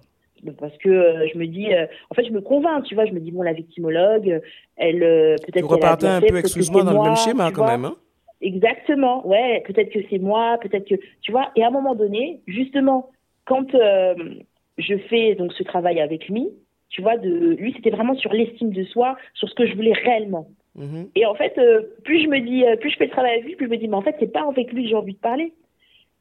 parce 0.59 0.77
que 0.77 0.91
euh, 0.91 1.27
je 1.33 1.39
me 1.39 1.47
dis, 1.47 1.69
en 2.11 2.15
fait, 2.15 2.27
je 2.27 2.31
me 2.31 2.43
convainc, 2.43 2.85
tu 2.85 2.95
vois, 2.95 3.07
je 3.07 3.13
me 3.13 3.21
dis, 3.21 3.31
bon, 3.31 3.41
la 3.41 3.55
victimologue, 3.55 4.43
elle, 4.77 4.99
peut-être. 5.01 5.57
Tu 5.57 5.65
repartais 5.65 6.07
un 6.07 6.21
peu, 6.21 6.37
excuse-moi, 6.37 6.83
dans 6.83 6.93
le 6.93 7.09
même 7.09 7.17
schéma 7.17 7.51
quand 7.51 7.67
même. 7.67 7.87
Hein 7.87 7.97
Exactement, 8.41 9.27
ouais, 9.27 9.63
peut-être 9.67 9.91
que 9.91 10.01
c'est 10.11 10.19
moi, 10.19 10.59
peut-être 10.61 10.89
que, 10.89 10.97
tu 11.23 11.33
vois, 11.33 11.51
et 11.57 11.63
à 11.63 11.69
un 11.69 11.71
moment 11.71 11.95
donné, 11.95 12.41
justement, 12.47 13.11
quand 13.45 13.71
je 13.73 14.97
fais 15.09 15.35
donc 15.35 15.53
ce 15.53 15.63
travail 15.63 16.01
avec 16.01 16.29
lui, 16.29 16.51
tu 16.95 17.03
vois, 17.03 17.17
de 17.17 17.57
lui, 17.59 17.73
c'était 17.75 17.91
vraiment 17.91 18.15
sur 18.15 18.33
l'estime 18.33 18.71
de 18.71 18.85
soi, 18.85 19.17
sur 19.35 19.49
ce 19.49 19.55
que 19.55 19.67
je 19.67 19.75
voulais 19.75 19.93
réellement. 19.93 20.47
Mhm. 20.77 21.09
Et 21.15 21.27
en 21.27 21.35
fait, 21.35 21.57
euh, 21.59 21.83
plus 22.05 22.23
je 22.23 22.29
me 22.29 22.41
dis, 22.41 22.65
euh, 22.65 22.77
plus 22.77 22.91
je 22.91 22.97
fais 22.97 23.07
le 23.07 23.11
travail 23.11 23.33
avec 23.33 23.45
lui, 23.45 23.57
plus 23.57 23.67
je 23.67 23.71
me 23.71 23.77
dis, 23.77 23.89
mais 23.89 23.97
en 23.97 24.03
fait, 24.03 24.17
c'est 24.19 24.33
pas 24.33 24.47
avec 24.49 24.73
lui 24.73 24.85
que 24.85 24.89
j'ai 24.89 24.95
envie 24.95 25.15
de 25.15 25.19
parler. 25.19 25.53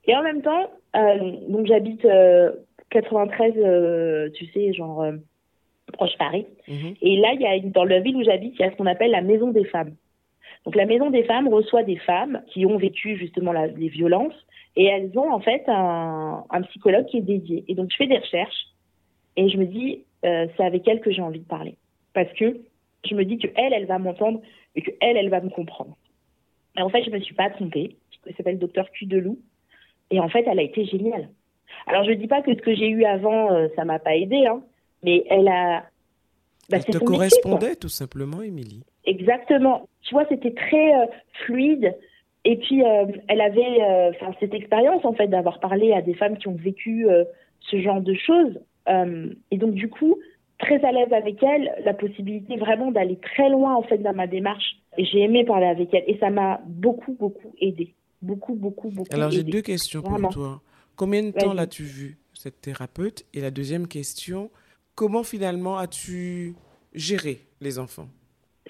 Et 0.06 0.16
en 0.16 0.24
même 0.24 0.42
temps, 0.42 0.70
euh, 0.96 1.32
donc 1.48 1.68
j'habite 1.68 2.06
93, 2.90 4.34
tu 4.34 4.46
sais, 4.48 4.74
genre 4.74 5.06
proche 5.94 6.18
Paris. 6.18 6.46
Mhm. 6.68 6.96
Et 7.02 7.18
là, 7.18 7.34
il 7.34 7.42
y 7.42 7.46
a 7.46 7.60
dans 7.70 7.86
la 7.86 8.00
ville 8.00 8.16
où 8.18 8.24
j'habite, 8.24 8.56
il 8.58 8.62
y 8.62 8.66
a 8.66 8.72
ce 8.72 8.76
qu'on 8.76 8.86
appelle 8.86 9.12
la 9.12 9.22
maison 9.22 9.52
des 9.52 9.66
femmes. 9.66 9.94
Donc 10.66 10.76
la 10.76 10.86
maison 10.86 11.10
des 11.10 11.24
femmes 11.24 11.48
reçoit 11.48 11.84
des 11.84 11.98
femmes 11.98 12.42
qui 12.48 12.66
ont 12.66 12.78
vécu 12.78 13.18
justement 13.18 13.52
la, 13.52 13.68
les 13.68 13.90
violences 13.90 14.36
et 14.76 14.86
elles 14.86 15.12
ont 15.18 15.32
en 15.32 15.40
fait 15.40 15.64
un, 15.68 16.44
un 16.50 16.62
psychologue 16.64 17.06
qui 17.06 17.18
est 17.18 17.22
dédié. 17.22 17.64
Et 17.68 17.76
donc 17.76 17.92
je 17.92 17.98
fais 17.98 18.08
des 18.08 18.18
recherches 18.18 18.68
et 19.36 19.50
je 19.50 19.58
me 19.58 19.66
dis, 19.66 20.04
euh, 20.26 20.48
c'est 20.56 20.64
avec 20.64 20.88
elle 20.88 21.02
que 21.02 21.12
j'ai 21.12 21.22
envie 21.22 21.40
de 21.40 21.46
parler. 21.48 21.76
Parce 22.14 22.32
que 22.34 22.58
je 23.06 23.16
me 23.16 23.26
dis 23.26 23.38
que 23.38 23.48
elle, 23.56 23.74
elle 23.74 23.86
va 23.86 24.00
m'entendre 24.00 24.42
et 24.76 24.82
que 24.82 24.92
elle, 25.02 25.18
elle 25.18 25.30
va 25.30 25.42
me 25.42 25.50
comprendre. 25.50 25.98
Et 26.78 26.82
en 26.82 26.90
fait, 26.90 27.04
je 27.04 27.10
me 27.10 27.20
suis 27.20 27.36
pas 27.36 27.50
trompée. 27.50 27.98
Elle 28.26 28.36
s'appelle 28.36 28.60
Docteur 28.60 28.90
Cudelou. 28.92 29.40
Et 30.12 30.20
en 30.20 30.30
fait, 30.30 30.46
elle 30.48 30.60
a 30.60 30.64
été 30.64 30.86
géniale. 30.86 31.30
Alors, 31.88 32.04
je 32.04 32.12
dis 32.12 32.28
pas 32.28 32.42
que 32.42 32.54
ce 32.54 32.62
que 32.62 32.76
j'ai 32.76 32.88
eu 32.88 33.04
avant, 33.04 33.52
euh, 33.52 33.68
ça 33.76 33.84
m'a 33.84 34.00
pas 34.00 34.16
aidé, 34.16 34.46
hein, 34.46 34.62
mais 35.04 35.26
elle 35.30 35.48
a. 35.48 35.86
Bah, 36.70 36.78
elle 36.78 36.86
te 36.86 36.98
correspondait 36.98 37.76
tout 37.76 37.90
simplement, 37.90 38.42
Émilie. 38.42 38.84
Exactement. 39.06 39.88
Tu 40.02 40.14
vois, 40.14 40.26
c'était 40.30 40.54
très 40.54 40.96
euh, 40.96 41.06
fluide. 41.46 41.96
Et 42.46 42.58
puis, 42.58 42.84
elle 43.30 43.40
avait 43.40 44.12
cette 44.42 44.54
expérience, 44.54 45.06
en 45.06 45.14
fait, 45.14 45.28
d'avoir 45.28 45.62
parlé 45.62 45.94
à 45.94 46.02
des 46.02 46.14
femmes 46.14 46.38
qui 46.38 46.50
ont 46.50 46.56
vécu 46.56 47.08
ce 47.62 47.80
genre 47.80 48.02
de 48.02 48.14
choses. 48.14 48.60
Euh, 48.90 49.34
et 49.52 49.58
donc, 49.58 49.74
du 49.74 49.90
coup, 49.90 50.18
très 50.60 50.84
à 50.84 50.92
l'aise 50.92 51.12
avec 51.12 51.42
elle, 51.42 51.74
la 51.86 51.94
possibilité 51.94 52.58
vraiment 52.58 52.92
d'aller 52.92 53.18
très 53.18 53.50
loin, 53.50 53.76
en 53.76 53.84
fait, 53.84 53.98
dans 53.98 54.14
ma 54.14 54.28
démarche. 54.28 54.78
J'ai 54.98 55.22
aimé 55.22 55.44
parler 55.46 55.66
avec 55.66 55.94
elle. 55.94 56.04
Et 56.08 56.18
ça 56.20 56.30
m'a 56.30 56.62
beaucoup, 56.66 57.14
beaucoup 57.14 57.54
aidé. 57.60 57.94
Beaucoup, 58.22 58.56
beaucoup, 58.56 58.90
beaucoup 58.90 59.14
Alors, 59.14 59.32
j'ai 59.32 59.44
deux 59.44 59.62
questions 59.62 60.02
pour 60.02 60.30
toi. 60.30 60.62
Combien 60.96 61.24
de 61.24 61.32
temps 61.32 61.54
l'as-tu 61.54 61.84
vue, 61.84 62.18
cette 62.34 62.62
thérapeute? 62.62 63.26
Et 63.34 63.42
la 63.42 63.52
deuxième 63.52 63.88
question, 63.88 64.52
comment 64.96 65.24
finalement 65.24 65.78
as-tu 65.78 66.56
géré 66.94 67.40
les 67.62 67.80
enfants? 67.80 68.08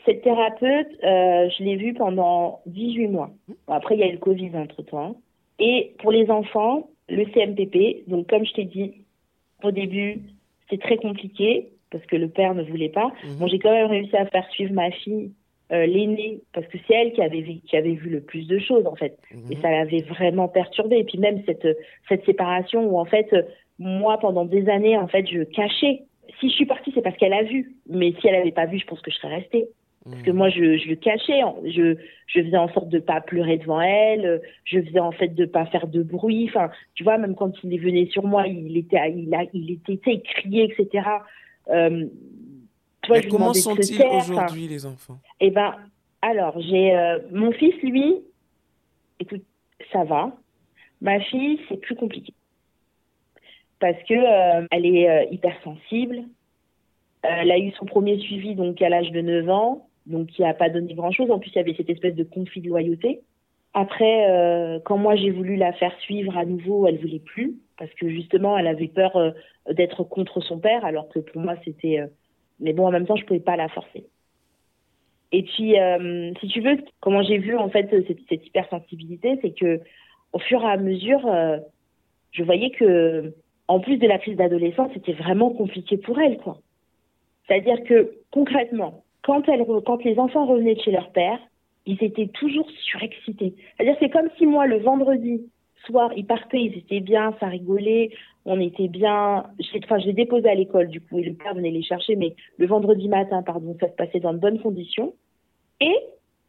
Cette 0.06 0.22
thérapeute, 0.22 0.88
euh, 1.04 1.50
je 1.50 1.64
l'ai 1.64 1.76
vue 1.76 1.94
pendant 1.94 2.62
18 2.66 3.08
mois. 3.08 3.30
après, 3.68 3.96
il 3.96 4.02
y 4.02 4.04
a 4.04 4.08
eu 4.08 4.14
le 4.14 4.18
Covid 4.18 4.52
entre-temps. 4.56 5.16
Et 5.60 5.94
pour 6.00 6.12
les 6.12 6.30
enfants, 6.30 6.90
le 7.10 7.26
CMPP, 7.26 8.10
donc 8.10 8.28
comme 8.28 8.46
je 8.46 8.54
t'ai 8.54 8.66
dit, 8.66 9.06
au 9.64 9.72
début, 9.72 10.22
c'était 10.70 10.84
très 10.84 10.98
compliqué 10.98 11.70
parce 11.92 12.06
que 12.06 12.16
le 12.16 12.28
père 12.28 12.56
ne 12.56 12.64
voulait 12.64 12.90
pas. 12.90 13.14
Mhm. 13.24 13.38
Bon, 13.40 13.48
j'ai 13.48 13.60
quand 13.60 13.72
même 13.72 13.88
réussi 13.88 14.16
à 14.18 14.26
faire 14.26 14.50
suivre 14.50 14.74
ma 14.74 14.90
fille, 14.92 15.32
euh, 15.72 15.86
l'aînée, 15.86 16.42
parce 16.54 16.68
que 16.68 16.78
c'est 16.88 16.94
elle 16.96 17.14
qui 17.14 17.22
avait, 17.22 17.42
vu, 17.42 17.60
qui 17.66 17.78
avait 17.78 17.94
vu 17.94 18.10
le 18.10 18.22
plus 18.22 18.48
de 18.48 18.58
choses, 18.60 18.86
en 18.88 18.96
fait. 18.96 19.18
Mhm. 19.32 19.52
Et 19.52 19.56
ça 19.62 19.70
l'avait 19.70 20.02
vraiment 20.02 20.48
perturbée. 20.48 20.98
Et 20.98 21.04
puis 21.04 21.20
même 21.20 21.44
cette, 21.46 21.68
cette 22.10 22.26
séparation 22.26 22.84
où, 22.84 22.98
en 22.98 23.06
fait, 23.06 23.30
moi, 23.80 24.18
pendant 24.18 24.46
des 24.46 24.68
années, 24.70 24.98
en 24.98 25.08
fait, 25.08 25.28
je 25.28 25.44
cachais. 25.44 26.02
Si 26.40 26.50
je 26.50 26.56
suis 26.56 26.66
partie, 26.66 26.92
c'est 26.94 27.02
parce 27.02 27.16
qu'elle 27.18 27.34
a 27.34 27.44
vu. 27.44 27.76
Mais 27.88 28.14
si 28.20 28.28
elle 28.28 28.38
n'avait 28.38 28.52
pas 28.52 28.66
vu, 28.66 28.80
je 28.80 28.86
pense 28.86 29.02
que 29.02 29.12
je 29.12 29.18
serais 29.18 29.36
restée. 29.36 29.68
Parce 30.10 30.22
que 30.24 30.32
moi, 30.32 30.50
je, 30.50 30.78
je 30.78 30.90
le 30.90 30.96
cachais. 30.96 31.40
Je, 31.66 31.96
je 32.28 32.42
faisais 32.42 32.58
en 32.58 32.68
sorte 32.74 32.90
de 32.90 33.00
pas 33.00 33.22
pleurer 33.22 33.58
devant 33.58 33.80
elle. 33.80 34.42
Je 34.66 34.82
faisais 34.82 35.00
en 35.00 35.14
fait 35.14 35.30
de 35.30 35.46
pas 35.46 35.66
faire 35.68 35.88
de 35.88 36.04
bruit. 36.04 36.48
Enfin, 36.50 36.70
tu 36.94 37.04
vois, 37.04 37.18
même 37.18 37.36
quand 37.36 37.52
il 37.64 37.80
venait 37.80 38.08
sur 38.08 38.24
moi, 38.24 38.46
il 38.48 38.76
était, 38.76 39.14
il 39.16 39.34
a, 39.34 39.46
il 39.54 39.72
était, 39.72 40.00
il 40.14 40.22
criait, 40.22 40.66
etc. 40.66 41.08
Euh, 41.70 42.06
toi, 43.02 43.22
comment 43.30 43.54
sont-ils 43.54 44.02
aujourd'hui, 44.04 44.68
les 44.68 44.86
enfants? 44.86 45.20
Eh 45.40 45.52
ben, 45.52 45.74
alors, 46.22 46.60
j'ai 46.60 46.96
euh, 46.96 47.20
mon 47.32 47.52
fils, 47.54 47.76
lui, 47.82 48.16
écoute, 49.20 49.44
ça 49.94 50.04
va. 50.04 50.36
Ma 51.02 51.20
fille, 51.22 51.60
c'est 51.70 51.80
plus 51.80 51.96
compliqué 51.96 52.34
parce 53.80 54.02
que 54.04 54.14
euh, 54.14 54.66
elle 54.72 54.86
est 54.86 55.28
hypersensible. 55.32 56.24
Elle 57.24 57.52
a 57.52 57.58
eu 57.58 57.72
son 57.72 57.86
premier 57.86 58.18
suivi 58.20 58.56
donc 58.56 58.82
à 58.82 58.88
l'âge 58.88 59.12
de 59.12 59.20
9 59.20 59.50
ans 59.50 59.88
donc 60.06 60.28
qui 60.28 60.42
n'a 60.42 60.54
pas 60.54 60.70
donné 60.70 60.94
grand-chose. 60.94 61.32
En 61.32 61.40
plus, 61.40 61.52
il 61.52 61.56
y 61.56 61.60
avait 61.60 61.76
cette 61.76 61.90
espèce 61.90 62.16
de 62.16 62.24
conflit 62.24 62.62
de 62.62 62.70
loyauté. 62.70 63.22
Après, 63.74 64.30
euh, 64.30 64.80
quand 64.84 64.98
moi 64.98 65.16
j'ai 65.16 65.32
voulu 65.32 65.56
la 65.56 65.74
faire 65.74 65.98
suivre 66.00 66.38
à 66.38 66.46
nouveau, 66.46 66.88
elle 66.88 67.00
voulait 67.00 67.20
plus 67.20 67.56
parce 67.78 67.92
que 67.96 68.08
justement, 68.08 68.58
elle 68.58 68.68
avait 68.68 68.88
peur 68.88 69.16
euh, 69.16 69.32
d'être 69.72 70.04
contre 70.04 70.42
son 70.42 70.60
père, 70.60 70.86
alors 70.86 71.10
que 71.10 71.20
pour 71.20 71.42
moi 71.42 71.56
c'était. 71.66 72.00
Euh, 72.00 72.08
mais 72.60 72.74
bon, 72.74 72.86
en 72.86 72.92
même 72.92 73.08
temps, 73.08 73.16
je 73.16 73.26
pouvais 73.26 73.40
pas 73.40 73.56
la 73.56 73.68
forcer. 73.70 74.06
Et 75.32 75.42
puis, 75.42 75.74
si 76.40 76.48
tu 76.48 76.62
veux, 76.62 76.78
comment 77.00 77.24
j'ai 77.24 77.40
vu 77.40 77.58
en 77.58 77.68
fait 77.68 77.90
cette, 77.90 78.20
cette 78.30 78.46
hypersensibilité, 78.46 79.40
c'est 79.42 79.50
que 79.50 79.82
au 80.32 80.38
fur 80.38 80.62
et 80.62 80.72
à 80.72 80.78
mesure, 80.78 81.28
je 82.32 82.44
voyais 82.44 82.70
que, 82.70 83.34
en 83.68 83.80
plus 83.80 83.98
de 83.98 84.08
la 84.08 84.20
crise 84.20 84.38
d'adolescence, 84.38 84.92
c'était 84.94 85.14
vraiment 85.14 85.50
compliqué 85.50 85.98
pour 85.98 86.20
elle, 86.20 86.38
quoi. 86.38 86.60
C'est-à-dire 87.48 87.84
que 87.84 88.14
concrètement, 88.30 89.04
quand, 89.24 89.48
les 90.04 90.20
enfants 90.20 90.46
revenaient 90.46 90.76
de 90.76 90.82
chez 90.82 90.92
leur 90.92 91.12
père, 91.12 91.40
ils 91.86 92.02
étaient 92.04 92.28
toujours 92.28 92.70
surexcités. 92.70 93.56
C'est-à-dire, 93.76 93.96
c'est 94.00 94.10
comme 94.10 94.30
si 94.38 94.46
moi, 94.46 94.68
le 94.68 94.80
vendredi 94.80 95.50
soir, 95.86 96.12
ils 96.16 96.26
partaient, 96.26 96.62
ils 96.62 96.78
étaient 96.78 97.00
bien, 97.00 97.36
ça 97.40 97.48
rigolait, 97.48 98.12
on 98.46 98.60
était 98.60 98.88
bien. 98.88 99.46
Enfin, 99.84 99.98
les 99.98 100.14
déposais 100.14 100.50
à 100.50 100.56
l'école, 100.56 100.88
du 100.88 101.02
coup, 101.02 101.20
et 101.20 101.24
le 101.24 101.34
père 101.34 101.56
venait 101.56 101.72
les 101.72 101.84
chercher, 101.84 102.16
mais 102.16 102.36
le 102.58 102.68
vendredi 102.68 103.08
matin, 103.08 103.44
pardon, 103.44 103.76
ça 103.80 103.90
se 103.90 103.96
passait 103.96 104.20
dans 104.20 104.34
de 104.34 104.40
bonnes 104.40 104.60
conditions. 104.60 105.14
Et 105.82 105.96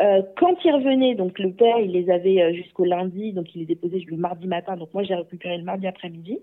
euh, 0.03 0.23
quand 0.37 0.57
ils 0.65 0.73
revenaient, 0.73 1.15
donc 1.15 1.39
le 1.39 1.53
père, 1.53 1.79
il 1.79 1.93
les 1.93 2.11
avait 2.11 2.43
euh, 2.43 2.53
jusqu'au 2.53 2.85
lundi, 2.85 3.33
donc 3.33 3.55
il 3.55 3.61
les 3.61 3.67
déposait 3.67 4.05
le 4.07 4.17
mardi 4.17 4.47
matin, 4.47 4.77
donc 4.77 4.93
moi, 4.93 5.05
j'ai 5.05 5.15
récupéré 5.15 5.59
le 5.59 5.65
mardi 5.65 5.87
après-midi. 5.87 6.41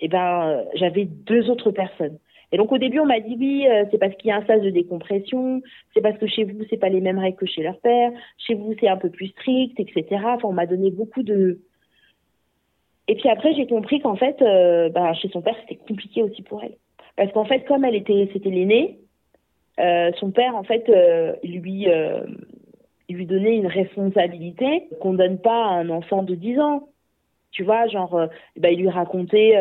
Et 0.00 0.06
eh 0.06 0.08
ben, 0.08 0.48
euh, 0.48 0.64
j'avais 0.74 1.04
deux 1.04 1.50
autres 1.50 1.70
personnes. 1.70 2.18
Et 2.52 2.56
donc 2.56 2.72
au 2.72 2.78
début, 2.78 3.00
on 3.00 3.06
m'a 3.06 3.20
dit 3.20 3.36
oui, 3.38 3.66
euh, 3.68 3.84
c'est 3.90 3.98
parce 3.98 4.14
qu'il 4.16 4.28
y 4.28 4.30
a 4.30 4.36
un 4.36 4.46
sas 4.46 4.60
de 4.60 4.70
décompression, 4.70 5.62
c'est 5.92 6.00
parce 6.00 6.18
que 6.18 6.26
chez 6.26 6.44
vous, 6.44 6.64
c'est 6.70 6.76
pas 6.76 6.88
les 6.88 7.00
mêmes 7.00 7.18
règles 7.18 7.36
que 7.36 7.46
chez 7.46 7.62
leur 7.62 7.78
père, 7.80 8.12
chez 8.38 8.54
vous, 8.54 8.74
c'est 8.80 8.88
un 8.88 8.96
peu 8.96 9.10
plus 9.10 9.28
strict, 9.28 9.78
etc. 9.78 10.04
Enfin, 10.24 10.48
on 10.48 10.52
m'a 10.52 10.66
donné 10.66 10.90
beaucoup 10.90 11.22
de. 11.22 11.60
Et 13.08 13.16
puis 13.16 13.28
après, 13.28 13.54
j'ai 13.54 13.66
compris 13.66 14.00
qu'en 14.00 14.16
fait, 14.16 14.36
bah, 14.92 15.12
chez 15.14 15.28
son 15.28 15.42
père, 15.42 15.56
c'était 15.60 15.76
compliqué 15.76 16.22
aussi 16.22 16.42
pour 16.42 16.62
elle. 16.62 16.76
Parce 17.16 17.30
qu'en 17.32 17.44
fait, 17.44 17.60
comme 17.64 17.84
elle 17.84 17.94
était, 17.94 18.30
c'était 18.32 18.50
l'aînée, 18.50 18.98
euh, 19.78 20.10
son 20.18 20.30
père, 20.30 20.56
en 20.56 20.62
fait, 20.64 20.90
lui, 21.42 21.86
lui 23.10 23.26
donnait 23.26 23.56
une 23.56 23.66
responsabilité 23.66 24.88
qu'on 25.00 25.12
donne 25.12 25.38
pas 25.38 25.66
à 25.66 25.74
un 25.74 25.90
enfant 25.90 26.22
de 26.22 26.34
10 26.34 26.60
ans. 26.60 26.88
Tu 27.50 27.62
vois, 27.62 27.86
genre, 27.88 28.28
bah, 28.56 28.70
il 28.70 28.78
lui 28.78 28.88
racontait 28.88 29.54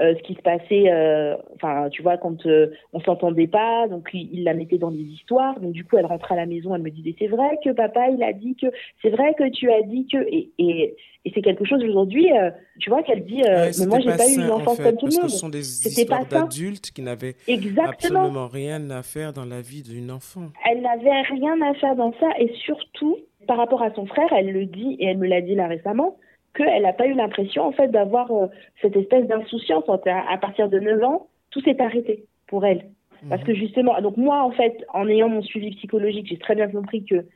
euh, 0.00 0.14
ce 0.16 0.22
qui 0.22 0.34
se 0.34 0.40
passait, 0.40 0.90
euh, 0.90 1.36
enfin, 1.54 1.90
tu 1.90 2.02
vois, 2.02 2.16
quand 2.16 2.46
euh, 2.46 2.68
on 2.94 3.00
s'entendait 3.00 3.46
pas, 3.46 3.88
donc 3.88 4.08
il, 4.14 4.42
la 4.42 4.54
mettait 4.54 4.78
dans 4.78 4.90
des 4.90 5.02
histoires. 5.02 5.60
Donc 5.60 5.72
du 5.72 5.84
coup, 5.84 5.98
elle 5.98 6.06
rentrait 6.06 6.32
à 6.32 6.38
la 6.38 6.46
maison, 6.46 6.74
elle 6.74 6.80
me 6.80 6.90
disait 6.90 7.14
c'est 7.18 7.26
vrai 7.26 7.58
que 7.62 7.70
papa 7.70 8.08
il 8.08 8.22
a 8.22 8.32
dit 8.32 8.56
que, 8.56 8.68
c'est 9.02 9.10
vrai 9.10 9.34
que 9.34 9.50
tu 9.50 9.70
as 9.70 9.82
dit 9.82 10.06
que, 10.10 10.16
et, 10.16 10.50
et, 10.56 10.96
et 11.26 11.32
c'est 11.34 11.42
quelque 11.42 11.66
chose 11.66 11.84
aujourd'hui, 11.84 12.30
tu 12.78 12.88
vois, 12.88 13.02
qu'elle 13.02 13.22
dit, 13.26 13.42
mais 13.42 13.86
moi 13.86 14.00
j'ai 14.00 14.16
pas 14.16 14.28
eu 14.30 14.36
une 14.36 14.50
enfance 14.50 14.80
comme 14.80 14.96
tout 14.96 15.06
le 15.06 15.12
monde. 15.12 15.20
Parce 15.20 15.24
que 15.24 15.28
ce 15.28 15.36
sont 15.36 15.50
des 15.50 15.86
histoires 15.86 16.26
d'adultes 16.26 16.90
qui 16.90 17.02
n'avaient 17.02 17.36
absolument 17.76 18.48
rien 18.48 18.88
à 18.88 19.02
faire 19.02 19.34
dans 19.34 19.44
la 19.44 19.60
vie 19.60 19.82
d'une 19.82 20.10
enfant. 20.10 20.48
Elle 20.70 20.80
n'avait 20.80 21.20
rien 21.20 21.60
à 21.60 21.74
faire 21.74 21.96
dans 21.96 22.14
ça, 22.18 22.28
et 22.38 22.50
surtout 22.64 23.18
par 23.46 23.58
rapport 23.58 23.82
à 23.82 23.92
son 23.92 24.06
frère, 24.06 24.32
elle 24.32 24.52
le 24.52 24.64
dit 24.64 24.96
et 25.00 25.06
elle 25.06 25.18
me 25.18 25.26
l'a 25.26 25.42
dit 25.42 25.54
là 25.54 25.66
récemment 25.66 26.16
qu'elle 26.54 26.82
n'a 26.82 26.92
pas 26.92 27.06
eu 27.06 27.14
l'impression 27.14 27.64
en 27.64 27.72
fait 27.72 27.88
d'avoir 27.88 28.30
euh, 28.30 28.46
cette 28.80 28.96
espèce 28.96 29.26
d'insouciance. 29.26 29.84
À, 29.88 30.38
partir 30.38 30.68
de 30.68 30.78
9 30.78 31.02
ans, 31.04 31.28
tout 31.50 31.60
s'est 31.60 31.80
arrêté 31.80 32.24
pour 32.46 32.64
elle. 32.64 32.86
Parce 33.28 33.42
que 33.44 33.52
mhm. 33.52 33.56
justement, 33.56 34.00
donc 34.00 34.16
moi 34.16 34.42
en 34.42 34.50
fait, 34.50 34.84
en 34.92 35.08
ayant 35.08 35.28
mon 35.28 35.42
suivi 35.42 35.70
psychologique, 35.76 36.26
j'ai 36.28 36.38
très 36.38 36.56
bien 36.56 36.68
compris 36.68 37.04
que, 37.04 37.26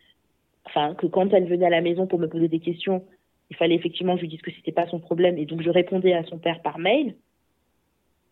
enfin, 0.65 0.95
que 0.95 1.07
quand 1.07 1.33
elle 1.33 1.47
venait 1.47 1.67
à 1.67 1.71
la 1.71 1.81
maison 1.81 2.07
pour 2.07 2.19
me 2.19 2.27
poser 2.27 2.49
des 2.49 2.59
questions, 2.59 3.05
il 3.51 3.57
fallait 3.57 3.77
effectivement 3.77 4.15
que 4.15 4.19
je 4.19 4.23
lui 4.23 4.31
dise 4.31 4.43
que 4.43 4.51
c'était 4.51 4.73
pas 4.73 4.89
son 4.89 4.99
problème 4.99 5.39
et 5.39 5.47
donc 5.47 5.63
je 5.63 5.71
répondais 5.71 6.13
à 6.13 6.25
son 6.25 6.39
père 6.39 6.61
par 6.61 6.79
mail. 6.79 7.15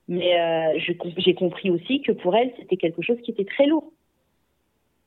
Mais 0.09 0.38
euh, 0.38 0.79
j'ai 1.16 1.35
compris 1.35 1.70
aussi 1.70 2.03
que 2.03 2.12
pour 2.12 2.35
elle, 2.37 2.53
c'était 2.59 2.77
quelque 2.77 3.03
chose 3.03 3.18
qui 3.23 3.31
était 3.31 3.44
très 3.44 3.66
lourd. 3.66 3.90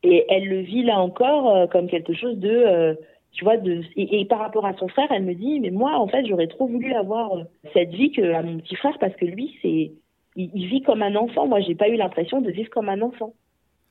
Et 0.04 0.26
elle 0.30 0.48
le 0.48 0.62
vit 0.62 0.84
là 0.84 1.00
encore 1.00 1.54
euh, 1.54 1.68
comme 1.68 1.88
quelque 1.88 2.14
chose 2.14 2.38
de 2.38 2.98
tu 3.38 3.44
vois, 3.44 3.58
de, 3.58 3.84
et, 3.96 4.26
par 4.26 4.40
rapport 4.40 4.66
à 4.66 4.74
son 4.78 4.88
frère, 4.88 5.08
elle 5.12 5.24
me 5.24 5.36
dit, 5.36 5.60
mais 5.60 5.70
moi, 5.70 6.00
en 6.00 6.08
fait, 6.08 6.26
j'aurais 6.26 6.48
trop 6.48 6.68
voulu 6.68 6.92
avoir 6.94 7.38
euh, 7.38 7.44
cette 7.72 7.92
vie 7.92 8.12
que 8.12 8.34
à 8.34 8.42
mon 8.42 8.58
petit 8.58 8.76
frère 8.76 8.98
parce 9.00 9.16
que 9.16 9.26
lui, 9.26 9.56
c'est, 9.62 9.92
il, 10.36 10.68
vit 10.68 10.82
comme 10.82 11.04
un 11.04 11.16
enfant. 11.16 11.48
Moi, 11.48 11.62
j'ai 11.62 11.76
pas 11.76 11.88
eu 11.88 11.98
l'impression 11.98 12.42
de 12.42 12.50
vivre 12.50 12.72
comme 12.72 12.90
un 12.90 13.00
enfant. 13.00 13.36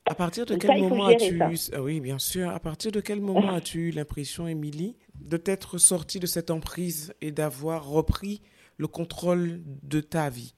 À 0.05 0.15
partir 0.15 0.45
de 0.45 0.55
quel 0.55 0.81
moment 0.81 1.05
as-tu 1.05 1.39
ah 1.73 1.81
oui, 1.81 2.01
bien 2.01 2.19
sûr. 2.19 2.49
À 2.49 2.59
partir 2.59 2.91
de 2.91 2.99
quel 2.99 3.21
moment 3.21 3.51
as-tu 3.51 3.87
eu 3.87 3.91
l'impression, 3.91 4.49
Émilie, 4.49 4.97
de 5.21 5.37
t'être 5.37 5.77
sortie 5.77 6.19
de 6.19 6.25
cette 6.25 6.51
emprise 6.51 7.13
et 7.21 7.31
d'avoir 7.31 7.89
repris 7.89 8.41
le 8.75 8.87
contrôle 8.87 9.61
de 9.83 10.01
ta 10.01 10.29
vie? 10.29 10.53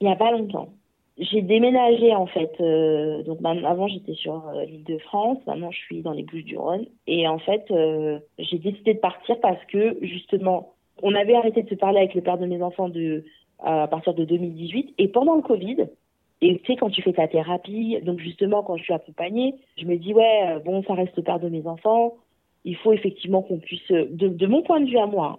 Il 0.00 0.06
n'y 0.06 0.12
a 0.12 0.16
pas 0.16 0.32
longtemps 0.32 0.68
j'ai 1.18 1.42
déménagé 1.42 2.14
en 2.14 2.26
fait. 2.26 2.52
Euh, 2.60 3.22
donc 3.22 3.38
avant 3.44 3.86
j'étais 3.88 4.14
sur 4.14 4.48
euh, 4.48 4.64
l'île 4.64 4.84
de 4.84 4.98
France, 4.98 5.38
maintenant 5.46 5.70
je 5.70 5.78
suis 5.78 6.02
dans 6.02 6.12
les 6.12 6.24
Bouches-du-Rhône. 6.24 6.86
Et 7.06 7.28
en 7.28 7.38
fait 7.38 7.64
euh, 7.70 8.18
j'ai 8.38 8.58
décidé 8.58 8.94
de 8.94 8.98
partir 8.98 9.38
parce 9.40 9.62
que 9.66 9.96
justement 10.02 10.74
on 11.02 11.14
avait 11.14 11.34
arrêté 11.34 11.62
de 11.62 11.68
se 11.68 11.74
parler 11.74 11.98
avec 11.98 12.14
le 12.14 12.20
père 12.20 12.38
de 12.38 12.46
mes 12.46 12.62
enfants 12.62 12.88
de 12.88 13.24
à 13.60 13.86
partir 13.86 14.14
de 14.14 14.24
2018 14.24 14.94
et 14.98 15.08
pendant 15.08 15.36
le 15.36 15.42
Covid. 15.42 15.86
Et 16.40 16.58
tu 16.58 16.72
sais 16.72 16.76
quand 16.76 16.90
tu 16.90 17.00
fais 17.00 17.12
ta 17.12 17.28
thérapie, 17.28 17.98
donc 18.02 18.18
justement 18.18 18.62
quand 18.64 18.76
je 18.76 18.82
suis 18.82 18.92
accompagnée, 18.92 19.54
je 19.78 19.86
me 19.86 19.96
dis 19.96 20.12
ouais 20.12 20.58
bon 20.64 20.82
ça 20.82 20.94
reste 20.94 21.16
le 21.16 21.22
père 21.22 21.38
de 21.38 21.48
mes 21.48 21.66
enfants. 21.66 22.14
Il 22.66 22.76
faut 22.76 22.92
effectivement 22.92 23.42
qu'on 23.42 23.58
puisse, 23.58 23.86
de, 23.90 24.26
de, 24.26 24.46
mon 24.46 24.62
point 24.62 24.80
de 24.80 24.86
vue 24.86 24.96
à 24.96 25.04
moi, 25.04 25.38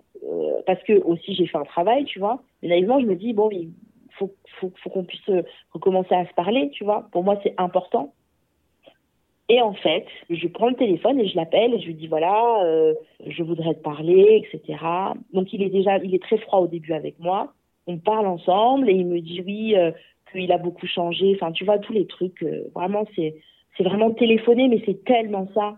parce 0.67 0.81
que 0.83 0.93
aussi 1.01 1.33
j'ai 1.33 1.47
fait 1.47 1.57
un 1.57 1.63
travail, 1.63 2.05
tu 2.05 2.19
vois. 2.19 2.43
Mais 2.61 2.69
naïvement 2.69 2.99
je 2.99 3.07
me 3.07 3.15
dis 3.15 3.33
bon 3.33 3.49
il 3.51 3.71
faut, 4.17 4.33
faut, 4.59 4.89
qu'on 4.89 5.03
puisse 5.03 5.29
euh, 5.29 5.43
recommencer 5.71 6.15
à 6.15 6.25
se 6.25 6.33
parler, 6.33 6.69
tu 6.71 6.83
vois. 6.83 7.07
Pour 7.11 7.23
moi, 7.23 7.39
c'est 7.43 7.53
important. 7.57 8.13
Et 9.47 9.61
en 9.61 9.73
fait, 9.73 10.07
je 10.29 10.47
prends 10.47 10.69
le 10.69 10.75
téléphone 10.75 11.19
et 11.19 11.27
je 11.27 11.35
l'appelle 11.35 11.73
et 11.73 11.79
je 11.79 11.85
lui 11.85 11.93
dis 11.93 12.07
voilà, 12.07 12.63
euh, 12.63 12.95
je 13.27 13.43
voudrais 13.43 13.75
te 13.75 13.81
parler, 13.81 14.43
etc. 14.43 14.79
Donc 15.33 15.53
il 15.53 15.61
est 15.61 15.69
déjà, 15.69 15.97
il 15.99 16.15
est 16.15 16.21
très 16.21 16.39
froid 16.39 16.59
au 16.59 16.67
début 16.67 16.93
avec 16.93 17.19
moi. 17.19 17.53
On 17.85 17.99
parle 17.99 18.25
ensemble 18.25 18.89
et 18.89 18.93
il 18.93 19.05
me 19.05 19.21
dit 19.21 19.43
oui, 19.45 19.75
euh, 19.75 19.91
qu'il 20.31 20.51
a 20.51 20.57
beaucoup 20.57 20.87
changé. 20.87 21.33
Enfin, 21.35 21.51
tu 21.51 21.63
vois 21.63 21.77
tous 21.77 21.93
les 21.93 22.07
trucs. 22.07 22.43
vraiment, 22.73 23.05
c'est 23.15 23.35
c'est 23.77 23.83
vraiment 23.83 24.09
téléphoner, 24.11 24.67
mais 24.67 24.81
c'est 24.85 25.03
tellement 25.03 25.47
ça. 25.53 25.75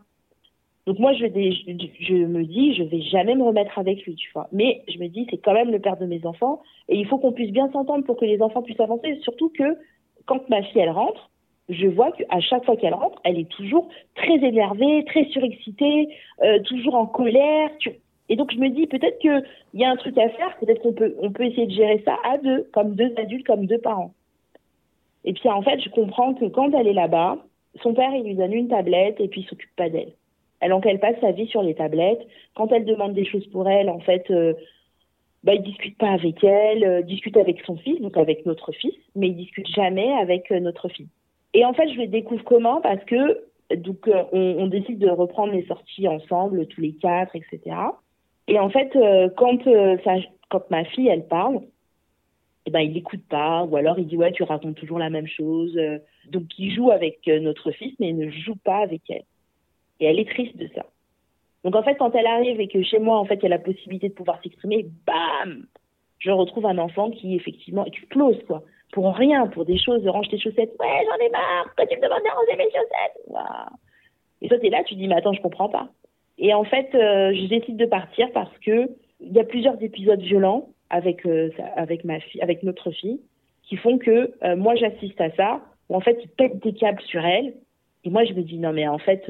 Donc 0.88 1.00
moi, 1.00 1.12
je, 1.12 1.26
me 1.26 2.44
dis, 2.44 2.74
je 2.74 2.84
vais 2.84 3.02
jamais 3.02 3.36
me 3.36 3.44
remettre 3.44 3.78
avec 3.78 4.06
lui, 4.06 4.16
tu 4.16 4.32
vois. 4.34 4.48
Mais 4.54 4.84
je 4.88 4.98
me 5.00 5.10
dis, 5.10 5.28
c'est 5.30 5.38
quand 5.38 5.54
même 5.54 5.70
le 5.70 5.80
père 5.80 5.98
de 5.98 6.06
mes 6.06 6.26
enfants, 6.26 6.62
et 6.88 6.98
il 6.98 7.06
faut 7.06 7.18
qu'on 7.18 7.34
puisse 7.34 7.52
bien 7.52 7.70
s'entendre 7.74 8.06
pour 8.06 8.16
que 8.16 8.24
les 8.24 8.42
enfants 8.42 8.62
puissent 8.62 8.80
avancer. 8.80 9.20
Surtout 9.22 9.50
que 9.50 9.78
quand 10.26 10.50
ma 10.50 10.64
fille 10.64 10.80
elle 10.80 10.92
rentre, 10.92 11.30
je 11.68 11.88
vois 11.88 12.14
qu'à 12.14 12.40
chaque 12.40 12.64
fois 12.64 12.78
qu'elle 12.78 12.94
rentre, 12.94 13.20
elle 13.26 13.38
est 13.38 13.50
toujours 13.50 13.90
très 14.16 14.36
énervée, 14.36 15.04
très 15.08 15.26
surexcitée, 15.26 16.08
euh, 16.42 16.60
toujours 16.64 16.96
en 16.96 17.06
colère. 17.06 17.70
Et 18.30 18.38
donc 18.38 18.54
je 18.54 18.58
me 18.58 18.70
dis 18.70 18.88
peut-être 18.88 19.20
qu'il 19.20 19.44
y 19.74 19.84
a 19.84 19.90
un 19.90 19.98
truc 19.98 20.18
à 20.18 20.30
faire, 20.30 20.58
peut-être 20.60 20.82
qu'on 20.82 20.94
peut, 20.94 21.18
on 21.22 21.32
peut 21.34 21.44
essayer 21.44 21.68
de 21.68 21.72
gérer 21.74 22.02
ça 22.06 22.16
à 22.24 22.38
deux, 22.38 22.70
comme 22.72 22.96
deux 22.96 23.14
adultes, 23.18 23.46
comme 23.46 23.66
deux 23.66 23.80
parents. 23.80 24.14
Et 25.26 25.34
puis 25.34 25.50
en 25.50 25.62
fait, 25.62 25.82
je 25.82 25.90
comprends 25.90 26.34
que 26.34 26.46
quand 26.46 26.72
elle 26.72 26.88
est 26.88 26.94
là-bas, 26.94 27.40
son 27.84 27.94
père 27.94 28.16
il 28.16 28.24
lui 28.24 28.36
donne 28.36 28.54
une 28.54 28.70
tablette 28.70 29.20
et 29.20 29.28
puis 29.28 29.42
il 29.42 29.48
s'occupe 29.48 29.76
pas 29.76 29.90
d'elle. 29.90 30.14
Donc 30.62 30.86
elle 30.86 31.00
passe 31.00 31.20
sa 31.22 31.32
vie 31.32 31.48
sur 31.48 31.62
les 31.62 31.76
tablettes. 31.76 32.26
Quand 32.56 32.72
elle 32.72 32.86
demande 32.86 33.14
des 33.14 33.26
choses 33.26 33.46
pour 33.48 33.70
elle, 33.70 33.90
en 33.90 34.00
fait, 34.00 34.30
euh, 34.32 34.54
bah, 35.48 35.54
il 35.54 35.62
discute 35.62 35.98
pas 35.98 36.10
avec 36.10 36.44
elle, 36.44 36.84
euh, 36.84 37.02
discute 37.02 37.38
avec 37.38 37.62
son 37.66 37.78
fils, 37.78 38.02
donc 38.02 38.18
avec 38.18 38.46
notre 38.46 38.74
fils, 38.74 38.96
mais 39.16 39.30
il 39.30 39.36
discute 39.38 39.68
jamais 39.68 40.12
avec 40.14 40.52
euh, 40.52 40.60
notre 40.60 40.90
fille. 40.90 41.08
Et 41.54 41.64
en 41.64 41.74
fait, 41.74 41.88
je 41.90 41.98
le 42.00 42.08
découvre 42.08 42.44
comment? 42.44 42.82
Parce 42.82 43.04
que 43.06 43.46
donc 43.74 44.10
euh, 44.10 44.24
on, 44.34 44.68
décide 44.68 45.00
de 45.00 45.10
reprendre 45.10 45.54
les 45.54 45.66
sorties 45.66 46.08
ensemble, 46.08 46.68
tous 46.68 46.82
les 46.82 46.92
quatre, 46.94 47.34
etc. 47.36 47.78
Et 48.50 48.60
en 48.60 48.70
fait, 48.70 48.98
quand 49.36 49.64
ça, 50.04 50.16
quand 50.50 50.70
ma 50.70 50.84
fille 50.84 51.08
elle 51.08 51.28
parle, 51.28 51.62
eh 52.66 52.72
ben 52.72 52.82
il 52.82 52.94
n'écoute 52.94 53.24
pas, 53.30 53.64
ou 53.64 53.76
alors 53.76 54.00
il 54.00 54.08
dit 54.08 54.18
ouais 54.18 54.32
tu 54.32 54.44
racontes 54.44 54.76
toujours 54.76 55.00
la 55.00 55.10
même 55.10 55.28
chose. 55.28 55.78
Donc 56.30 56.44
il 56.58 56.74
joue 56.74 56.92
avec 56.92 57.26
notre 57.28 57.72
fils, 57.72 57.94
mais 58.00 58.10
il 58.10 58.18
ne 58.18 58.30
joue 58.30 58.56
pas 58.56 58.78
avec 58.78 59.02
elle. 59.10 59.24
Et 60.00 60.06
elle 60.06 60.20
est 60.20 60.30
triste 60.30 60.58
de 60.58 60.68
ça. 60.76 60.86
Donc 61.64 61.76
en 61.76 61.84
fait, 61.84 61.96
quand 61.96 62.16
elle 62.16 62.28
arrive 62.28 62.60
et 62.62 62.68
que 62.68 62.82
chez 62.84 63.00
moi, 63.00 63.18
en 63.18 63.26
fait, 63.26 63.36
il 63.36 63.44
y 63.44 63.48
a 63.48 63.50
la 63.50 63.60
possibilité 63.60 64.10
de 64.10 64.14
pouvoir 64.14 64.42
s'exprimer, 64.42 64.86
bam, 65.06 65.66
je 66.20 66.32
retrouve 66.32 66.66
un 66.66 66.78
enfant 66.78 67.12
qui 67.12 67.36
effectivement 67.36 67.86
explose 67.86 68.38
quoi. 68.48 68.64
Pour 68.94 69.14
rien, 69.16 69.48
pour 69.48 69.66
des 69.66 69.78
choses, 69.78 70.08
range 70.08 70.30
tes 70.30 70.40
chaussettes. 70.40 70.74
Ouais, 70.80 71.06
j'en 71.06 71.26
ai 71.26 71.30
marre. 71.30 71.66
Pourquoi 71.66 71.86
tu 71.88 71.98
me 71.98 72.02
demandes 72.02 72.24
de 72.24 72.30
ranger 72.30 72.58
mes 72.58 72.72
chaussettes 72.72 73.68
Et 74.42 74.48
toi, 74.48 74.60
t'es 74.60 74.70
là, 74.70 74.84
tu 74.86 74.96
dis, 74.96 75.08
mais 75.08 75.16
attends, 75.16 75.34
je 75.34 75.42
comprends 75.42 75.68
pas. 75.68 75.90
Et 76.38 76.54
en 76.54 76.64
fait, 76.64 76.90
euh, 76.96 77.34
je 77.34 77.48
décide 77.48 77.78
de 77.78 77.86
partir 77.86 78.32
parce 78.32 78.56
que 78.60 78.90
il 79.20 79.34
y 79.34 79.40
a 79.40 79.44
plusieurs 79.44 79.82
épisodes 79.84 80.22
violents 80.22 80.70
avec 80.90 81.26
euh, 81.26 81.50
avec 81.76 82.06
ma 82.06 82.20
fille, 82.20 82.42
avec 82.42 82.64
notre 82.64 82.92
fille, 82.92 83.20
qui 83.64 83.76
font 83.76 83.98
que 83.98 84.34
euh, 84.44 84.56
moi 84.56 84.76
j'assiste 84.76 85.20
à 85.20 85.32
ça. 85.32 85.62
Où 85.90 85.96
en 85.96 86.02
fait, 86.02 86.18
il 86.22 86.30
pète 86.30 86.62
des 86.64 86.74
câbles 86.74 87.02
sur 87.02 87.26
elle. 87.26 87.54
Et 88.04 88.10
moi, 88.10 88.24
je 88.24 88.34
me 88.34 88.42
dis 88.42 88.58
non, 88.58 88.72
mais 88.74 88.88
en 88.88 89.00
fait, 89.00 89.30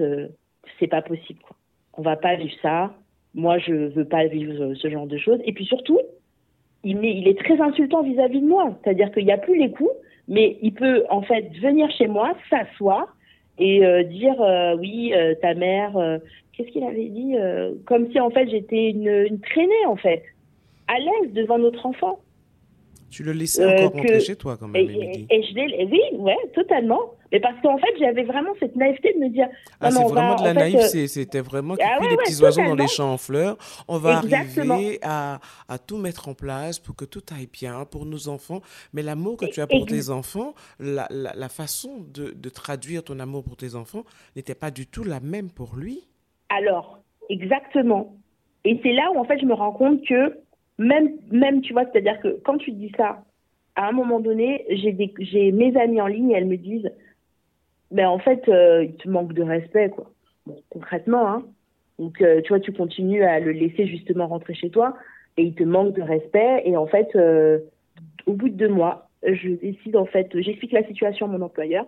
c'est 0.80 0.88
pas 0.88 1.02
possible. 1.02 1.40
Quoi. 1.42 1.56
On 1.94 2.02
va 2.02 2.16
pas 2.16 2.36
vivre 2.36 2.56
ça. 2.62 2.94
Moi, 3.34 3.58
je 3.60 3.74
veux 3.74 4.06
pas 4.06 4.26
vivre 4.28 4.74
ce 4.74 4.90
genre 4.90 5.08
de 5.08 5.18
choses. 5.18 5.40
Et 5.46 5.54
puis 5.54 5.66
surtout, 5.66 6.00
il 6.84 7.04
est, 7.04 7.18
il 7.18 7.28
est 7.28 7.38
très 7.38 7.60
insultant 7.60 8.04
vis-à-vis 8.04 8.42
de 8.42 8.48
moi. 8.48 8.78
C'est-à-dire 8.84 9.12
qu'il 9.12 9.26
n'y 9.26 9.32
a 9.32 9.38
plus 9.38 9.58
les 9.58 9.72
coups, 9.72 9.92
mais 10.28 10.58
il 10.62 10.74
peut 10.74 11.06
en 11.10 11.22
fait 11.22 11.50
venir 11.62 11.90
chez 11.92 12.08
moi, 12.08 12.34
s'asseoir 12.50 13.16
et 13.58 13.86
euh, 13.86 14.04
dire 14.04 14.40
euh, 14.42 14.76
oui, 14.78 15.14
euh, 15.14 15.34
ta 15.42 15.54
mère, 15.54 15.94
qu'est-ce 16.54 16.70
qu'il 16.70 16.84
avait 16.84 17.10
dit 17.10 17.36
Comme 17.86 18.12
si 18.12 18.20
en 18.20 18.30
fait 18.30 18.50
j'étais 18.50 18.90
une, 18.90 19.08
une 19.08 19.40
traînée 19.40 19.86
en 19.88 19.96
fait, 19.96 20.24
à 20.88 21.00
l'aise 21.00 21.34
devant 21.34 21.58
notre 21.58 21.86
enfant. 21.86 22.20
Tu 23.10 23.24
le 23.24 23.32
laissais 23.32 23.66
encore 23.66 23.94
rentrer 23.94 24.20
chez 24.20 24.36
toi 24.36 24.58
quand 24.60 24.68
même, 24.68 24.90
et, 24.90 25.26
et, 25.30 25.44
je 25.44 25.86
oui, 25.86 26.02
ouais, 26.18 26.36
totalement. 26.54 27.14
Mais 27.32 27.40
parce 27.40 27.60
qu'en 27.62 27.78
fait, 27.78 27.94
j'avais 28.00 28.24
vraiment 28.24 28.52
cette 28.60 28.76
naïveté 28.76 29.14
de 29.14 29.20
me 29.20 29.30
dire. 29.30 29.48
Ah, 29.80 29.92
c'est 29.92 30.04
vraiment 30.04 30.36
de 30.36 30.44
la 30.44 30.54
naïveté. 30.54 31.04
Euh, 31.04 31.08
c'était 31.08 31.42
vraiment 31.42 31.76
qu'il 31.76 31.86
ah, 31.86 32.00
des 32.00 32.16
petits 32.18 32.42
oiseaux 32.42 32.64
dans 32.64 32.76
les 32.76 32.88
champs 32.88 33.14
en 33.14 33.18
fleurs. 33.18 33.58
On 33.88 33.98
va 33.98 34.18
arriver 34.18 35.00
à, 35.02 35.40
à, 35.68 35.78
tout 35.78 35.98
mettre 35.98 36.30
en 36.30 36.34
place 36.34 36.80
pour 36.80 36.96
que 36.96 37.06
tout 37.06 37.24
aille 37.36 37.50
bien 37.52 37.86
pour 37.86 38.06
nos 38.06 38.30
enfants. 38.30 38.62
Mais 38.94 39.02
l'amour 39.02 39.38
que 39.38 39.46
tu 39.46 39.62
as 39.62 39.68
pour 39.68 39.86
tes 39.86 40.10
enfants, 40.10 40.54
la, 40.80 41.08
la, 41.10 41.34
la 41.36 41.50
façon 41.50 42.06
de, 42.14 42.32
de, 42.32 42.50
traduire 42.50 43.04
ton 43.04 43.20
amour 43.20 43.44
pour 43.44 43.58
tes 43.58 43.76
enfants 43.76 44.04
n'était 44.36 44.56
pas 44.56 44.72
du 44.72 44.88
tout 44.88 45.04
la 45.04 45.20
même 45.20 45.50
pour 45.50 45.76
lui. 45.76 46.08
Alors, 46.50 47.00
exactement. 47.30 48.16
Et 48.64 48.80
c'est 48.84 48.94
là 48.94 49.12
où, 49.14 49.20
en 49.20 49.26
fait, 49.26 49.40
je 49.40 49.46
me 49.46 49.54
rends 49.54 49.72
compte 49.72 50.06
que 50.06 50.38
même, 50.78 51.12
même 51.32 51.62
tu 51.62 51.74
vois, 51.74 51.84
c'est-à-dire 51.92 52.20
que 52.22 52.40
quand 52.44 52.58
tu 52.58 52.72
dis 52.72 52.92
ça, 52.98 53.24
à 53.76 53.88
un 53.88 53.92
moment 53.92 54.20
donné, 54.20 54.66
j'ai 54.70 55.52
mes 55.52 55.78
amis 55.78 56.02
en 56.02 56.08
ligne 56.08 56.32
et 56.32 56.36
elles 56.36 56.48
me 56.48 56.58
disent 56.58 56.92
mais 57.92 58.06
en 58.06 58.20
fait, 58.20 58.48
euh, 58.50 58.84
il 58.84 58.96
te 58.96 59.08
manque 59.10 59.34
de 59.34 59.44
respect, 59.44 59.90
quoi. 59.90 60.12
Concrètement, 60.70 61.28
hein. 61.28 61.46
Donc, 62.00 62.22
euh, 62.22 62.42
tu 62.42 62.50
vois, 62.50 62.60
tu 62.60 62.72
continues 62.74 63.24
à 63.24 63.40
le 63.40 63.52
laisser 63.52 63.88
justement 63.88 64.28
rentrer 64.28 64.54
chez 64.54 64.70
toi 64.70 64.96
et 65.36 65.44
il 65.44 65.56
te 65.56 65.64
manque 65.64 65.96
de 65.96 66.02
respect. 66.02 66.62
Et 66.66 66.78
en 66.78 66.86
fait, 66.86 67.08
euh, 67.16 67.60
au 68.28 68.34
bout 68.34 68.50
de 68.50 68.56
deux 68.56 68.68
mois, 68.68 69.10
je 69.24 69.50
décide, 69.50 69.96
en 69.96 70.06
fait, 70.06 70.30
j'explique 70.40 70.74
la 70.74 70.86
situation 70.86 71.26
à 71.26 71.30
mon 71.30 71.42
employeur 71.42 71.86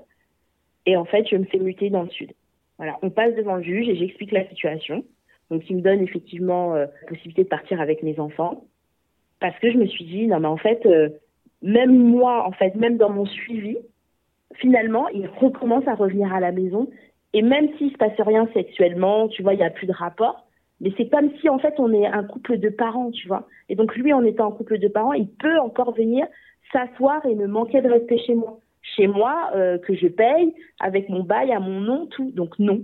et 0.85 0.97
en 0.97 1.05
fait, 1.05 1.27
je 1.27 1.35
me 1.35 1.45
fais 1.45 1.59
muter 1.59 1.89
dans 1.89 2.03
le 2.03 2.09
sud. 2.09 2.31
Voilà, 2.77 2.97
on 3.03 3.11
passe 3.11 3.35
devant 3.35 3.57
le 3.57 3.63
juge 3.63 3.87
et 3.87 3.95
j'explique 3.95 4.31
la 4.31 4.47
situation. 4.47 5.03
Donc, 5.51 5.69
il 5.69 5.77
me 5.77 5.81
donne 5.81 6.01
effectivement 6.01 6.73
la 6.73 6.87
possibilité 7.07 7.43
de 7.43 7.49
partir 7.49 7.81
avec 7.81 8.01
mes 8.03 8.19
enfants. 8.19 8.63
parce 9.39 9.57
que 9.59 9.71
je 9.71 9.77
me 9.77 9.85
suis 9.85 10.05
dit, 10.05 10.27
non, 10.27 10.39
mais 10.39 10.47
en 10.47 10.57
fait, 10.57 10.87
même 11.61 11.95
moi, 11.95 12.45
en 12.47 12.51
fait, 12.51 12.75
même 12.75 12.97
dans 12.97 13.09
mon 13.09 13.25
suivi, 13.25 13.77
finalement, 14.55 15.07
il 15.09 15.27
recommence 15.27 15.87
à 15.87 15.95
revenir 15.95 16.33
à 16.33 16.39
la 16.39 16.51
maison. 16.51 16.89
Et 17.33 17.41
même 17.41 17.67
s'il 17.77 17.91
se 17.91 17.97
passe 17.97 18.19
rien 18.19 18.47
sexuellement, 18.53 19.27
tu 19.27 19.43
vois, 19.43 19.53
il 19.53 19.57
n'y 19.57 19.63
a 19.63 19.69
plus 19.69 19.87
de 19.87 19.93
rapport. 19.93 20.47
Mais 20.81 20.91
c'est 20.97 21.09
comme 21.09 21.29
si, 21.39 21.49
en 21.49 21.59
fait, 21.59 21.75
on 21.77 21.91
est 21.93 22.05
un 22.05 22.23
couple 22.23 22.57
de 22.57 22.69
parents, 22.69 23.11
tu 23.11 23.27
vois. 23.27 23.47
Et 23.67 23.75
donc, 23.75 23.95
lui, 23.95 24.13
en 24.13 24.23
étant 24.23 24.47
un 24.47 24.51
couple 24.51 24.79
de 24.79 24.87
parents, 24.87 25.13
il 25.13 25.27
peut 25.27 25.59
encore 25.59 25.93
venir 25.93 26.25
s'asseoir 26.71 27.25
et 27.25 27.35
me 27.35 27.47
manquer 27.47 27.81
de 27.81 27.89
rester 27.89 28.17
chez 28.19 28.35
moi. 28.35 28.59
Chez 28.81 29.07
moi, 29.07 29.51
euh, 29.55 29.77
que 29.77 29.93
je 29.93 30.07
paye, 30.07 30.53
avec 30.79 31.09
mon 31.09 31.23
bail 31.23 31.51
à 31.51 31.59
mon 31.59 31.81
nom, 31.81 32.07
tout. 32.07 32.31
Donc, 32.31 32.57
non. 32.59 32.81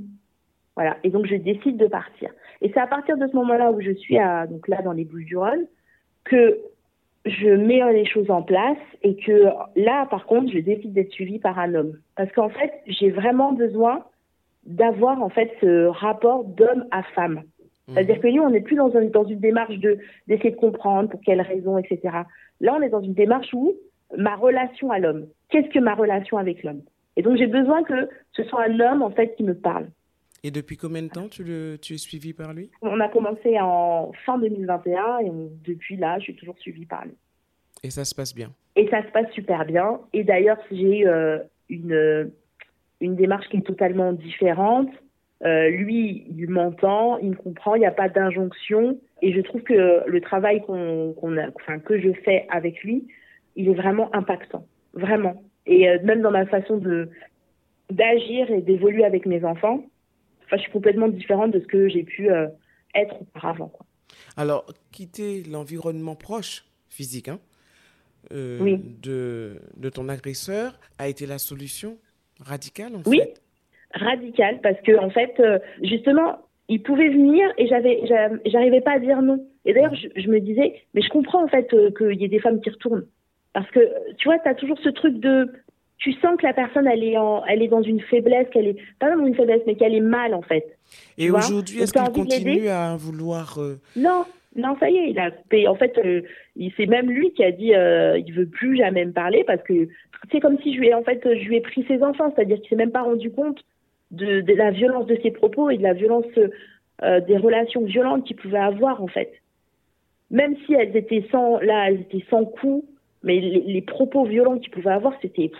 Voilà. 0.75 0.97
Et 1.03 1.09
donc, 1.09 1.25
je 1.25 1.35
décide 1.35 1.77
de 1.77 1.87
partir. 1.87 2.31
Et 2.61 2.69
c'est 2.73 2.79
à 2.79 2.87
partir 2.87 3.17
de 3.17 3.27
ce 3.27 3.35
moment-là 3.35 3.71
où 3.71 3.79
je 3.81 3.91
suis 3.91 4.17
donc 4.49 4.67
là, 4.67 4.81
dans 4.81 4.91
les 4.91 5.05
Bouches 5.05 5.25
du 5.25 5.37
Rhône, 5.37 5.65
que 6.25 6.59
je 7.25 7.49
mets 7.49 7.81
les 7.93 8.05
choses 8.05 8.29
en 8.29 8.43
place 8.43 8.77
et 9.01 9.15
que 9.15 9.45
là, 9.75 10.05
par 10.09 10.25
contre, 10.25 10.51
je 10.51 10.59
décide 10.59 10.93
d'être 10.93 11.11
suivie 11.11 11.39
par 11.39 11.57
un 11.57 11.73
homme. 11.73 11.93
Parce 12.15 12.31
qu'en 12.31 12.49
fait, 12.49 12.71
j'ai 12.85 13.09
vraiment 13.09 13.53
besoin 13.53 14.03
d'avoir, 14.65 15.21
en 15.21 15.29
fait, 15.29 15.51
ce 15.61 15.87
rapport 15.87 16.43
d'homme 16.43 16.85
à 16.91 17.03
femme. 17.03 17.43
C'est-à-dire 17.87 18.15
mhm. 18.15 18.21
que 18.21 18.27
nous, 18.27 18.43
on 18.43 18.49
n'est 18.49 18.61
plus 18.61 18.75
dans, 18.75 18.89
dans 18.89 19.25
une 19.25 19.39
démarche 19.39 19.77
de 19.77 19.97
d'essayer 20.27 20.51
de 20.51 20.55
comprendre 20.55 21.09
pour 21.09 21.21
quelles 21.21 21.41
raisons, 21.41 21.77
etc. 21.77 21.99
Là, 22.59 22.75
on 22.77 22.81
est 22.81 22.89
dans 22.89 23.01
une 23.01 23.13
démarche 23.13 23.53
où 23.53 23.73
ma 24.17 24.35
relation 24.35 24.91
à 24.91 24.99
l'homme. 24.99 25.27
Qu'est-ce 25.49 25.69
que 25.69 25.79
ma 25.79 25.93
relation 25.93 26.37
avec 26.37 26.63
l'homme? 26.63 26.81
Et 27.15 27.21
donc, 27.21 27.37
j'ai 27.37 27.47
besoin 27.47 27.83
que 27.83 28.09
ce 28.33 28.43
soit 28.43 28.63
un 28.63 28.79
homme, 28.79 29.01
en 29.01 29.11
fait, 29.11 29.35
qui 29.35 29.43
me 29.43 29.53
parle. 29.53 29.87
Et 30.45 30.51
depuis 30.51 30.77
combien 30.77 31.01
de 31.01 31.07
temps 31.07 31.27
tu, 31.27 31.43
le, 31.43 31.79
tu 31.81 31.95
es 31.95 31.97
suivi 31.97 32.31
par 32.31 32.53
lui? 32.53 32.69
On 32.83 32.99
a 32.99 33.09
commencé 33.09 33.59
en 33.59 34.11
fin 34.27 34.37
2021 34.37 35.21
et 35.21 35.31
depuis 35.65 35.97
là, 35.97 36.19
je 36.19 36.25
suis 36.25 36.35
toujours 36.35 36.55
suivie 36.59 36.85
par 36.85 37.03
lui. 37.03 37.15
Et 37.81 37.89
ça 37.89 38.05
se 38.05 38.13
passe 38.13 38.35
bien? 38.35 38.51
Et 38.75 38.87
ça 38.89 39.01
se 39.01 39.07
passe 39.07 39.31
super 39.31 39.65
bien. 39.65 39.99
Et 40.13 40.23
d'ailleurs, 40.23 40.59
j'ai 40.71 41.07
euh, 41.07 41.39
une, 41.67 42.29
une 43.01 43.15
démarche 43.15 43.49
qui 43.49 43.57
est 43.57 43.65
totalement 43.65 44.13
différente. 44.13 44.91
Euh, 45.43 45.69
lui, 45.69 46.27
il 46.37 46.47
m'entend, 46.47 47.17
il 47.17 47.31
me 47.31 47.35
comprend, 47.35 47.73
il 47.73 47.79
n'y 47.79 47.87
a 47.87 47.91
pas 47.91 48.09
d'injonction. 48.09 48.99
Et 49.23 49.33
je 49.33 49.41
trouve 49.41 49.63
que 49.63 50.07
le 50.07 50.21
travail 50.21 50.61
qu'on, 50.61 51.37
a, 51.39 51.47
enfin, 51.55 51.79
que 51.79 51.99
je 51.99 52.13
fais 52.23 52.45
avec 52.49 52.83
lui, 52.83 53.07
il 53.55 53.67
est 53.67 53.73
vraiment 53.73 54.13
impactant. 54.13 54.67
Vraiment. 54.93 55.41
Et 55.65 55.89
euh, 55.89 55.97
même 56.03 56.21
dans 56.21 56.29
ma 56.29 56.45
façon 56.45 56.77
de, 56.77 57.09
d'agir 57.89 58.51
et 58.51 58.61
d'évoluer 58.61 59.05
avec 59.05 59.25
mes 59.25 59.43
enfants, 59.43 59.83
Enfin, 60.45 60.57
je 60.57 60.61
suis 60.61 60.71
complètement 60.71 61.07
différente 61.07 61.51
de 61.51 61.59
ce 61.59 61.65
que 61.65 61.87
j'ai 61.87 62.03
pu 62.03 62.29
euh, 62.29 62.47
être 62.93 63.21
auparavant. 63.21 63.67
Quoi. 63.67 63.85
Alors, 64.37 64.65
quitter 64.91 65.43
l'environnement 65.43 66.15
proche, 66.15 66.65
physique, 66.89 67.27
hein, 67.27 67.39
euh, 68.31 68.77
de, 69.01 69.61
de 69.77 69.89
ton 69.89 70.09
agresseur 70.09 70.79
a 70.97 71.07
été 71.07 71.25
la 71.25 71.37
solution 71.37 71.97
radicale 72.39 72.95
en 72.95 73.01
oui, 73.05 73.21
radicale, 73.93 74.59
parce 74.61 74.79
que 74.81 74.97
en 74.97 75.09
fait, 75.09 75.39
euh, 75.39 75.59
justement, 75.83 76.39
il 76.67 76.81
pouvait 76.81 77.09
venir 77.09 77.47
et 77.57 77.67
j'avais, 77.67 78.01
j'arrivais 78.45 78.81
pas 78.81 78.93
à 78.93 78.99
dire 78.99 79.21
non. 79.21 79.45
Et 79.65 79.73
d'ailleurs, 79.73 79.95
je, 79.95 80.07
je, 80.15 80.27
me 80.27 80.39
disais, 80.39 80.81
mais 80.93 81.01
je 81.01 81.09
comprends 81.09 81.43
en 81.43 81.47
fait 81.47 81.69
qu'il 81.95 82.19
y 82.19 82.25
ait 82.25 82.29
des 82.29 82.39
femmes 82.39 82.61
qui 82.61 82.69
retournent. 82.69 83.05
Parce 83.53 83.69
que, 83.71 83.79
tu 84.17 84.27
vois, 84.27 84.37
tu 84.39 84.49
as 84.49 84.55
toujours 84.55 84.77
ce 84.79 84.89
truc 84.89 85.19
de 85.19 85.49
tu 85.97 86.13
sens 86.13 86.37
que 86.37 86.45
la 86.45 86.53
personne, 86.53 86.87
elle 86.87 87.03
est, 87.03 87.17
en, 87.17 87.43
elle 87.45 87.61
est 87.61 87.67
dans 87.67 87.81
une 87.81 88.01
faiblesse, 88.01 88.47
qu'elle 88.51 88.67
est 88.67 88.77
pas 88.99 89.15
dans 89.15 89.25
une 89.25 89.35
faiblesse, 89.35 89.61
mais 89.65 89.75
qu'elle 89.75 89.95
est 89.95 90.01
mal 90.01 90.33
en 90.33 90.41
fait. 90.41 90.77
Et 91.17 91.31
aujourd'hui, 91.31 91.81
est-ce 91.81 91.93
qu'il 91.93 92.11
continue 92.11 92.67
à 92.67 92.95
vouloir 92.95 93.57
euh, 93.59 93.79
Non, 93.95 94.25
non, 94.55 94.77
ça 94.79 94.89
y 94.89 94.97
est, 94.97 95.09
il 95.09 95.19
a 95.19 95.31
coupé. 95.31 95.67
En 95.67 95.75
fait, 95.75 95.97
euh, 95.97 96.21
c'est 96.77 96.85
même 96.85 97.09
lui 97.09 97.31
qui 97.31 97.43
a 97.43 97.51
dit, 97.51 97.75
euh, 97.75 98.17
il 98.17 98.33
veut 98.33 98.47
plus 98.47 98.77
jamais 98.77 99.05
me 99.05 99.11
parler 99.11 99.43
parce 99.45 99.61
que 99.63 99.89
c'est 100.31 100.39
comme 100.39 100.57
si 100.59 100.73
je 100.73 100.79
lui 100.79 100.87
ai, 100.87 100.93
en 100.93 101.03
fait, 101.03 101.21
je 101.23 101.47
lui 101.47 101.57
ai 101.57 101.61
pris 101.61 101.85
ses 101.87 102.01
enfants, 102.03 102.31
c'est-à-dire 102.35 102.57
qu'il 102.57 102.69
s'est 102.69 102.75
même 102.75 102.91
pas 102.91 103.03
rendu 103.03 103.31
compte 103.31 103.61
de, 104.11 104.41
de, 104.41 104.53
la 104.53 104.71
violence 104.71 105.07
de 105.07 105.17
ses 105.21 105.31
propos 105.31 105.69
et 105.69 105.77
de 105.77 105.83
la 105.83 105.93
violence 105.93 106.25
euh, 107.03 107.19
des 107.19 107.37
relations 107.37 107.83
violentes 107.83 108.23
qu'il 108.25 108.37
pouvait 108.37 108.57
avoir 108.57 109.03
en 109.03 109.07
fait. 109.07 109.33
Même 110.31 110.55
si 110.65 110.73
elles 110.73 110.95
étaient 110.95 111.25
sans, 111.31 111.59
là, 111.59 111.89
elles 111.89 112.01
étaient 112.01 112.25
sans 112.29 112.45
coup, 112.45 112.85
mais 113.23 113.39
les, 113.39 113.61
les 113.61 113.81
propos 113.81 114.25
violents 114.25 114.57
qu'il 114.57 114.71
pouvait 114.71 114.91
avoir, 114.91 115.13
c'était 115.21 115.51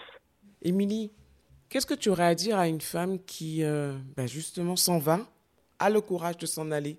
Émilie, 0.66 1.11
qu'est-ce 1.70 1.86
que 1.86 1.93
tu 1.93 2.09
aurais 2.09 2.26
à 2.26 2.36
dire 2.36 2.57
à 2.57 2.68
une 2.68 2.82
femme 2.82 3.20
qui, 3.24 3.63
euh, 3.63 3.93
ben 4.18 4.28
justement, 4.28 4.76
s'en 4.76 4.97
va, 4.97 5.20
a 5.78 5.91
le 5.91 6.01
courage 6.01 6.38
de 6.38 6.47
s'en 6.47 6.72
aller? 6.72 6.97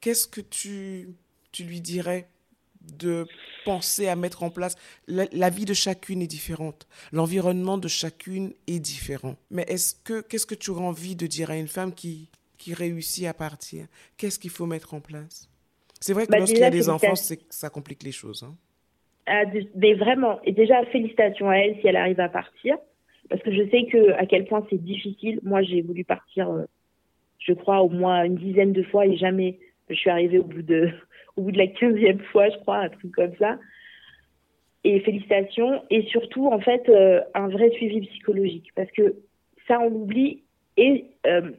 Qu'est-ce 0.00 0.26
que 0.26 0.40
tu, 0.40 1.10
tu 1.52 1.64
lui 1.64 1.82
dirais 1.82 2.26
de 2.80 3.26
penser 3.66 4.08
à 4.08 4.16
mettre 4.16 4.42
en 4.42 4.48
place? 4.48 4.76
La, 5.06 5.50
vie 5.50 5.66
de 5.66 5.74
chacune 5.74 6.22
est 6.22 6.26
différente, 6.26 6.88
l'environnement 7.12 7.76
de 7.76 7.88
chacune 7.88 8.54
est 8.66 8.80
différent. 8.80 9.36
Mais 9.50 9.66
est-ce 9.68 9.94
que 10.02 10.22
qu'est-ce 10.22 10.46
que 10.46 10.54
tu 10.54 10.70
aurais 10.70 10.84
envie 10.84 11.14
de 11.14 11.26
dire 11.26 11.50
à 11.50 11.56
une 11.56 11.68
femme 11.68 11.92
qui 11.94 12.30
qui 12.56 12.72
réussit 12.72 13.26
à 13.26 13.34
partir? 13.34 13.86
Qu'est-ce 14.16 14.38
qu'il 14.38 14.50
faut 14.50 14.66
mettre 14.66 14.94
en 14.94 15.00
place? 15.00 15.50
C'est 16.00 16.14
vrai 16.14 16.24
que 16.24 16.30
bah, 16.30 16.38
lorsqu'il 16.38 16.60
y 16.60 16.64
a 16.64 16.70
des 16.70 16.88
enfants, 16.88 17.14
ça 17.50 17.68
complique 17.68 18.02
les 18.02 18.12
choses. 18.12 18.42
Hein. 18.44 18.56
Ah, 19.26 19.44
mais 19.74 19.94
vraiment, 19.94 20.40
et 20.44 20.52
déjà 20.52 20.84
félicitations 20.86 21.48
à 21.50 21.56
elle 21.56 21.80
si 21.80 21.86
elle 21.86 21.96
arrive 21.96 22.20
à 22.20 22.28
partir 22.28 22.76
parce 23.28 23.42
que 23.42 23.52
je 23.52 23.68
sais 23.70 23.84
que 23.86 24.12
à 24.12 24.26
quel 24.26 24.44
point 24.44 24.66
c'est 24.70 24.82
difficile. 24.82 25.40
Moi, 25.42 25.62
j'ai 25.62 25.82
voulu 25.82 26.04
partir, 26.04 26.50
euh, 26.50 26.64
je 27.38 27.52
crois, 27.52 27.82
au 27.82 27.88
moins 27.88 28.24
une 28.24 28.36
dizaine 28.36 28.72
de 28.72 28.82
fois 28.82 29.06
et 29.06 29.16
jamais 29.16 29.58
je 29.88 29.94
suis 29.94 30.10
arrivée 30.10 30.38
au 30.38 30.44
bout 30.44 30.62
de, 30.62 30.90
au 31.36 31.42
bout 31.42 31.52
de 31.52 31.58
la 31.58 31.66
quinzième 31.66 32.20
fois, 32.20 32.48
je 32.50 32.56
crois, 32.58 32.78
un 32.78 32.88
truc 32.88 33.12
comme 33.12 33.34
ça. 33.36 33.58
Et 34.84 35.00
félicitations. 35.00 35.82
Et 35.90 36.02
surtout, 36.02 36.46
en 36.48 36.60
fait, 36.60 36.88
euh, 36.88 37.20
un 37.34 37.48
vrai 37.48 37.70
suivi 37.70 38.02
psychologique. 38.06 38.70
Parce 38.74 38.90
que 38.90 39.14
ça, 39.66 39.80
on 39.80 39.88
l'oublie 39.88 40.42
et 40.76 41.06
euh, 41.26 41.52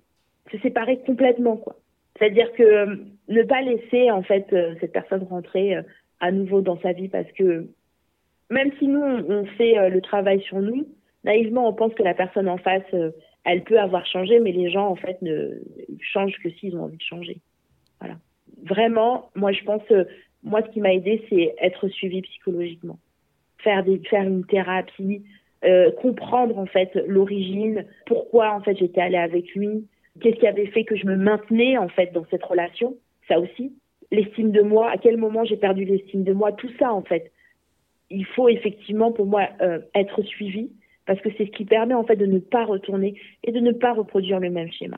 se 0.51 0.57
séparer 0.59 0.99
complètement, 0.99 1.57
quoi. 1.57 1.75
C'est-à-dire 2.17 2.51
que 2.53 2.99
ne 3.27 3.43
pas 3.43 3.61
laisser, 3.61 4.09
en 4.11 4.21
fait, 4.21 4.45
cette 4.79 4.93
personne 4.93 5.23
rentrer 5.23 5.75
à 6.21 6.31
nouveau 6.31 6.61
dans 6.61 6.79
sa 6.79 6.93
vie 6.93 7.09
parce 7.09 7.29
que 7.33 7.67
même 8.49 8.71
si 8.79 8.87
nous, 8.87 9.01
on 9.01 9.45
fait 9.57 9.89
le 9.89 9.99
travail 9.99 10.39
sur 10.43 10.61
nous, 10.61 10.87
naïvement, 11.25 11.67
on 11.67 11.73
pense 11.73 11.93
que 11.93 12.03
la 12.03 12.13
personne 12.13 12.47
en 12.47 12.57
face, 12.57 12.83
euh, 12.93 13.11
elle 13.43 13.63
peut 13.63 13.79
avoir 13.79 14.05
changé, 14.05 14.39
mais 14.39 14.51
les 14.51 14.69
gens, 14.69 14.87
en 14.87 14.95
fait, 14.95 15.21
ne 15.21 15.59
changent 15.99 16.37
que 16.41 16.49
s'ils 16.51 16.77
ont 16.77 16.83
envie 16.83 16.97
de 16.97 17.03
changer. 17.03 17.37
Voilà. 17.99 18.15
Vraiment, 18.63 19.29
moi, 19.35 19.51
je 19.51 19.63
pense, 19.63 19.81
euh, 19.91 20.05
moi, 20.43 20.61
ce 20.65 20.71
qui 20.71 20.79
m'a 20.79 20.93
aidé, 20.93 21.25
c'est 21.29 21.55
être 21.61 21.87
suivi 21.89 22.21
psychologiquement. 22.21 22.99
Faire, 23.57 23.83
des, 23.83 23.99
faire 24.09 24.23
une 24.23 24.45
thérapie, 24.45 25.23
euh, 25.63 25.91
comprendre, 25.91 26.57
en 26.57 26.67
fait, 26.67 26.91
l'origine, 27.07 27.85
pourquoi, 28.05 28.53
en 28.53 28.61
fait, 28.61 28.77
j'étais 28.77 29.01
allée 29.01 29.17
avec 29.17 29.53
lui, 29.55 29.87
qu'est-ce 30.21 30.37
qui 30.37 30.47
avait 30.47 30.67
fait 30.67 30.83
que 30.83 30.95
je 30.95 31.07
me 31.07 31.15
maintenais, 31.15 31.77
en 31.77 31.89
fait, 31.89 32.13
dans 32.13 32.25
cette 32.29 32.43
relation, 32.43 32.95
ça 33.27 33.39
aussi. 33.39 33.73
L'estime 34.11 34.51
de 34.51 34.61
moi, 34.61 34.91
à 34.91 34.97
quel 34.97 35.17
moment 35.17 35.43
j'ai 35.43 35.57
perdu 35.57 35.83
l'estime 35.83 36.23
de 36.23 36.33
moi, 36.33 36.51
tout 36.51 36.69
ça, 36.77 36.93
en 36.93 37.01
fait. 37.01 37.31
Il 38.11 38.25
faut 38.25 38.47
effectivement, 38.47 39.11
pour 39.11 39.25
moi, 39.25 39.49
être 39.95 40.21
suivi 40.21 40.69
parce 41.05 41.19
que 41.21 41.29
c'est 41.37 41.45
ce 41.45 41.51
qui 41.51 41.65
permet 41.65 41.93
en 41.93 42.03
fait 42.03 42.15
de 42.15 42.25
ne 42.25 42.39
pas 42.39 42.65
retourner 42.65 43.19
et 43.43 43.51
de 43.51 43.59
ne 43.59 43.71
pas 43.71 43.93
reproduire 43.93 44.39
le 44.39 44.49
même 44.49 44.71
schéma. 44.71 44.97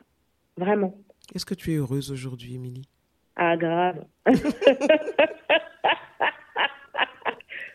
Vraiment. 0.58 0.96
Est-ce 1.36 1.46
que 1.46 1.54
tu 1.54 1.74
es 1.74 1.76
heureuse 1.76 2.12
aujourd'hui, 2.12 2.56
Émilie? 2.56 2.88
Ah, 3.36 3.56
grave. 3.58 4.04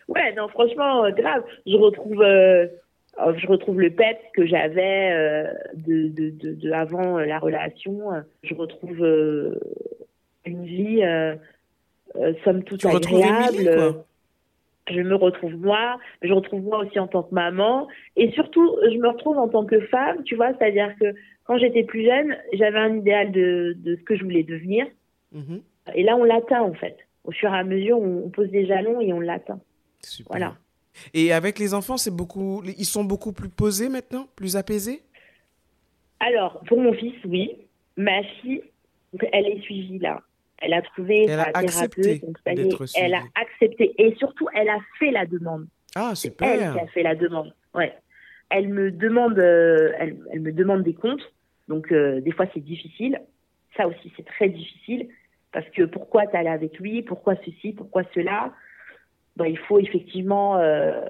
ouais, 0.07 0.33
non, 0.35 0.47
franchement, 0.49 1.05
euh, 1.05 1.11
grave. 1.11 1.43
Je 1.65 1.77
retrouve, 1.77 2.21
euh, 2.21 2.67
oh, 3.17 3.31
je 3.37 3.47
retrouve 3.47 3.79
le 3.79 3.91
pep 3.91 4.17
que 4.33 4.45
j'avais 4.45 5.11
euh, 5.13 5.53
de, 5.75 6.09
de, 6.09 6.53
de, 6.55 6.71
avant 6.71 7.19
la 7.19 7.39
relation. 7.39 8.09
Je 8.43 8.53
retrouve 8.55 8.99
une 10.45 10.65
vie, 10.65 11.01
somme 12.43 12.63
toute 12.63 12.81
tu 12.81 12.87
agréable. 12.87 14.03
Je 14.89 15.01
me 15.01 15.15
retrouve 15.15 15.55
moi, 15.55 15.97
je 16.21 16.33
retrouve 16.33 16.61
moi 16.61 16.79
aussi 16.79 16.99
en 16.99 17.07
tant 17.07 17.23
que 17.23 17.33
maman, 17.33 17.87
et 18.17 18.31
surtout, 18.31 18.75
je 18.83 18.97
me 18.97 19.07
retrouve 19.07 19.37
en 19.37 19.47
tant 19.47 19.65
que 19.65 19.79
femme, 19.87 20.23
tu 20.23 20.35
vois, 20.35 20.53
c'est-à-dire 20.57 20.93
que 20.99 21.13
quand 21.45 21.57
j'étais 21.57 21.83
plus 21.83 22.05
jeune, 22.05 22.35
j'avais 22.53 22.79
un 22.79 22.97
idéal 22.97 23.31
de, 23.31 23.75
de, 23.77 23.95
ce 23.95 24.01
que 24.01 24.15
je 24.15 24.23
voulais 24.23 24.43
devenir, 24.43 24.85
mhm. 25.31 25.61
et 25.95 26.03
là, 26.03 26.17
on 26.17 26.23
l'atteint 26.23 26.61
en 26.61 26.73
fait. 26.73 26.97
Au 27.23 27.31
fur 27.31 27.53
et 27.53 27.57
à 27.57 27.63
mesure, 27.63 27.99
on, 27.99 28.29
pose 28.29 28.49
des 28.49 28.65
jalons 28.65 28.99
et 28.99 29.13
on 29.13 29.21
l'atteint. 29.21 29.59
Voilà. 30.29 30.57
Et 31.13 31.31
avec 31.31 31.57
les 31.57 31.73
enfants, 31.73 31.97
c'est 31.97 32.13
beaucoup, 32.13 32.61
ils 32.65 32.85
sont 32.85 33.05
beaucoup 33.05 33.31
plus 33.31 33.49
posés 33.49 33.87
maintenant, 33.87 34.27
plus 34.35 34.57
apaisés? 34.57 35.01
Alors, 36.19 36.61
pour 36.67 36.79
mon 36.79 36.93
fils, 36.93 37.15
oui. 37.25 37.55
Ma 37.95 38.23
fille, 38.23 38.61
elle 39.31 39.45
est 39.45 39.61
suivie 39.61 39.99
là. 39.99 40.21
Elle 40.63 40.73
a 40.73 40.81
trouvé 40.81 41.25
elle 41.27 41.39
a 41.39 41.51
accepté 41.53 42.21
elle 42.45 43.13
a 43.13 43.23
accepté 43.35 43.93
et 43.97 44.15
surtout 44.15 44.47
elle 44.55 44.69
a 44.69 44.79
fait 44.99 45.11
la 45.11 45.25
demande. 45.25 45.67
Ah 45.95 46.15
super. 46.15 46.47
Elle 46.47 46.73
qui 46.73 46.79
a 46.79 46.87
fait 46.87 47.03
la 47.03 47.15
demande. 47.15 47.53
Ouais. 47.73 47.93
Elle 48.49 48.69
me 48.69 48.91
demande, 48.91 49.39
euh, 49.39 49.91
elle, 49.99 50.39
me 50.39 50.51
demande 50.51 50.83
des 50.83 50.93
comptes. 50.93 51.33
Donc 51.67 51.91
euh, 51.91 52.21
des 52.21 52.31
fois 52.31 52.45
c'est 52.53 52.63
difficile. 52.63 53.21
Ça 53.75 53.87
aussi 53.87 54.11
c'est 54.15 54.25
très 54.25 54.49
difficile 54.49 55.09
parce 55.51 55.67
que 55.69 55.83
pourquoi 55.83 56.25
tu 56.27 56.35
allé 56.35 56.49
avec 56.49 56.79
lui, 56.79 57.01
pourquoi 57.03 57.35
ceci, 57.45 57.73
pourquoi 57.73 58.03
cela? 58.15 58.53
bah, 59.35 59.47
il 59.47 59.57
faut 59.57 59.79
effectivement 59.79 60.57
euh, 60.57 61.01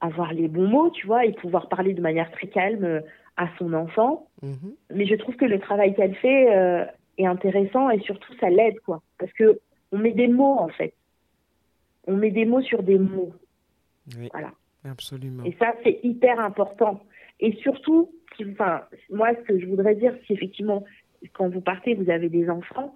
avoir 0.00 0.32
les 0.32 0.48
bons 0.48 0.68
mots, 0.68 0.90
tu 0.90 1.06
vois, 1.06 1.24
et 1.24 1.32
pouvoir 1.32 1.68
parler 1.68 1.94
de 1.94 2.00
manière 2.00 2.30
très 2.32 2.48
calme 2.48 3.02
à 3.36 3.48
son 3.58 3.72
enfant. 3.72 4.26
Mhm. 4.42 4.74
Mais 4.94 5.06
je 5.06 5.14
trouve 5.14 5.36
que 5.36 5.44
le 5.44 5.58
travail 5.58 5.94
qu'elle 5.94 6.14
fait 6.16 6.86
est 7.18 7.26
intéressant 7.26 7.90
et 7.90 8.00
surtout 8.00 8.32
ça 8.40 8.48
l'aide, 8.50 8.78
quoi. 8.80 9.02
Parce 9.18 9.32
que 9.32 9.60
on 9.92 9.98
met 9.98 10.12
des 10.12 10.28
mots 10.28 10.56
en 10.58 10.68
fait. 10.68 10.94
On 12.06 12.16
met 12.16 12.30
des 12.30 12.44
mots 12.44 12.62
sur 12.62 12.82
des 12.82 12.98
mots. 12.98 13.32
Oui, 14.18 14.28
Voilà. 14.32 14.52
absolument. 14.84 15.44
Et 15.44 15.54
ça, 15.58 15.74
c'est 15.84 16.00
hyper 16.02 16.40
important. 16.40 17.00
Et 17.40 17.52
surtout, 17.62 18.10
enfin, 18.52 18.82
moi, 19.10 19.30
ce 19.36 19.40
que 19.42 19.58
je 19.60 19.66
voudrais 19.66 19.94
dire, 19.94 20.14
si 20.26 20.32
effectivement, 20.32 20.84
quand 21.34 21.48
vous 21.48 21.60
partez, 21.60 21.94
vous 21.94 22.10
avez 22.10 22.28
des 22.28 22.50
enfants, 22.50 22.94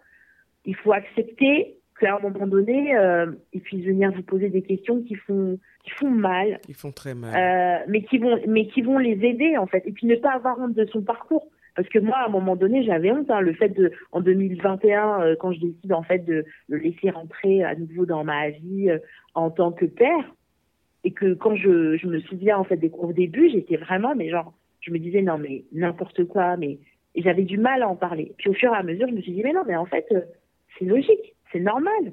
il 0.65 0.75
faut 0.75 0.93
accepter 0.93 1.77
qu'à 2.01 2.17
un 2.17 2.19
moment 2.21 2.47
donné, 2.47 2.97
euh, 2.97 3.31
ils 3.53 3.61
puissent 3.61 3.85
venir 3.87 4.11
vous 4.13 4.23
poser 4.23 4.49
des 4.51 4.63
questions 4.63 5.01
qui 5.03 5.15
font, 5.15 5.59
qui 5.85 5.91
font 5.93 6.11
mal, 6.11 6.61
Ils 6.69 6.75
font 6.75 6.91
très 6.93 7.15
mal. 7.15 7.35
euh, 7.35 7.85
mais 7.89 8.03
qui 8.03 8.19
vont, 8.19 8.39
mais 8.49 8.67
qui 8.67 8.83
vont 8.83 8.99
les 8.99 9.25
aider 9.25 9.57
en 9.57 9.67
fait. 9.67 9.87
Et 9.87 9.93
puis 9.93 10.07
ne 10.09 10.17
pas 10.17 10.33
avoir 10.33 10.59
honte 10.59 10.75
de 10.75 10.85
son 10.87 11.03
parcours. 11.03 11.47
Parce 11.77 11.89
que 11.91 11.99
moi, 11.99 12.17
à 12.17 12.27
un 12.27 12.31
moment 12.31 12.57
donné, 12.57 12.83
j'avais 12.85 13.13
honte. 13.13 13.31
hein, 13.31 13.43
le 13.43 13.53
fait 13.53 13.69
de, 13.69 13.93
en 14.11 14.23
2021, 14.23 15.21
euh, 15.21 15.37
quand 15.39 15.53
je 15.53 15.61
décide 15.61 15.93
en 15.93 16.03
fait 16.03 16.21
de 16.21 16.47
le 16.69 16.79
laisser 16.79 17.11
rentrer 17.11 17.63
à 17.63 17.75
nouveau 17.75 18.07
dans 18.07 18.25
ma 18.25 18.49
vie 18.49 18.89
euh, 18.89 18.99
en 19.35 19.51
tant 19.51 19.73
que 19.73 19.85
père, 19.85 20.35
et 21.05 21.11
que 21.13 21.35
quand 21.35 21.55
je, 21.55 21.99
je 21.99 22.07
me 22.07 22.19
souviens 22.21 22.57
en 22.57 22.65
fait 22.65 22.79
des 22.79 22.91
au 22.99 23.13
début, 23.13 23.51
j'étais 23.51 23.77
vraiment, 23.77 24.15
mais 24.17 24.31
genre, 24.31 24.55
je 24.81 24.91
me 24.91 24.99
disais 24.99 25.21
non 25.21 25.37
mais 25.37 25.65
n'importe 25.71 26.25
quoi, 26.25 26.57
mais 26.57 26.79
et 27.15 27.23
j'avais 27.23 27.45
du 27.45 27.59
mal 27.59 27.83
à 27.83 27.89
en 27.89 27.95
parler. 27.95 28.33
Puis 28.39 28.49
au 28.49 28.55
fur 28.55 28.73
et 28.73 28.77
à 28.77 28.83
mesure, 28.83 29.07
je 29.09 29.15
me 29.15 29.21
suis 29.21 29.33
dit 29.33 29.43
mais 29.45 29.53
non, 29.53 29.63
mais 29.67 29.77
en 29.77 29.87
fait, 29.87 30.07
euh, 30.13 30.23
c'est 30.79 30.87
logique, 30.87 31.35
c'est 31.53 31.61
normal. 31.61 32.13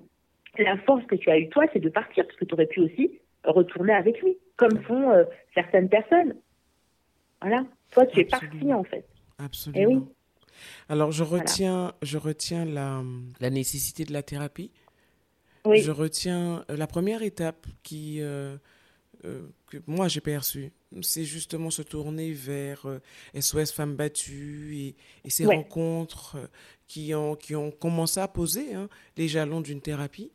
La 0.60 0.78
force 0.80 1.06
que 1.06 1.16
tu 1.16 1.30
as 1.30 1.40
eu 1.40 1.48
toi, 1.50 1.66
c'est 1.72 1.80
de 1.80 1.90
partir 1.90 2.26
parce 2.26 2.38
que 2.38 2.46
tu 2.46 2.54
aurais 2.54 2.68
pu 2.68 2.82
aussi 2.82 3.20
retourner 3.46 3.94
avec 3.94 4.22
lui, 4.22 4.38
comme 4.58 4.78
font 4.84 5.12
certaines 5.56 5.90
personnes. 5.90 6.36
Voilà. 7.42 7.66
Toi, 7.92 8.06
tu 8.06 8.20
es 8.20 8.26
parti 8.26 8.72
en 8.72 8.84
fait. 8.84 9.06
Absolument. 9.44 9.82
Eh 9.92 9.96
oui. 9.96 10.04
Alors, 10.90 11.12
je 11.12 11.24
retiens, 11.24 11.94
je 12.02 12.18
retiens 12.18 12.66
la, 12.66 13.04
la 13.40 13.50
nécessité 13.50 14.06
de 14.06 14.14
la 14.14 14.24
thérapie. 14.24 14.72
Oui. 15.66 15.82
Je 15.82 15.92
retiens 15.92 16.66
euh, 16.70 16.76
la 16.78 16.88
première 16.88 17.22
étape 17.24 17.68
qui, 17.84 18.22
euh, 18.22 18.58
euh, 19.26 19.48
que 19.68 19.78
moi 19.88 20.08
j'ai 20.08 20.22
perçue. 20.22 20.72
C'est 21.02 21.24
justement 21.26 21.70
se 21.72 21.82
tourner 21.82 22.34
vers 22.34 22.86
euh, 22.86 23.00
SOS 23.40 23.72
Femmes 23.72 23.96
Battues 23.96 24.76
et, 24.78 24.96
et 25.26 25.30
ces 25.30 25.46
Ouais. 25.48 25.56
rencontres 25.56 26.38
qui 26.88 27.14
ont, 27.16 27.36
qui 27.36 27.56
ont 27.56 27.72
commencé 27.72 28.20
à 28.20 28.28
poser 28.28 28.74
hein, 28.76 28.90
les 29.18 29.28
jalons 29.28 29.62
d'une 29.62 29.82
thérapie 29.82 30.32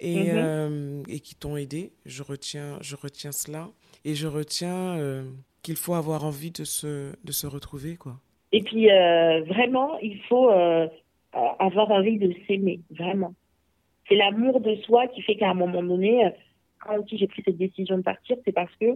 et, 0.00 0.30
Mhm. 0.30 0.36
euh, 0.36 1.02
et 1.08 1.20
qui 1.20 1.34
t'ont 1.34 1.56
aidé. 1.56 1.92
Je 2.06 2.22
retiens, 2.22 2.78
je 2.80 2.96
retiens 2.96 3.32
cela 3.32 3.70
et 4.04 4.14
je 4.14 4.26
retiens 4.28 5.24
qu'il 5.62 5.76
faut 5.76 5.94
avoir 5.94 6.24
envie 6.24 6.50
de 6.52 6.64
se, 6.64 7.12
de 7.24 7.32
se 7.32 7.46
retrouver. 7.46 7.96
quoi. 7.96 8.20
Et 8.54 8.62
puis 8.62 8.88
euh, 8.88 9.40
vraiment, 9.48 9.98
il 9.98 10.20
faut 10.28 10.48
euh, 10.48 10.86
euh, 11.34 11.38
avoir 11.58 11.90
envie 11.90 12.18
de 12.18 12.32
s'aimer, 12.46 12.78
vraiment. 12.88 13.34
C'est 14.08 14.14
l'amour 14.14 14.60
de 14.60 14.76
soi 14.76 15.08
qui 15.08 15.22
fait 15.22 15.34
qu'à 15.34 15.50
un 15.50 15.54
moment 15.54 15.82
donné, 15.82 16.30
quand 16.78 16.96
aussi 17.00 17.18
j'ai 17.18 17.26
pris 17.26 17.42
cette 17.44 17.56
décision 17.56 17.96
de 17.96 18.02
partir, 18.02 18.36
c'est 18.44 18.52
parce 18.52 18.70
que 18.80 18.86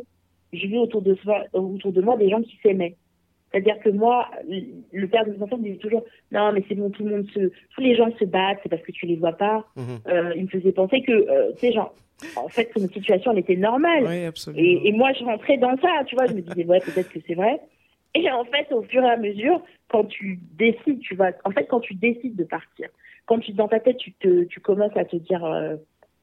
j'ai 0.53 0.69
vu 0.69 0.79
autour 0.79 1.03
de, 1.03 1.17
soi, 1.17 1.43
autour 1.53 1.93
de 1.93 2.01
moi 2.01 2.17
des 2.17 2.31
gens 2.31 2.41
qui 2.41 2.57
s'aimaient. 2.63 2.95
C'est-à-dire 3.51 3.81
que 3.81 3.89
moi, 3.89 4.31
le 4.93 5.09
père 5.09 5.27
de 5.27 5.33
mes 5.33 5.43
enfants 5.43 5.59
me 5.59 5.65
disait 5.65 5.79
toujours 5.79 6.05
non 6.31 6.53
mais 6.53 6.63
c'est 6.69 6.77
bon, 6.77 6.91
tout 6.91 7.03
le 7.03 7.17
monde 7.17 7.27
se, 7.35 7.51
tous 7.75 7.81
les 7.81 7.97
gens 7.97 8.11
se 8.17 8.27
battent, 8.27 8.61
c'est 8.63 8.69
parce 8.69 8.83
que 8.83 8.93
tu 8.93 9.07
les 9.07 9.17
vois 9.17 9.33
pas. 9.33 9.67
Euh, 10.07 10.35
il 10.37 10.45
me 10.45 10.49
faisait 10.49 10.71
penser 10.71 11.03
que, 11.03 11.11
euh, 11.11 11.51
sais, 11.57 11.73
genre, 11.73 11.93
en 12.37 12.49
fait, 12.49 12.67
que 12.67 12.79
notre 12.79 12.95
situation 12.95 13.33
elle 13.33 13.39
était 13.39 13.57
normale. 13.57 14.05
Oui, 14.07 14.25
absolument. 14.25 14.63
Et, 14.63 14.89
et 14.89 14.93
moi, 14.93 15.13
je 15.19 15.25
rentrais 15.25 15.57
dans 15.57 15.77
ça, 15.79 16.05
tu 16.07 16.15
vois, 16.15 16.27
je 16.27 16.35
me 16.35 16.43
disais, 16.43 16.65
ouais, 16.65 16.79
peut-être 16.79 17.09
que 17.09 17.19
c'est 17.27 17.35
vrai. 17.35 17.59
Et 18.15 18.31
en 18.31 18.45
fait, 18.45 18.73
au 18.73 18.83
fur 18.83 19.03
et 19.03 19.11
à 19.11 19.17
mesure, 19.17 19.63
quand 19.89 20.05
tu 20.05 20.39
décides, 20.53 21.01
tu 21.01 21.15
vois, 21.15 21.31
en 21.45 21.51
fait, 21.51 21.67
quand 21.67 21.81
tu 21.81 21.95
décides 21.95 22.37
de 22.37 22.45
partir, 22.45 22.89
quand 23.27 23.39
tu, 23.39 23.53
dans 23.53 23.69
ta 23.69 23.81
tête, 23.81 23.99
tu, 23.99 24.13
te, 24.13 24.45
tu 24.45 24.61
commences 24.61 24.97
à 24.97 25.05
te 25.05 25.17
dire, 25.17 25.45
euh, 25.45 25.77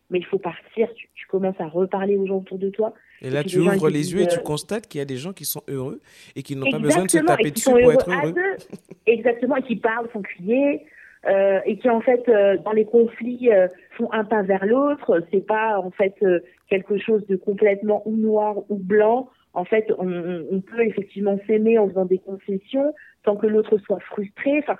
mais 0.09 0.19
il 0.19 0.25
faut 0.25 0.39
partir, 0.39 0.91
tu, 0.95 1.09
tu 1.13 1.27
commences 1.27 1.59
à 1.59 1.67
reparler 1.67 2.17
aux 2.17 2.25
gens 2.25 2.37
autour 2.37 2.57
de 2.57 2.69
toi. 2.69 2.93
Et 3.21 3.29
là, 3.29 3.43
tu 3.43 3.59
ouvres 3.59 3.89
les 3.89 4.13
yeux 4.13 4.21
et 4.21 4.27
tu 4.27 4.39
euh, 4.39 4.41
constates 4.41 4.87
qu'il 4.87 4.99
y 4.99 5.01
a 5.01 5.05
des 5.05 5.17
gens 5.17 5.31
qui 5.31 5.45
sont 5.45 5.61
heureux 5.67 6.01
et 6.35 6.43
qui 6.43 6.55
n'ont 6.55 6.69
pas 6.69 6.79
besoin 6.79 7.05
de 7.05 7.11
se 7.11 7.19
taper 7.19 7.51
dessus 7.51 7.69
pour 7.69 7.91
être 7.91 8.09
heureux. 8.09 8.33
deux. 8.33 8.55
Exactement, 9.05 9.55
et 9.57 9.61
qui 9.61 9.75
parlent, 9.75 10.09
font 10.09 10.21
crier, 10.21 10.85
euh, 11.27 11.59
et 11.65 11.77
qui 11.77 11.89
en 11.89 12.01
fait, 12.01 12.27
euh, 12.29 12.57
dans 12.57 12.71
les 12.71 12.85
conflits, 12.85 13.49
euh, 13.51 13.67
font 13.97 14.11
un 14.11 14.23
pas 14.23 14.43
vers 14.43 14.65
l'autre. 14.65 15.23
C'est 15.31 15.45
pas 15.45 15.79
en 15.79 15.91
fait 15.91 16.15
quelque 16.69 16.97
chose 16.97 17.25
de 17.27 17.35
complètement 17.35 18.03
ou 18.05 18.15
noir 18.15 18.57
ou 18.69 18.77
blanc. 18.77 19.29
En 19.55 19.65
fait, 19.65 19.91
on, 19.97 20.61
peut 20.61 20.85
effectivement 20.85 21.39
s'aimer 21.47 21.79
en 21.79 21.87
faisant 21.87 22.05
des 22.05 22.19
concessions 22.19 22.93
sans 23.23 23.35
que 23.37 23.47
l'autre 23.47 23.77
soit 23.79 23.99
frustré. 24.01 24.59
Enfin, 24.59 24.77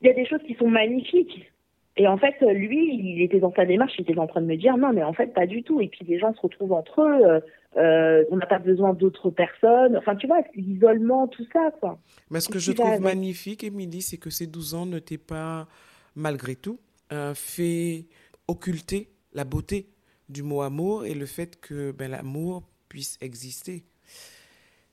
il 0.00 0.06
y 0.06 0.10
a 0.10 0.14
des 0.14 0.26
choses 0.26 0.42
qui 0.46 0.54
sont 0.54 0.68
magnifiques. 0.68 1.50
Et 1.96 2.08
en 2.08 2.16
fait, 2.16 2.34
lui, 2.40 2.94
il 2.94 3.22
était 3.22 3.40
dans 3.40 3.52
sa 3.52 3.64
démarche, 3.64 3.92
il 3.98 4.02
était 4.02 4.18
en 4.18 4.26
train 4.26 4.40
de 4.40 4.46
me 4.46 4.56
dire 4.56 4.76
non, 4.76 4.92
mais 4.92 5.02
en 5.02 5.12
fait, 5.12 5.32
pas 5.34 5.46
du 5.46 5.62
tout. 5.62 5.80
Et 5.80 5.88
puis 5.88 6.04
les 6.06 6.18
gens 6.18 6.32
se 6.34 6.40
retrouvent 6.40 6.72
entre 6.72 7.02
eux. 7.02 7.26
euh, 7.26 7.40
euh, 7.76 8.24
on 8.30 8.36
n'a 8.36 8.46
pas 8.46 8.58
besoin 8.60 8.94
d'autres 8.94 9.30
personnes. 9.30 9.96
Enfin, 9.96 10.14
tu 10.14 10.26
vois, 10.26 10.42
l'isolement, 10.54 11.26
tout 11.26 11.44
ça, 11.52 11.72
quoi. 11.80 11.98
Mais 12.30 12.40
ce 12.40 12.48
que 12.48 12.58
je 12.58 12.72
trouve 12.72 12.86
avec. 12.86 13.00
magnifique, 13.00 13.64
Émilie, 13.64 14.02
c'est 14.02 14.16
que 14.16 14.30
ces 14.30 14.46
12 14.46 14.74
ans 14.74 14.86
ne 14.86 15.00
t'aient 15.00 15.18
pas, 15.18 15.66
malgré 16.14 16.54
tout, 16.54 16.78
euh, 17.12 17.34
fait 17.34 18.06
occulter 18.46 19.08
la 19.32 19.44
beauté 19.44 19.88
du 20.28 20.42
mot 20.42 20.62
amour 20.62 21.04
et 21.04 21.14
le 21.14 21.26
fait 21.26 21.60
que 21.60 21.90
ben, 21.90 22.10
l'amour 22.10 22.62
puisse 22.94 23.18
exister. 23.20 23.82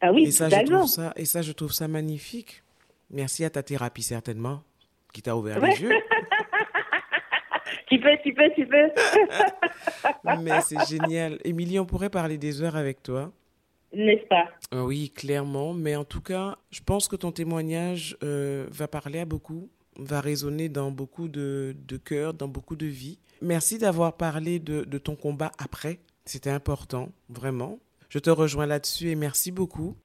Ah 0.02 0.12
oui, 0.12 0.24
et, 0.24 0.32
ça, 0.32 0.50
je 0.50 0.66
trouve 0.66 0.88
ça, 0.88 1.14
et 1.16 1.26
ça, 1.26 1.44
je 1.44 1.52
trouve 1.52 1.72
ça 1.72 1.88
magnifique. 1.88 2.64
Merci 3.12 3.46
à 3.46 3.52
ta 3.52 3.62
thérapie, 3.62 4.02
certainement, 4.02 4.64
qui 5.14 5.22
t'a 5.22 5.38
ouvert 5.38 5.62
Ouais. 5.62 5.70
les 5.76 5.82
yeux. 5.84 5.92
Tu 7.88 8.00
peux, 8.00 8.18
tu 8.24 8.34
peux, 8.34 8.50
tu 8.56 8.66
peux. 8.66 8.90
Mais 10.42 10.62
c'est 10.62 10.84
génial. 10.88 11.38
Émilie, 11.44 11.78
on 11.78 11.86
pourrait 11.86 12.10
parler 12.10 12.38
des 12.38 12.62
heures 12.62 12.78
avec 12.78 13.04
toi. 13.04 13.32
N'est-ce 13.94 14.26
pas? 14.28 14.50
Euh, 14.74 14.84
Oui, 14.84 15.12
clairement. 15.12 15.74
Mais 15.74 15.96
en 15.98 16.06
tout 16.06 16.22
cas, 16.22 16.58
je 16.72 16.80
pense 16.82 17.08
que 17.10 17.18
ton 17.18 17.32
témoignage 17.34 18.18
euh, 18.24 18.66
va 18.72 18.88
parler 18.88 19.20
à 19.20 19.26
beaucoup, 19.26 19.70
va 20.00 20.22
résonner 20.22 20.70
dans 20.70 20.90
beaucoup 20.90 21.28
de, 21.28 21.76
de 21.86 21.98
cœurs, 21.98 22.34
dans 22.34 22.48
beaucoup 22.48 22.78
de 22.78 22.86
vies. 22.88 23.20
Merci 23.42 23.78
d'avoir 23.78 24.16
parlé 24.16 24.60
de, 24.60 24.86
de 24.86 24.98
ton 24.98 25.16
combat 25.18 25.52
après. 25.58 26.00
C'était 26.26 26.50
important, 26.50 27.10
vraiment. 27.30 27.78
Je 28.12 28.20
te 28.20 28.30
rejoins 28.30 28.66
là-dessus 28.66 29.10
et 29.10 29.16
merci 29.16 29.54
beaucoup. 29.54 29.96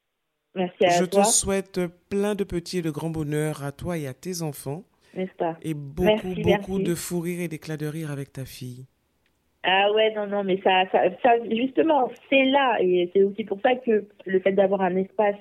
Merci 0.54 0.84
à 0.86 0.90
Je 0.90 1.04
toi, 1.04 1.22
te 1.24 1.26
souhaite 1.28 1.80
plein 2.08 2.36
de 2.36 2.44
petits 2.44 2.78
et 2.78 2.82
de 2.82 2.90
grands 2.90 3.10
bonheurs 3.10 3.64
à 3.64 3.72
toi 3.72 3.98
et 3.98 4.06
à 4.06 4.14
tes 4.14 4.42
enfants. 4.42 4.84
n'est-ce 5.14 5.34
pas? 5.34 5.58
Et 5.62 5.74
beaucoup, 5.74 6.04
Merci, 6.28 6.42
beaucoup 6.42 6.78
merci. 6.78 6.84
de 6.84 6.94
fou 6.94 7.18
rire 7.20 7.40
et 7.40 7.48
d'éclats 7.48 7.76
de 7.76 7.86
rire 7.86 8.12
avec 8.12 8.32
ta 8.32 8.44
fille. 8.44 8.86
Ah 9.64 9.90
ouais, 9.92 10.14
non, 10.14 10.28
non, 10.28 10.44
mais 10.44 10.60
ça, 10.62 10.84
ça, 10.92 11.00
ça 11.20 11.30
justement, 11.50 12.08
c'est 12.30 12.44
là. 12.44 12.78
Et 12.80 13.10
c'est 13.12 13.24
aussi 13.24 13.42
pour 13.42 13.58
ça 13.60 13.74
que 13.74 14.06
le 14.24 14.38
fait 14.40 14.52
d'avoir 14.52 14.82
un 14.82 14.94
espace 14.94 15.34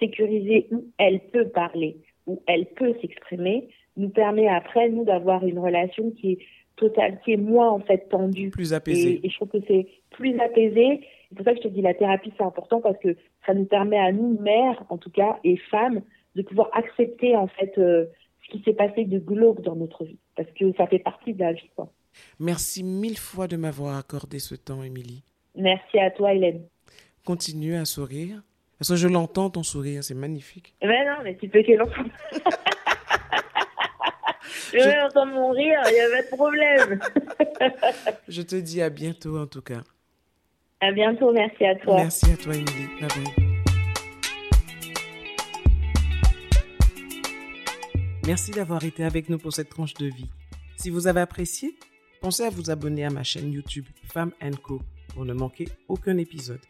sécurisé 0.00 0.68
où 0.70 0.86
elle 0.96 1.20
peut 1.32 1.48
parler, 1.48 1.98
où 2.26 2.42
elle 2.46 2.64
peut 2.64 2.94
s'exprimer, 3.02 3.68
nous 3.98 4.08
permet 4.08 4.48
après, 4.48 4.88
nous, 4.88 5.04
d'avoir 5.04 5.44
une 5.44 5.58
relation 5.58 6.10
qui 6.12 6.32
est 6.32 6.38
totale, 6.76 7.20
qui 7.24 7.32
est 7.34 7.36
moins, 7.38 7.70
en 7.70 7.80
fait, 7.80 8.08
tendue. 8.08 8.48
Plus 8.50 8.72
apaisé. 8.72 9.20
Et, 9.22 9.26
et 9.26 9.30
je 9.30 9.34
trouve 9.36 9.50
que 9.50 9.66
c'est 9.68 9.86
plus 10.10 10.38
apaisé. 10.40 11.00
C'est 11.28 11.36
pour 11.36 11.44
ça 11.44 11.52
que 11.52 11.58
je 11.58 11.68
te 11.68 11.68
dis 11.68 11.82
la 11.82 11.94
thérapie, 11.94 12.32
c'est 12.36 12.44
important 12.44 12.80
parce 12.80 12.98
que 12.98 13.16
ça 13.46 13.54
nous 13.54 13.64
permet 13.64 13.98
à 13.98 14.12
nous, 14.12 14.38
mères 14.40 14.84
en 14.88 14.98
tout 14.98 15.10
cas, 15.10 15.38
et 15.44 15.56
femmes, 15.56 16.02
de 16.34 16.42
pouvoir 16.42 16.70
accepter 16.72 17.36
en 17.36 17.48
fait 17.48 17.76
euh, 17.78 18.06
ce 18.44 18.52
qui 18.52 18.62
s'est 18.62 18.74
passé 18.74 19.04
de 19.04 19.18
glauque 19.18 19.62
dans 19.62 19.74
notre 19.74 20.04
vie. 20.04 20.18
Parce 20.36 20.48
que 20.52 20.72
ça 20.74 20.86
fait 20.86 20.98
partie 20.98 21.34
de 21.34 21.40
la 21.40 21.52
vie. 21.52 21.70
Quoi. 21.74 21.90
Merci 22.38 22.84
mille 22.84 23.18
fois 23.18 23.48
de 23.48 23.56
m'avoir 23.56 23.96
accordé 23.98 24.38
ce 24.38 24.54
temps, 24.54 24.82
Émilie. 24.82 25.24
Merci 25.54 25.98
à 25.98 26.10
toi, 26.10 26.32
Hélène. 26.34 26.62
Continue 27.24 27.74
à 27.76 27.84
sourire. 27.84 28.42
Parce 28.78 28.90
que 28.90 28.96
je 28.96 29.08
l'entends, 29.08 29.48
ton 29.50 29.62
sourire, 29.62 30.04
c'est 30.04 30.14
magnifique. 30.14 30.74
Mais 30.82 31.04
non, 31.06 31.16
mais 31.24 31.34
tu 31.36 31.48
peux 31.48 31.62
que 31.62 31.72
l'entendre. 31.72 32.10
Je 34.72 34.78
vais 34.78 35.00
entendre 35.00 35.32
mon 35.32 35.50
rire, 35.50 35.80
il 35.86 35.94
n'y 35.94 36.00
a 36.00 36.08
pas 36.10 36.22
de 36.22 36.36
problème. 36.36 37.00
Je 38.28 38.42
te 38.42 38.56
dis 38.56 38.82
à 38.82 38.90
bientôt, 38.90 39.38
en 39.38 39.46
tout 39.46 39.62
cas. 39.62 39.82
À 40.82 40.92
bientôt, 40.92 41.32
merci 41.32 41.64
à 41.64 41.74
toi. 41.76 41.96
Merci 41.96 42.30
à 42.30 42.36
toi, 42.36 42.54
Émilie. 42.54 42.88
Bye 43.00 43.08
bye. 43.08 43.46
Merci 48.26 48.50
d'avoir 48.50 48.84
été 48.84 49.02
avec 49.02 49.30
nous 49.30 49.38
pour 49.38 49.54
cette 49.54 49.70
tranche 49.70 49.94
de 49.94 50.06
vie. 50.06 50.30
Si 50.76 50.90
vous 50.90 51.06
avez 51.06 51.20
apprécié, 51.20 51.78
pensez 52.20 52.42
à 52.42 52.50
vous 52.50 52.70
abonner 52.70 53.06
à 53.06 53.10
ma 53.10 53.22
chaîne 53.22 53.52
YouTube 53.52 53.86
Femme 54.12 54.32
Co 54.62 54.82
pour 55.14 55.24
ne 55.24 55.32
manquer 55.32 55.66
aucun 55.88 56.18
épisode. 56.18 56.60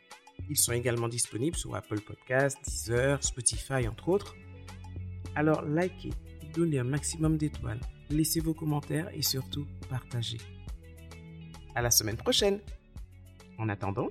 Ils 0.48 0.56
sont 0.56 0.72
également 0.72 1.08
disponibles 1.08 1.56
sur 1.56 1.74
Apple 1.74 2.00
Podcasts, 2.00 2.58
Deezer, 2.64 3.24
Spotify, 3.24 3.88
entre 3.88 4.08
autres. 4.08 4.36
Alors 5.34 5.62
likez, 5.62 6.10
donnez 6.54 6.78
un 6.78 6.84
maximum 6.84 7.38
d'étoiles, 7.38 7.80
laissez 8.10 8.38
vos 8.38 8.54
commentaires 8.54 9.08
et 9.12 9.22
surtout 9.22 9.66
partagez. 9.90 10.38
À 11.74 11.82
la 11.82 11.90
semaine 11.90 12.16
prochaine. 12.16 12.60
En 13.58 13.68
attendant, 13.68 14.08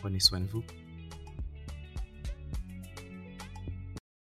prenez 0.00 0.20
soin 0.20 0.40
de 0.40 0.46
vous. 0.46 0.64